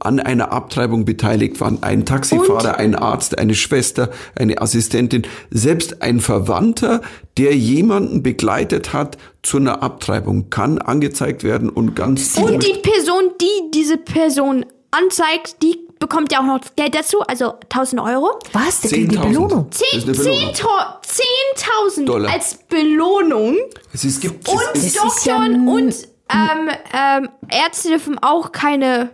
an 0.00 0.18
einer 0.18 0.52
Abtreibung 0.52 1.04
beteiligt 1.04 1.60
waren. 1.60 1.82
Ein 1.82 2.04
Taxifahrer, 2.04 2.78
ein 2.78 2.94
Arzt, 2.94 3.38
eine 3.38 3.54
Schwester, 3.54 4.10
eine 4.34 4.60
Assistentin, 4.60 5.22
selbst 5.50 6.02
ein 6.02 6.20
Verwandter, 6.20 7.00
der 7.38 7.56
jemanden 7.56 8.22
begleitet 8.22 8.92
hat 8.92 9.18
zu 9.42 9.58
einer 9.58 9.82
Abtreibung, 9.82 10.50
kann 10.50 10.78
angezeigt 10.78 11.44
werden 11.44 11.68
und 11.68 11.94
ganz. 11.94 12.36
Und 12.36 12.62
die 12.64 12.78
Person, 12.82 13.30
die 13.40 13.70
diese 13.72 13.96
Person 13.96 14.66
anzeigt, 14.90 15.62
die 15.62 15.89
bekommt 16.00 16.32
ja 16.32 16.40
auch 16.40 16.44
noch 16.46 16.60
Geld 16.74 16.94
dazu, 16.96 17.20
also 17.20 17.52
1000 17.68 18.00
Euro. 18.02 18.30
Was? 18.52 18.80
Der 18.80 18.90
kriegt 18.90 19.12
die 19.12 19.18
10.000. 19.18 19.22
Belohnung. 19.28 19.66
Das 19.70 19.80
ist 19.92 20.04
eine 20.08 20.12
Belohnung. 20.16 20.54
10.000 20.54 22.04
Dollar. 22.06 22.32
als 22.32 22.58
Belohnung. 22.68 23.56
Es, 23.92 24.04
ist, 24.04 24.20
gibt, 24.20 24.48
Und 24.48 24.58
es 24.74 24.94
ja 24.94 25.02
Doktoren 25.02 25.54
n- 25.54 25.68
und 25.68 25.94
ähm, 26.32 26.70
ähm, 26.92 27.28
Ärzte 27.48 27.88
dürfen 27.90 28.18
auch 28.20 28.50
keine 28.52 29.10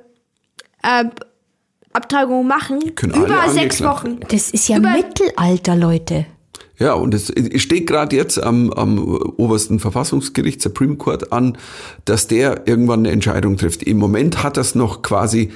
äh, 0.82 1.04
Abtreibung 1.92 2.46
machen. 2.46 2.94
Können 2.94 3.14
alle 3.14 3.24
Über 3.26 3.48
sechs 3.50 3.82
Wochen. 3.82 4.20
Das 4.28 4.50
ist 4.50 4.68
ja 4.68 4.78
Über- 4.78 4.90
Mittelalter, 4.92 5.74
Leute. 5.76 6.26
Ja, 6.78 6.92
und 6.92 7.14
es 7.14 7.30
es 7.30 7.62
steht 7.62 7.86
gerade 7.86 8.14
jetzt 8.14 8.38
am, 8.42 8.70
am 8.74 8.98
obersten 9.38 9.80
Verfassungsgericht, 9.80 10.60
Supreme 10.60 10.96
Court, 10.96 11.32
an, 11.32 11.56
dass 12.04 12.28
der 12.28 12.66
irgendwann 12.68 12.98
eine 13.00 13.12
Entscheidung 13.12 13.56
trifft. 13.56 13.82
Im 13.82 13.96
Moment 13.96 14.42
hat 14.42 14.58
das 14.58 14.74
noch 14.74 15.00
quasi 15.00 15.52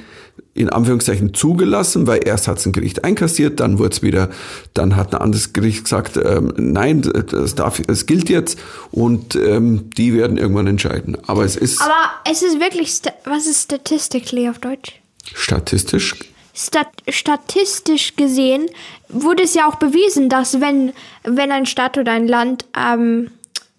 in 0.55 0.69
Anführungszeichen 0.69 1.35
zugelassen, 1.35 2.07
weil 2.07 2.21
erst 2.27 2.49
hat 2.49 2.59
es 2.59 2.67
ein 2.67 2.73
Gericht 2.73 3.05
einkassiert, 3.05 3.61
dann 3.61 3.79
wurde 3.79 3.91
es 3.91 4.03
wieder, 4.03 4.31
dann 4.75 4.97
hat 4.97 5.15
ein 5.15 5.21
anderes 5.21 5.53
Gericht 5.53 5.85
gesagt, 5.85 6.17
ähm, 6.17 6.53
nein, 6.57 7.03
das 7.03 7.55
darf, 7.55 7.81
es 7.87 8.07
gilt 8.07 8.29
jetzt 8.29 8.59
und 8.91 9.37
ähm, 9.37 9.91
die 9.97 10.15
werden 10.15 10.37
irgendwann 10.37 10.67
entscheiden. 10.67 11.17
Aber 11.27 11.45
es 11.45 11.57
ist 11.57 11.81
Aber 11.81 11.95
es 12.31 12.43
ist 12.43 12.61
wirklich, 12.61 13.01
was 13.25 13.47
ist 13.47 13.65
statistically 13.65 14.49
auf 14.49 14.59
Deutsch? 14.59 15.01
statistisch 15.35 16.17
Stat 16.53 16.89
statistisch 17.09 18.17
gesehen 18.17 18.67
wurde 19.09 19.45
es 19.45 19.55
ja 19.55 19.69
auch 19.69 19.77
bewiesen, 19.77 20.29
dass 20.29 20.61
wenn, 20.61 20.93
wenn 21.23 21.53
ein 21.53 21.65
Staat 21.65 21.97
oder 21.97 22.13
ein 22.13 22.27
Land 22.27 22.67
ähm, 22.77 23.31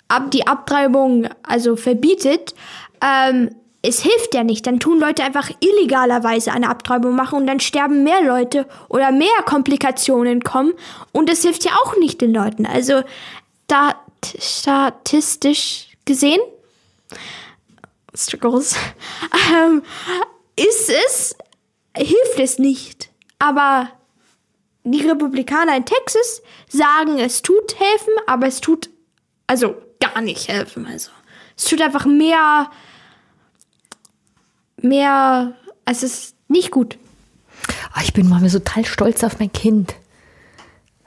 ab 0.08 0.32
die 0.32 0.48
Abtreibung 0.48 1.28
also 1.44 1.76
verbietet, 1.76 2.56
ähm, 3.02 3.52
es 3.82 4.02
hilft 4.02 4.34
ja 4.34 4.44
nicht. 4.44 4.68
Dann 4.68 4.80
tun 4.80 5.00
Leute 5.00 5.24
einfach 5.24 5.50
illegalerweise 5.60 6.52
eine 6.52 6.70
Abtreibung 6.70 7.16
machen 7.16 7.40
und 7.40 7.48
dann 7.48 7.60
sterben 7.60 8.04
mehr 8.04 8.22
Leute 8.22 8.68
oder 8.90 9.12
mehr 9.12 9.30
Komplikationen 9.46 10.42
kommen 10.44 10.74
und 11.12 11.30
es 11.30 11.42
hilft 11.42 11.66
ja 11.66 11.72
auch 11.84 11.98
nicht 11.98 12.22
den 12.22 12.34
Leuten. 12.34 12.66
Also 12.66 13.04
da 13.68 13.96
statistisch 14.40 15.88
gesehen 16.06 16.42
Struggles 18.14 18.76
ähm, 19.54 19.84
ist 20.56 20.90
es 20.90 21.36
hilft 21.96 22.40
es 22.40 22.60
nicht. 22.60 23.10
Aber 23.40 23.90
die 24.84 25.08
Republikaner 25.08 25.76
in 25.76 25.86
Texas 25.86 26.42
sagen, 26.68 27.20
es 27.20 27.42
tut 27.42 27.80
helfen, 27.80 28.14
aber 28.28 28.48
es 28.48 28.62
tut 28.62 28.90
also 29.48 29.76
gar 30.00 30.22
nicht 30.22 30.48
helfen. 30.48 30.88
Also 30.88 31.12
es 31.56 31.66
tut 31.66 31.82
einfach 31.82 32.06
mehr, 32.06 32.70
mehr, 34.84 35.54
es 35.86 36.04
ist 36.04 36.36
nicht 36.48 36.72
gut. 36.72 36.98
Ah, 37.94 38.02
ich 38.04 38.14
bin 38.14 38.28
manchmal 38.30 38.50
so 38.50 38.60
total 38.60 38.86
stolz 38.86 39.24
auf 39.24 39.40
mein 39.40 39.52
Kind. 39.52 39.96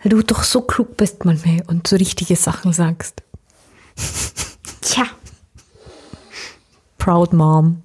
Weil 0.03 0.11
du 0.11 0.23
doch 0.23 0.43
so 0.43 0.61
klug 0.61 0.97
bist 0.97 1.25
manchmal 1.25 1.63
und 1.67 1.87
so 1.87 1.97
richtige 1.97 2.37
Sachen 2.37 2.73
sagst. 2.73 3.23
Tja, 4.83 5.07
Proud 6.99 7.33
Mom. 7.33 7.83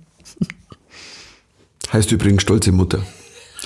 heißt 1.92 2.12
übrigens 2.12 2.42
stolze 2.44 2.72
Mutter. 2.72 3.04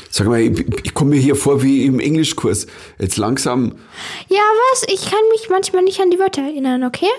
Sag 0.09 0.27
mal, 0.27 0.39
ich, 0.41 0.85
ich 0.85 0.93
komme 0.93 1.11
mir 1.11 1.21
hier 1.21 1.35
vor 1.35 1.61
wie 1.61 1.85
im 1.85 1.99
Englischkurs. 1.99 2.67
Jetzt 2.99 3.17
langsam 3.17 3.75
ja 4.29 4.41
was? 4.71 4.83
Ich 4.87 5.09
kann 5.09 5.19
mich 5.31 5.49
manchmal 5.49 5.83
nicht 5.83 5.99
an 5.99 6.11
die 6.11 6.19
Wörter 6.19 6.41
erinnern, 6.41 6.83
okay? 6.83 7.09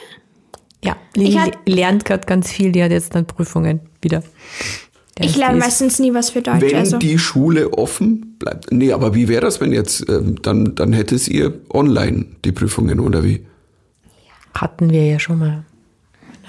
Ja, 0.83 0.97
Lili 1.15 1.53
lernt 1.67 2.05
gerade 2.05 2.27
ganz 2.27 2.51
viel. 2.51 2.73
Die 2.73 2.83
hat 2.83 2.91
jetzt 2.91 3.15
dann 3.15 3.27
Prüfungen 3.27 3.81
wieder. 4.03 4.23
Ja, 5.19 5.25
Ich 5.27 5.37
lerne 5.37 5.59
ist- 5.59 5.65
meistens 5.65 5.99
nie 6.01 6.13
was 6.13 6.31
für 6.31 6.43
Deutsch. 6.43 6.61
Wenn 6.61 6.75
also. 6.75 6.99
die 6.99 7.19
Schule 7.19 7.73
offen 7.73 8.37
bleibt. 8.39 8.73
Nee, 8.73 8.93
aber 8.93 9.15
wie 9.15 9.29
wäre 9.29 9.43
das, 9.43 9.61
wenn 9.61 9.73
jetzt, 9.73 10.09
ähm, 10.09 10.43
dann, 10.43 10.75
dann 10.75 10.93
hätte 10.93 11.15
es 11.15 11.29
ihr 11.29 11.61
online 11.73 12.27
die 12.45 12.51
Prüfungen 12.53 12.99
oder 12.99 13.23
wie? 13.23 13.45
Hatten 14.55 14.91
wir 14.91 15.07
ja 15.07 15.19
schon 15.21 15.39
mal. 15.39 15.65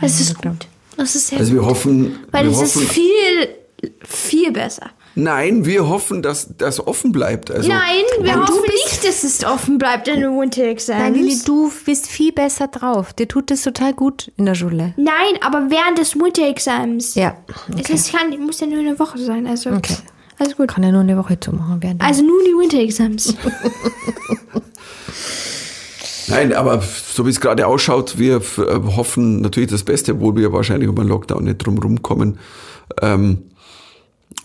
Das 0.01 0.19
ist 0.19 0.37
gut. 0.41 0.67
Das 0.97 1.15
ist 1.15 1.27
sehr 1.27 1.39
Also 1.39 1.53
gut. 1.53 1.61
wir 1.61 1.67
hoffen, 1.67 2.15
Weil 2.31 2.45
wir 2.45 2.51
es 2.51 2.61
ist 2.61 2.75
hoffen 2.75 2.87
viel, 2.87 3.91
viel 4.03 4.51
besser. 4.51 4.89
Nein, 5.15 5.65
wir 5.65 5.87
hoffen, 5.89 6.21
dass 6.21 6.49
das 6.57 6.85
offen 6.85 7.11
bleibt. 7.11 7.49
Also, 7.51 7.67
Nein, 7.69 8.03
wir 8.21 8.35
hoffen 8.39 8.61
nicht, 8.85 9.03
dass 9.07 9.23
es 9.23 9.43
offen 9.43 9.77
bleibt 9.77 10.07
in 10.07 10.19
den 10.21 10.39
Winter 10.39 10.61
Nein, 10.93 11.13
Lili, 11.13 11.27
Exams. 11.27 11.43
du 11.45 11.71
bist 11.85 12.07
viel 12.07 12.31
besser 12.31 12.67
drauf. 12.67 13.13
Dir 13.13 13.27
tut 13.27 13.49
es 13.51 13.63
total 13.63 13.93
gut 13.93 14.31
in 14.37 14.45
der 14.45 14.55
Schule. 14.55 14.93
Nein, 14.97 15.39
aber 15.41 15.69
während 15.69 15.97
des 15.97 16.15
Winter 16.15 16.47
Exams. 16.47 17.15
Ja, 17.15 17.35
Es 17.79 17.89
ist, 17.89 18.11
kann, 18.13 18.37
muss 18.45 18.59
ja 18.59 18.67
nur 18.67 18.79
eine 18.79 18.97
Woche 18.99 19.17
sein. 19.17 19.47
Also, 19.47 19.71
Okay. 19.71 19.95
alles 20.39 20.55
gut. 20.57 20.67
kann 20.69 20.83
ja 20.83 20.91
nur 20.91 21.01
eine 21.01 21.17
Woche 21.17 21.39
zumachen 21.39 21.81
werden. 21.81 21.99
Also 22.01 22.21
nur 22.23 22.43
die 22.43 22.51
Winter 22.51 22.77
Exams. 22.79 23.35
Nein, 26.27 26.53
aber 26.53 26.81
so 26.81 27.25
wie 27.25 27.29
es 27.29 27.39
gerade 27.39 27.67
ausschaut, 27.67 28.17
wir 28.17 28.37
äh, 28.37 28.41
hoffen 28.95 29.41
natürlich 29.41 29.69
das 29.69 29.83
Beste, 29.83 30.13
obwohl 30.13 30.35
wir 30.35 30.51
wahrscheinlich 30.51 30.89
über 30.89 31.03
den 31.03 31.09
Lockdown 31.09 31.43
nicht 31.43 31.57
drum 31.57 31.77
rumkommen. 31.77 32.39
Ähm, 33.01 33.43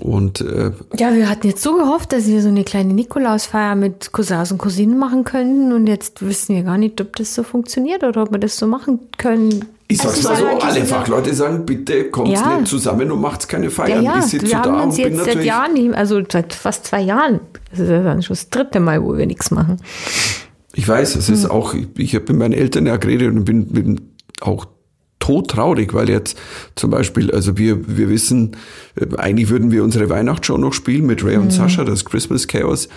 und 0.03 0.41
äh, 0.41 0.71
Ja, 0.97 1.15
wir 1.15 1.29
hatten 1.29 1.47
jetzt 1.47 1.63
so 1.63 1.75
gehofft, 1.77 2.13
dass 2.13 2.27
wir 2.27 2.43
so 2.43 2.49
eine 2.49 2.65
kleine 2.65 2.93
Nikolausfeier 2.95 3.75
mit 3.75 4.13
Cousins 4.13 4.53
und 4.53 4.59
Cousinen 4.59 4.99
machen 4.99 5.25
könnten 5.25 5.73
und 5.73 5.87
jetzt 5.87 6.21
wissen 6.27 6.55
wir 6.57 6.63
gar 6.63 6.79
nicht, 6.79 7.01
ob 7.01 7.17
das 7.17 7.35
so 7.35 7.43
funktioniert 7.43 8.03
oder 8.05 8.23
ob 8.23 8.33
wir 8.33 8.39
das 8.39 8.57
so 8.57 8.67
machen 8.67 9.01
können. 9.19 9.65
ich 9.89 9.99
sag's 9.99 10.25
Also 10.25 10.29
mal 10.29 10.37
so, 10.37 10.43
solange 10.45 10.63
alle 10.63 10.85
Fachleute 10.85 11.35
sagen, 11.35 11.67
bitte 11.67 12.11
kommt 12.11 12.29
Ja. 12.29 12.57
nicht 12.59 12.69
zusammen 12.69 13.11
und 13.11 13.21
macht's 13.21 13.49
keine 13.49 13.67
Ja, 13.67 13.71
Feiern. 13.71 14.03
ja, 14.05 14.19
ich 14.19 14.25
sitze 14.27 14.47
wir 14.47 14.53
da 14.53 14.59
haben 14.65 14.81
uns 14.89 14.97
und 14.97 15.03
bin 15.03 15.13
jetzt 15.13 15.17
seit 15.19 15.27
natürlich 15.27 15.47
Jahren, 15.49 15.73
nicht, 15.75 15.95
also 15.95 16.21
seit 16.31 16.55
fast 16.55 16.87
zwei 16.87 17.01
Jahren, 17.03 17.41
das 17.71 17.81
ist 17.81 17.89
ja 17.91 18.03
dann 18.03 18.23
schon 18.23 18.35
das 18.35 18.51
dritte 18.51 18.81
Mal, 18.81 19.03
wo 19.03 19.17
wir 19.17 19.27
nichts 19.27 19.51
machen. 19.51 19.79
Ich 20.75 20.87
weiß, 20.87 21.17
es 21.17 21.27
Hm. 21.29 21.35
ist 21.35 21.51
auch, 21.51 21.75
ich, 21.75 21.89
ich 21.99 22.15
habe 22.15 22.27
mit 22.29 22.37
meinen 22.39 22.53
Eltern 22.55 22.87
ja 22.87 22.97
geredet 22.97 23.29
und 23.35 23.45
bin, 23.45 23.67
bin 23.67 24.01
auch 24.41 24.67
todtraurig, 25.31 25.95
weil 25.95 26.11
jetzt 26.11 26.37
zum 26.75 26.91
Beispiel, 26.91 27.31
also 27.31 27.57
wir, 27.57 27.97
wir 27.97 28.09
wissen, 28.09 28.57
äh, 28.97 29.07
eigentlich 29.17 29.49
würden 29.49 29.71
wir 29.71 29.85
unsere 29.85 30.09
Weihnachtsshow 30.11 30.59
noch 30.59 30.73
spielen 30.73 31.07
mit 31.07 31.25
Ray 31.25 31.37
Hm. 31.37 31.43
und 31.43 31.51
Sascha, 31.53 31.85
das 31.85 32.05
Christmas 32.05 32.49
Chaos, 32.49 32.89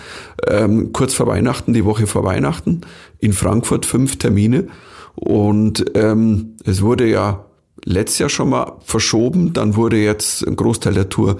ähm, 0.48 0.92
kurz 0.92 1.14
vor 1.14 1.28
Weihnachten, 1.28 1.72
die 1.72 1.84
Woche 1.84 2.06
vor 2.08 2.24
Weihnachten, 2.24 2.80
in 3.20 3.32
Frankfurt 3.32 3.86
fünf 3.86 4.16
Termine 4.16 4.66
und 5.14 5.84
ähm, 5.94 6.56
es 6.64 6.82
wurde 6.82 7.08
ja 7.08 7.44
letztes 7.84 8.18
Jahr 8.18 8.28
schon 8.30 8.50
mal 8.50 8.72
verschoben, 8.84 9.52
dann 9.52 9.76
wurde 9.76 9.96
jetzt 9.96 10.44
ein 10.46 10.56
Großteil 10.56 10.94
der 10.94 11.08
Tour 11.08 11.36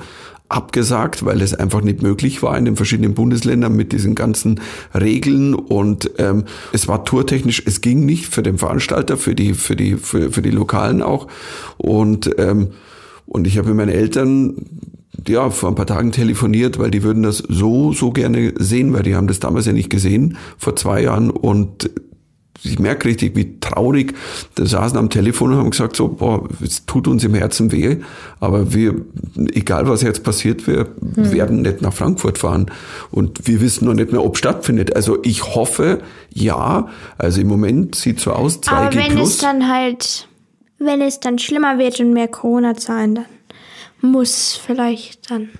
abgesagt, 0.49 1.25
weil 1.25 1.41
es 1.41 1.55
einfach 1.55 1.81
nicht 1.81 2.03
möglich 2.03 2.43
war 2.43 2.57
in 2.57 2.65
den 2.65 2.77
verschiedenen 2.77 3.15
Bundesländern 3.15 3.75
mit 3.75 3.93
diesen 3.93 4.15
ganzen 4.15 4.61
Regeln. 4.95 5.55
Und 5.55 6.11
ähm, 6.19 6.45
es 6.73 6.87
war 6.87 7.05
tourtechnisch, 7.05 7.63
es 7.67 7.81
ging 7.81 8.05
nicht 8.05 8.27
für 8.27 8.43
den 8.43 8.59
Veranstalter, 8.59 9.17
für 9.17 9.35
die 9.35 9.55
für 9.55 9.77
die 9.77 9.97
für, 9.97 10.31
für 10.31 10.43
die 10.43 10.51
Lokalen 10.51 11.03
auch. 11.03 11.29
Und 11.77 12.31
ähm, 12.39 12.69
und 13.27 13.47
ich 13.47 13.57
habe 13.57 13.69
mit 13.69 13.79
meinen 13.79 13.97
Eltern 13.97 14.55
ja 15.27 15.49
vor 15.49 15.71
ein 15.71 15.75
paar 15.75 15.87
Tagen 15.87 16.13
telefoniert, 16.13 16.79
weil 16.79 16.91
die 16.91 17.03
würden 17.03 17.23
das 17.23 17.39
so 17.39 17.93
so 17.93 18.11
gerne 18.11 18.53
sehen, 18.59 18.93
weil 18.93 19.03
die 19.03 19.15
haben 19.15 19.27
das 19.27 19.41
damals 19.41 19.67
ja 19.67 19.73
nicht 19.73 19.91
gesehen 19.91 20.37
vor 20.59 20.77
zwei 20.77 21.03
Jahren. 21.03 21.31
Und 21.31 21.91
ich 22.65 22.79
merke 22.79 23.09
richtig, 23.09 23.37
wie 23.37 23.59
traurig. 23.61 24.15
Da 24.55 24.65
saßen 24.67 24.99
am 24.99 25.11
Telefon 25.11 25.53
und 25.53 25.59
haben 25.59 25.71
gesagt, 25.71 25.97
so, 25.97 26.09
boah, 26.09 26.49
es 26.63 26.87
tut 26.87 27.07
uns 27.07 27.23
im 27.25 27.35
Herzen 27.35 27.73
weh, 27.73 27.99
aber 28.41 28.73
wir, 28.73 28.95
egal 29.53 29.87
was 29.89 30.03
jetzt 30.03 30.25
passiert, 30.25 30.67
wir 30.67 30.89
werden 31.01 31.63
nicht 31.63 31.83
nach 31.83 31.93
Frankfurt 31.93 32.39
fahren. 32.39 32.71
Und 33.11 33.47
wir 33.47 33.61
wissen 33.61 33.85
noch 33.85 33.95
nicht 33.95 34.13
mehr, 34.13 34.25
ob 34.25 34.39
stattfindet. 34.39 34.97
Also 34.97 35.19
ich 35.23 35.55
hoffe, 35.55 36.01
ja. 36.33 36.89
Also 37.19 37.41
im 37.41 37.49
Moment 37.49 37.95
sieht 37.95 38.21
so 38.21 38.33
aus, 38.33 38.61
2G 38.63 38.71
aber 38.71 38.95
wenn 38.95 39.13
plus. 39.13 39.31
es 39.31 39.39
dann 39.39 39.69
halt, 39.69 40.29
wenn 40.79 41.01
es 41.03 41.21
dann 41.21 41.39
schlimmer 41.39 41.79
wird 41.79 42.01
und 42.01 42.13
mehr 42.13 42.29
Corona-Zahlen, 42.29 43.15
dann 43.17 43.27
muss 44.01 44.59
vielleicht 44.65 45.31
dann. 45.31 45.51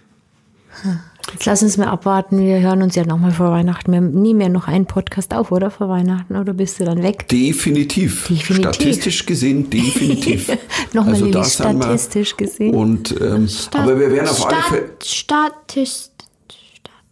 Jetzt 1.33 1.47
lass 1.47 1.63
uns 1.63 1.77
mal 1.77 1.89
abwarten. 1.89 2.39
Wir 2.39 2.61
hören 2.61 2.83
uns 2.83 2.95
ja 2.95 3.05
nochmal 3.05 3.33
vor 3.33 3.51
Weihnachten. 3.51 3.93
Wir 3.93 4.01
nehmen 4.01 4.41
ja 4.41 4.49
noch 4.49 4.69
einen 4.69 4.87
Podcast 4.87 5.35
auf, 5.35 5.51
oder? 5.51 5.71
Vor 5.71 5.89
Weihnachten. 5.89 6.37
Oder 6.37 6.55
bist 6.55 6.81
du 6.81 6.85
dann 6.85 7.03
weg? 7.03 7.29
Definitiv. 7.29 8.29
Definitiv. 8.29 8.57
Statistisch 8.57 9.27
gesehen, 9.27 9.71
definitiv. 9.71 10.49
Nochmal, 10.93 11.15
Also 11.15 11.27
wir- 11.33 11.45
statistisch 11.45 12.37
gesehen. 12.37 12.75
Und, 12.75 13.15
ähm, 13.21 13.49
aber 13.73 13.99
wir 13.99 14.11
werden 14.13 14.29
auf 14.29 14.47
alle 14.47 14.63
Fälle, 14.63 14.91
Stat 15.03 15.55
Statist 15.67 16.15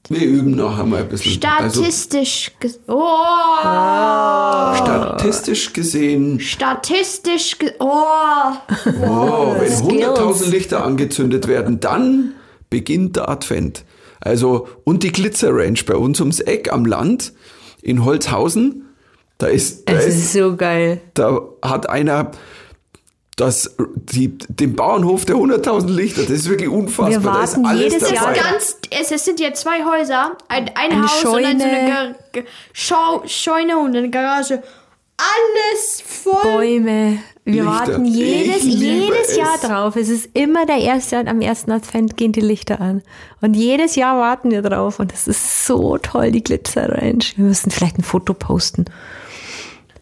wir 0.08 0.26
üben 0.26 0.56
nachher 0.56 0.84
mal 0.84 1.02
ein 1.02 1.08
bisschen. 1.08 1.40
Also 1.44 1.80
statistisch 1.80 2.50
ges 2.58 2.80
oh, 2.88 2.98
statistisch 4.74 5.72
gesehen, 5.72 6.40
statistisch 6.40 7.58
ge 7.58 7.72
oh. 7.78 8.02
oh, 9.00 9.54
wenn 9.58 9.70
Skills. 9.70 10.18
100.000 10.18 10.50
Lichter 10.50 10.84
angezündet 10.84 11.46
werden, 11.46 11.78
dann 11.80 12.34
beginnt 12.68 13.16
der 13.16 13.28
Advent. 13.28 13.84
Also, 14.22 14.68
und 14.84 15.02
die 15.02 15.12
Glitzer 15.12 15.50
Range 15.52 15.78
bei 15.84 15.94
uns 15.96 16.20
ums 16.20 16.40
Eck 16.40 16.72
am 16.72 16.84
Land 16.86 17.32
in 17.82 18.04
Holzhausen, 18.04 18.88
da 19.38 19.48
ist, 19.48 19.88
da 19.88 19.94
Es 19.94 20.06
ist 20.06 20.16
ist 20.16 20.32
so 20.34 20.56
geil. 20.56 21.00
da 21.14 21.40
hat 21.62 21.88
einer 21.88 22.30
das, 23.36 23.74
die, 23.94 24.36
den 24.38 24.76
Bauernhof 24.76 25.24
der 25.24 25.36
100.000 25.36 25.88
Lichter, 25.90 26.22
das 26.22 26.30
ist 26.30 26.48
wirklich 26.48 26.68
unfassbar. 26.68 27.10
Wir 27.10 27.18
da 27.18 27.42
ist 27.42 27.52
warten 27.56 27.66
alles 27.66 27.92
jedes 27.94 28.08
dabei. 28.08 28.36
Jahr 28.36 28.50
Ganz, 28.50 28.78
es, 28.90 29.10
es 29.10 29.24
sind 29.24 29.40
ja 29.40 29.52
zwei 29.54 29.84
Häuser, 29.84 30.36
ein, 30.48 30.70
ein 30.76 30.92
Eine 30.92 31.02
Haus 31.02 31.24
und 31.24 31.42
dann 31.42 31.58
so 31.58 31.64
eine 31.64 31.88
Scheune. 31.88 32.14
Gar 32.32 32.42
Schau 32.72 33.22
Scheune 33.26 33.78
und 33.78 33.96
eine 33.96 34.10
Garage. 34.10 34.62
Alles 35.22 36.02
voll. 36.04 36.42
Bäume. 36.42 37.18
Wir 37.44 37.64
Lichter. 37.64 37.66
warten 37.70 38.04
jedes, 38.04 38.64
jedes 38.64 39.36
Jahr 39.36 39.56
es. 39.56 39.62
drauf. 39.62 39.96
Es 39.96 40.08
ist 40.08 40.30
immer 40.34 40.64
der 40.64 40.78
erste, 40.78 41.18
am 41.26 41.40
ersten 41.40 41.72
Advent 41.72 42.16
gehen 42.16 42.32
die 42.32 42.40
Lichter 42.40 42.80
an. 42.80 43.02
Und 43.40 43.54
jedes 43.54 43.96
Jahr 43.96 44.18
warten 44.18 44.50
wir 44.50 44.62
drauf. 44.62 45.00
Und 45.00 45.12
es 45.12 45.26
ist 45.26 45.66
so 45.66 45.98
toll, 45.98 46.30
die 46.30 46.42
Glitzer 46.42 46.88
Range. 46.88 47.24
Wir 47.36 47.44
müssen 47.44 47.70
vielleicht 47.70 47.98
ein 47.98 48.04
Foto 48.04 48.32
posten. 48.34 48.84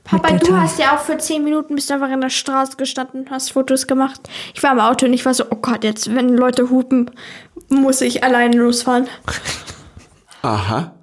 Papa, 0.05 0.39
du 0.39 0.57
hast 0.57 0.79
ja 0.79 0.97
auch 0.97 1.01
für 1.01 1.19
10 1.19 1.45
Minuten 1.45 1.77
bist 1.77 1.91
einfach 1.93 2.11
in 2.11 2.21
der 2.21 2.31
Straße 2.31 2.77
gestanden, 2.77 3.27
hast 3.31 3.53
Fotos 3.53 3.87
gemacht. 3.87 4.21
Ich 4.55 4.63
war 4.63 4.73
im 4.73 4.81
Auto 4.81 5.07
und 5.07 5.13
ich 5.13 5.25
war 5.25 5.35
so, 5.35 5.45
oh 5.51 5.57
Gott, 5.63 5.85
jetzt, 5.85 6.13
wenn 6.13 6.31
Leute 6.31 6.69
hupen, 6.69 7.11
muss 7.69 8.01
ich 8.01 8.25
alleine 8.25 8.57
losfahren. 8.57 9.07
Aha. 10.43 10.95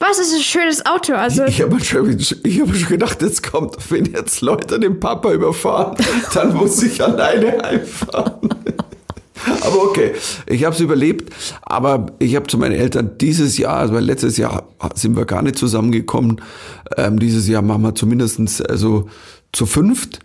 Was 0.00 0.18
ist 0.18 0.32
ein 0.32 0.42
schönes 0.42 0.86
Auto? 0.86 1.14
Also, 1.14 1.44
Ich 1.44 1.60
habe 1.60 1.82
schon, 1.82 2.08
hab 2.08 2.74
schon 2.76 2.88
gedacht, 2.88 3.20
jetzt 3.20 3.50
kommt, 3.50 3.76
wenn 3.90 4.04
jetzt 4.06 4.40
Leute 4.42 4.78
den 4.78 5.00
Papa 5.00 5.32
überfahren, 5.32 5.96
dann 6.34 6.54
muss 6.54 6.82
ich 6.82 7.02
alleine 7.02 7.58
heimfahren. 7.62 8.48
Aber 9.62 9.82
okay, 9.82 10.12
ich 10.46 10.64
habe 10.64 10.74
es 10.74 10.80
überlebt. 10.80 11.32
Aber 11.62 12.06
ich 12.18 12.36
habe 12.36 12.46
zu 12.46 12.58
meinen 12.58 12.74
Eltern 12.74 13.12
dieses 13.20 13.58
Jahr, 13.58 13.78
also 13.78 13.98
letztes 13.98 14.36
Jahr 14.36 14.68
sind 14.94 15.16
wir 15.16 15.24
gar 15.24 15.42
nicht 15.42 15.56
zusammengekommen. 15.56 16.40
Ähm, 16.96 17.18
dieses 17.18 17.48
Jahr 17.48 17.62
machen 17.62 17.82
wir 17.82 17.94
zumindestens 17.94 18.60
also 18.60 19.08
zu 19.52 19.66
fünft. 19.66 20.20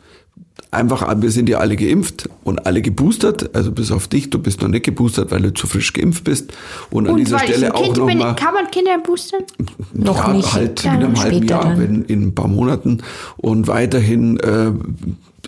Einfach, 0.72 1.08
wir 1.22 1.30
sind 1.30 1.50
ja 1.50 1.60
alle 1.60 1.76
geimpft 1.76 2.30
und 2.44 2.66
alle 2.66 2.82
geboostert. 2.82 3.56
Also 3.56 3.72
bis 3.72 3.92
auf 3.92 4.08
dich, 4.08 4.32
du 4.32 4.40
bist 4.40 4.62
noch 4.62 4.70
nicht 4.70 4.86
geboostert, 4.86 5.30
weil 5.30 5.42
du 5.42 5.54
zu 5.54 5.68
frisch 5.68 5.94
geimpft 5.94 6.24
bist. 6.24 6.52
Und 6.90 7.06
an 7.06 7.14
und 7.14 7.20
dieser 7.20 7.38
weil 7.40 7.50
ich 7.50 7.56
Stelle 7.58 7.76
ein 7.76 7.84
Kind 7.84 8.00
auch 8.00 8.08
bin, 8.08 8.18
nochmal. 8.18 8.36
kann 8.36 8.54
man 8.56 8.72
Kinder 8.72 8.98
boostern? 8.98 9.44
Noch 9.94 10.28
ja, 10.28 10.34
nicht. 10.34 10.54
halt 10.54 10.84
Ja, 10.84 10.96
in 10.96 11.04
einem 11.04 11.20
halben 11.22 11.48
Jahr, 11.48 11.64
dann. 11.64 11.80
wenn, 11.80 12.06
in 12.06 12.24
ein 12.24 12.36
paar 12.36 12.48
Monaten. 12.48 13.04
Und 13.38 13.68
weiterhin, 13.68 14.40
äh, 14.40 14.72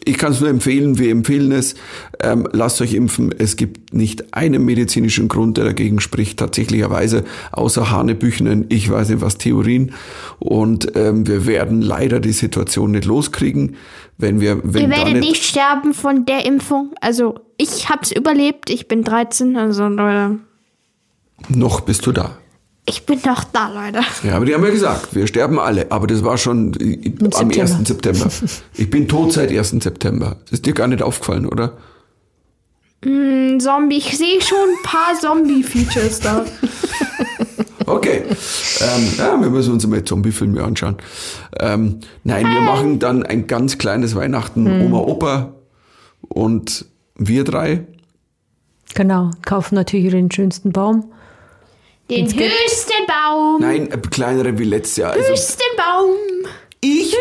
ich 0.03 0.17
kann 0.17 0.33
es 0.33 0.41
nur 0.41 0.49
empfehlen, 0.49 0.99
wir 0.99 1.09
empfehlen 1.09 1.51
es, 1.51 1.75
ähm, 2.19 2.47
lasst 2.51 2.81
euch 2.81 2.93
impfen. 2.93 3.33
Es 3.37 3.55
gibt 3.55 3.93
nicht 3.93 4.33
einen 4.33 4.65
medizinischen 4.65 5.27
Grund, 5.29 5.57
der 5.57 5.65
dagegen 5.65 6.01
spricht, 6.01 6.39
tatsächlicherweise, 6.39 7.23
außer 7.51 7.91
Hanebüchenen, 7.91 8.65
ich 8.69 8.89
weiß 8.89 9.09
nicht 9.09 9.21
was, 9.21 9.37
Theorien. 9.37 9.93
Und 10.39 10.95
ähm, 10.95 11.25
wir 11.27 11.45
werden 11.45 11.81
leider 11.81 12.19
die 12.19 12.33
Situation 12.33 12.91
nicht 12.91 13.05
loskriegen, 13.05 13.77
wenn 14.17 14.41
wir, 14.41 14.59
wenn 14.63 14.83
Ihr 14.83 14.89
werdet 14.89 15.13
nicht, 15.13 15.29
nicht 15.29 15.43
sterben 15.45 15.93
von 15.93 16.25
der 16.25 16.45
Impfung. 16.45 16.93
Also, 16.99 17.39
ich 17.57 17.89
hab's 17.89 18.11
überlebt. 18.11 18.69
Ich 18.69 18.87
bin 18.87 19.03
13, 19.03 19.55
also 19.55 19.87
Leute. 19.87 20.39
noch 21.49 21.81
bist 21.81 22.05
du 22.05 22.11
da. 22.11 22.37
Ich 22.87 23.05
bin 23.05 23.19
noch 23.25 23.43
da, 23.45 23.69
Leute. 23.69 24.01
Ja, 24.23 24.35
aber 24.35 24.45
die 24.45 24.53
haben 24.53 24.63
ja 24.63 24.69
gesagt, 24.69 25.15
wir 25.15 25.25
sterben 25.25 25.59
alle. 25.59 25.91
Aber 25.91 26.05
das 26.05 26.23
war 26.23 26.37
schon 26.37 26.73
äh, 26.79 27.13
am 27.19 27.51
September. 27.51 27.61
1. 27.61 27.87
September. 27.87 28.29
Ich 28.75 28.89
bin 28.89 29.07
tot 29.07 29.33
seit 29.33 29.49
1. 29.49 29.69
September. 29.81 30.37
Das 30.43 30.53
ist 30.53 30.65
dir 30.65 30.73
gar 30.73 30.87
nicht 30.87 31.01
aufgefallen, 31.01 31.47
oder? 31.47 31.77
Ein 33.03 33.59
Zombie. 33.59 33.97
Ich 33.97 34.15
sehe 34.17 34.39
schon 34.41 34.57
ein 34.57 34.83
paar 34.83 35.19
Zombie-Features 35.19 36.19
da. 36.19 36.45
Okay. 37.87 38.23
ähm, 38.81 39.07
ja, 39.17 39.39
wir 39.39 39.49
müssen 39.49 39.73
uns 39.73 39.85
mal 39.85 40.03
Zombie-Filme 40.03 40.63
anschauen. 40.63 40.97
Ähm, 41.59 41.99
nein, 42.23 42.45
wir 42.47 42.61
machen 42.61 42.97
dann 42.97 43.23
ein 43.23 43.45
ganz 43.45 43.77
kleines 43.77 44.15
Weihnachten. 44.15 44.81
Oma, 44.81 44.99
Opa 44.99 45.53
und 46.21 46.85
wir 47.15 47.43
drei. 47.43 47.85
Genau. 48.95 49.31
Kaufen 49.43 49.75
natürlich 49.75 50.11
den 50.11 50.31
schönsten 50.31 50.71
Baum. 50.71 51.11
Den 52.09 52.25
höchsten 52.27 53.07
Baum. 53.07 53.61
Nein, 53.61 53.91
äh, 53.91 53.97
kleinere 53.97 54.57
wie 54.59 54.65
letztes 54.65 54.97
Jahr. 54.97 55.13
Also 55.13 55.29
Höchsten 55.31 55.63
Baum. 55.75 56.15
ich 56.81 57.15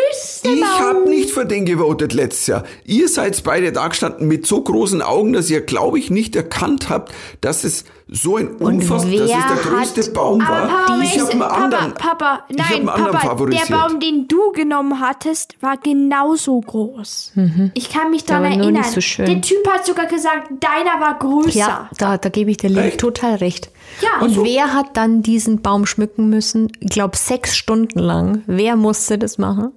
höchste 0.45 0.65
ich 0.65 0.81
habe 0.81 1.09
nicht 1.09 1.31
für 1.31 1.47
den 1.47 1.65
gewotet 1.67 2.13
letztes 2.13 2.47
Jahr. 2.47 2.65
Ihr 2.85 3.09
seid 3.09 3.43
beide 3.45 3.73
da 3.73 3.89
gestanden 3.89 4.29
mit 4.29 4.47
so 4.47 4.61
großen 4.63 5.03
Augen, 5.03 5.33
dass 5.33 5.51
ihr, 5.51 5.61
glaube 5.61 5.99
ich, 5.99 6.11
nicht 6.11 6.37
erkannt 6.37 6.89
habt, 6.91 7.13
dass 7.41 7.65
es 7.65 7.85
so 8.07 8.37
ein 8.37 8.49
unfassbar, 8.57 9.13
dass 9.13 9.31
es 9.31 9.63
der 9.65 9.73
größte 9.73 10.11
Baum 10.11 10.41
war. 10.41 10.69
Papa, 10.69 11.01
ich 11.03 11.19
habe 11.19 11.31
einen 11.31 11.41
Papa, 11.41 11.55
anderen. 11.65 11.95
Papa, 11.95 12.27
hab 12.41 12.51
nein, 12.53 12.67
einen 12.75 12.89
anderen 12.91 13.13
Papa, 13.13 13.29
favorisiert. 13.29 13.69
der 13.71 13.75
Baum, 13.77 13.99
den 14.01 14.29
du 14.29 14.53
genommen 14.53 15.01
hattest, 15.01 15.55
war 15.63 15.77
genauso 15.79 16.61
groß. 16.61 17.33
Ich 17.73 17.91
kann 17.91 18.11
mich 18.11 18.25
daran 18.25 18.45
Mhm. 18.53 18.61
erinnern. 18.61 18.83
nicht 18.83 18.91
so 18.93 19.01
schön. 19.01 19.25
Der 19.27 19.41
Typ 19.41 19.67
hat 19.69 19.87
sogar 19.87 20.07
gesagt, 20.07 20.49
deiner 20.61 21.01
war 21.01 21.19
größer. 21.19 21.59
Ja, 21.59 21.91
da, 21.97 22.19
da 22.19 22.29
gebe 22.29 22.51
ich 22.51 22.59
der 22.59 22.71
Lilly 22.71 22.89
Echt? 22.89 23.01
total 23.01 23.37
recht. 23.37 23.71
Ja, 24.03 24.23
Und 24.23 24.35
so. 24.35 24.45
wer 24.45 24.75
hat 24.75 24.97
dann 24.97 25.23
diesen 25.23 25.63
Baum 25.63 25.87
schmücken 25.87 26.29
müssen? 26.29 26.71
Ich 26.81 26.91
glaube, 26.91 27.17
sechs 27.17 27.57
Stunden 27.57 27.99
lang. 27.99 28.43
Wer 28.47 28.77
musste 28.77 29.17
das 29.19 29.39
machen? 29.39 29.73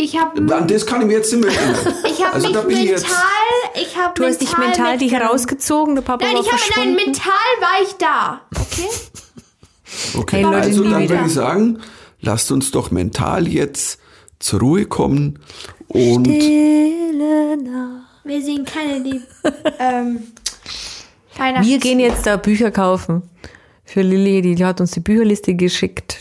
Ich 0.00 0.16
habe 0.18 0.40
An 0.54 0.68
das 0.68 0.86
kann 0.86 1.00
ich 1.02 1.06
mir 1.08 1.14
jetzt 1.14 1.32
nicht 1.32 1.44
mehr 1.44 1.52
erinnern. 1.54 1.94
ich 2.04 2.24
hab 2.24 2.34
Also 2.34 2.48
mich 2.48 2.56
ich 2.56 2.64
mental, 2.66 2.84
jetzt- 2.86 3.06
ich 3.74 3.96
habe 3.96 4.14
Du 4.14 4.24
hast 4.24 4.40
dich 4.40 4.56
mental 4.56 4.96
dich 4.98 5.10
mitgenommen. 5.10 5.30
rausgezogen, 5.32 5.94
der 5.96 6.02
Papa 6.02 6.24
Nein, 6.24 6.34
war 6.36 6.40
ich 6.42 6.52
habe 6.52 6.62
nein, 6.86 6.94
mental 6.94 7.32
war 7.60 7.82
ich 7.82 7.92
da. 7.94 8.40
Okay? 8.54 8.88
Okay, 10.18 10.36
Hey, 10.36 10.42
Leute, 10.42 10.56
also 10.58 10.84
dann 10.84 11.08
würde 11.08 11.22
ich 11.26 11.32
sagen, 11.32 11.78
lasst 12.20 12.52
uns 12.52 12.70
doch 12.70 12.90
mental 12.90 13.48
jetzt 13.48 13.98
zur 14.38 14.60
Ruhe 14.60 14.84
kommen 14.84 15.38
und 15.88 16.26
Stille 16.26 17.56
Nacht. 17.56 18.04
Wir 18.24 18.42
sehen 18.42 18.64
keine 18.66 19.02
die 19.02 19.22
ähm, 19.78 20.24
Wir 21.62 21.78
gehen 21.78 22.00
jetzt 22.00 22.26
da 22.26 22.36
Bücher 22.36 22.70
kaufen. 22.70 23.22
Für 23.84 24.02
Lilly, 24.02 24.42
die 24.54 24.62
hat 24.64 24.80
uns 24.82 24.90
die 24.90 25.00
Bücherliste 25.00 25.54
geschickt. 25.54 26.18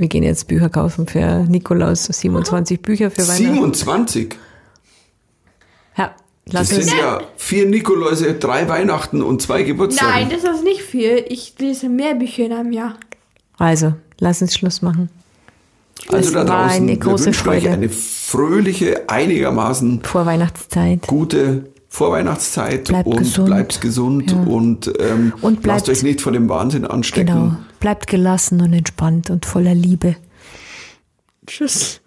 Wir 0.00 0.08
gehen 0.08 0.22
jetzt 0.22 0.48
Bücher 0.48 0.70
kaufen 0.70 1.06
für 1.06 1.44
Nikolaus. 1.46 2.04
27 2.06 2.80
Bücher 2.80 3.10
für 3.10 3.18
Weihnachten. 3.28 3.44
27. 3.54 4.34
Ja, 5.96 6.14
Das 6.46 6.54
lass 6.54 6.72
uns. 6.72 6.86
sind 6.86 6.98
ja 6.98 7.20
vier 7.36 7.66
Nikoläuse, 7.66 8.32
drei 8.34 8.66
Weihnachten 8.66 9.20
und 9.22 9.42
zwei 9.42 9.62
Geburtstage. 9.62 10.10
Nein, 10.10 10.30
das 10.30 10.42
ist 10.42 10.64
nicht 10.64 10.80
viel. 10.80 11.22
Ich 11.28 11.54
lese 11.58 11.90
mehr 11.90 12.14
Bücher 12.14 12.46
in 12.46 12.52
einem 12.54 12.72
Jahr. 12.72 12.94
Also, 13.58 13.92
lass 14.18 14.40
uns 14.40 14.54
Schluss 14.54 14.80
machen. 14.80 15.10
also 16.08 16.16
da 16.16 16.18
es 16.18 16.34
war 16.34 16.44
draußen, 16.46 16.76
eine 16.82 16.86
wir 16.92 16.96
große 16.98 17.26
wünschen 17.26 17.48
euch 17.50 17.62
Freude. 17.64 17.70
eine 17.74 17.88
fröhliche, 17.90 19.06
einigermaßen 19.10 20.00
Vor 20.02 20.24
Weihnachtszeit. 20.24 21.06
gute 21.06 21.64
Vorweihnachtszeit 21.92 22.84
Bleibt 22.88 23.06
und 23.08 23.18
gesund. 23.18 23.46
bleibt 23.46 23.80
gesund 23.80 24.30
Ja. 24.30 24.38
und, 24.44 24.90
ähm, 25.00 25.32
Und 25.42 25.62
bleibt- 25.62 25.66
lasst 25.66 25.88
euch 25.88 26.02
nicht 26.04 26.20
von 26.20 26.32
dem 26.32 26.48
Wahnsinn 26.48 26.84
anstecken. 26.86 27.26
Genau. 27.26 27.56
Bleibt 27.80 28.06
gelassen 28.06 28.60
und 28.62 28.72
entspannt 28.72 29.28
und 29.28 29.44
voller 29.44 29.74
Liebe. 29.74 30.14
Tschüss. 31.46 32.00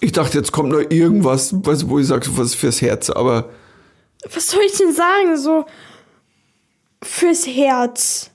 Ich 0.00 0.12
dachte, 0.12 0.38
jetzt 0.38 0.50
kommt 0.50 0.70
noch 0.70 0.80
irgendwas, 0.90 1.54
was, 1.62 1.88
wo 1.88 1.98
ich 1.98 2.06
sage, 2.06 2.26
was 2.36 2.54
fürs 2.54 2.80
Herz, 2.80 3.10
aber 3.10 3.50
Was 4.34 4.48
soll 4.50 4.62
ich 4.66 4.76
denn 4.78 4.92
sagen? 4.94 5.36
So 5.36 5.66
fürs 7.02 7.46
Herz. 7.46 8.30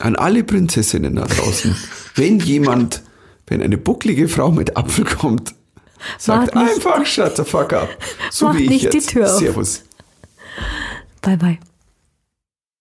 an 0.00 0.16
alle 0.16 0.42
Prinzessinnen 0.44 1.14
da 1.16 1.24
draußen, 1.26 1.76
wenn 2.16 2.40
jemand, 2.40 3.02
wenn 3.46 3.62
eine 3.62 3.76
bucklige 3.78 4.28
Frau 4.28 4.50
mit 4.50 4.76
Apfel 4.76 5.04
kommt, 5.04 5.54
sagt 6.18 6.56
einfach 6.56 7.04
shut 7.06 7.36
the 7.36 7.44
fuck 7.44 7.72
up. 7.72 7.88
So 8.30 8.46
Mach 8.46 8.54
wie 8.54 8.64
ich 8.64 8.70
nicht 8.70 8.92
die 8.92 8.96
jetzt. 8.98 9.10
Tür 9.10 9.26
auf. 9.32 9.38
Servus. 9.38 9.82
Bye, 11.20 11.36
bye. 11.36 11.58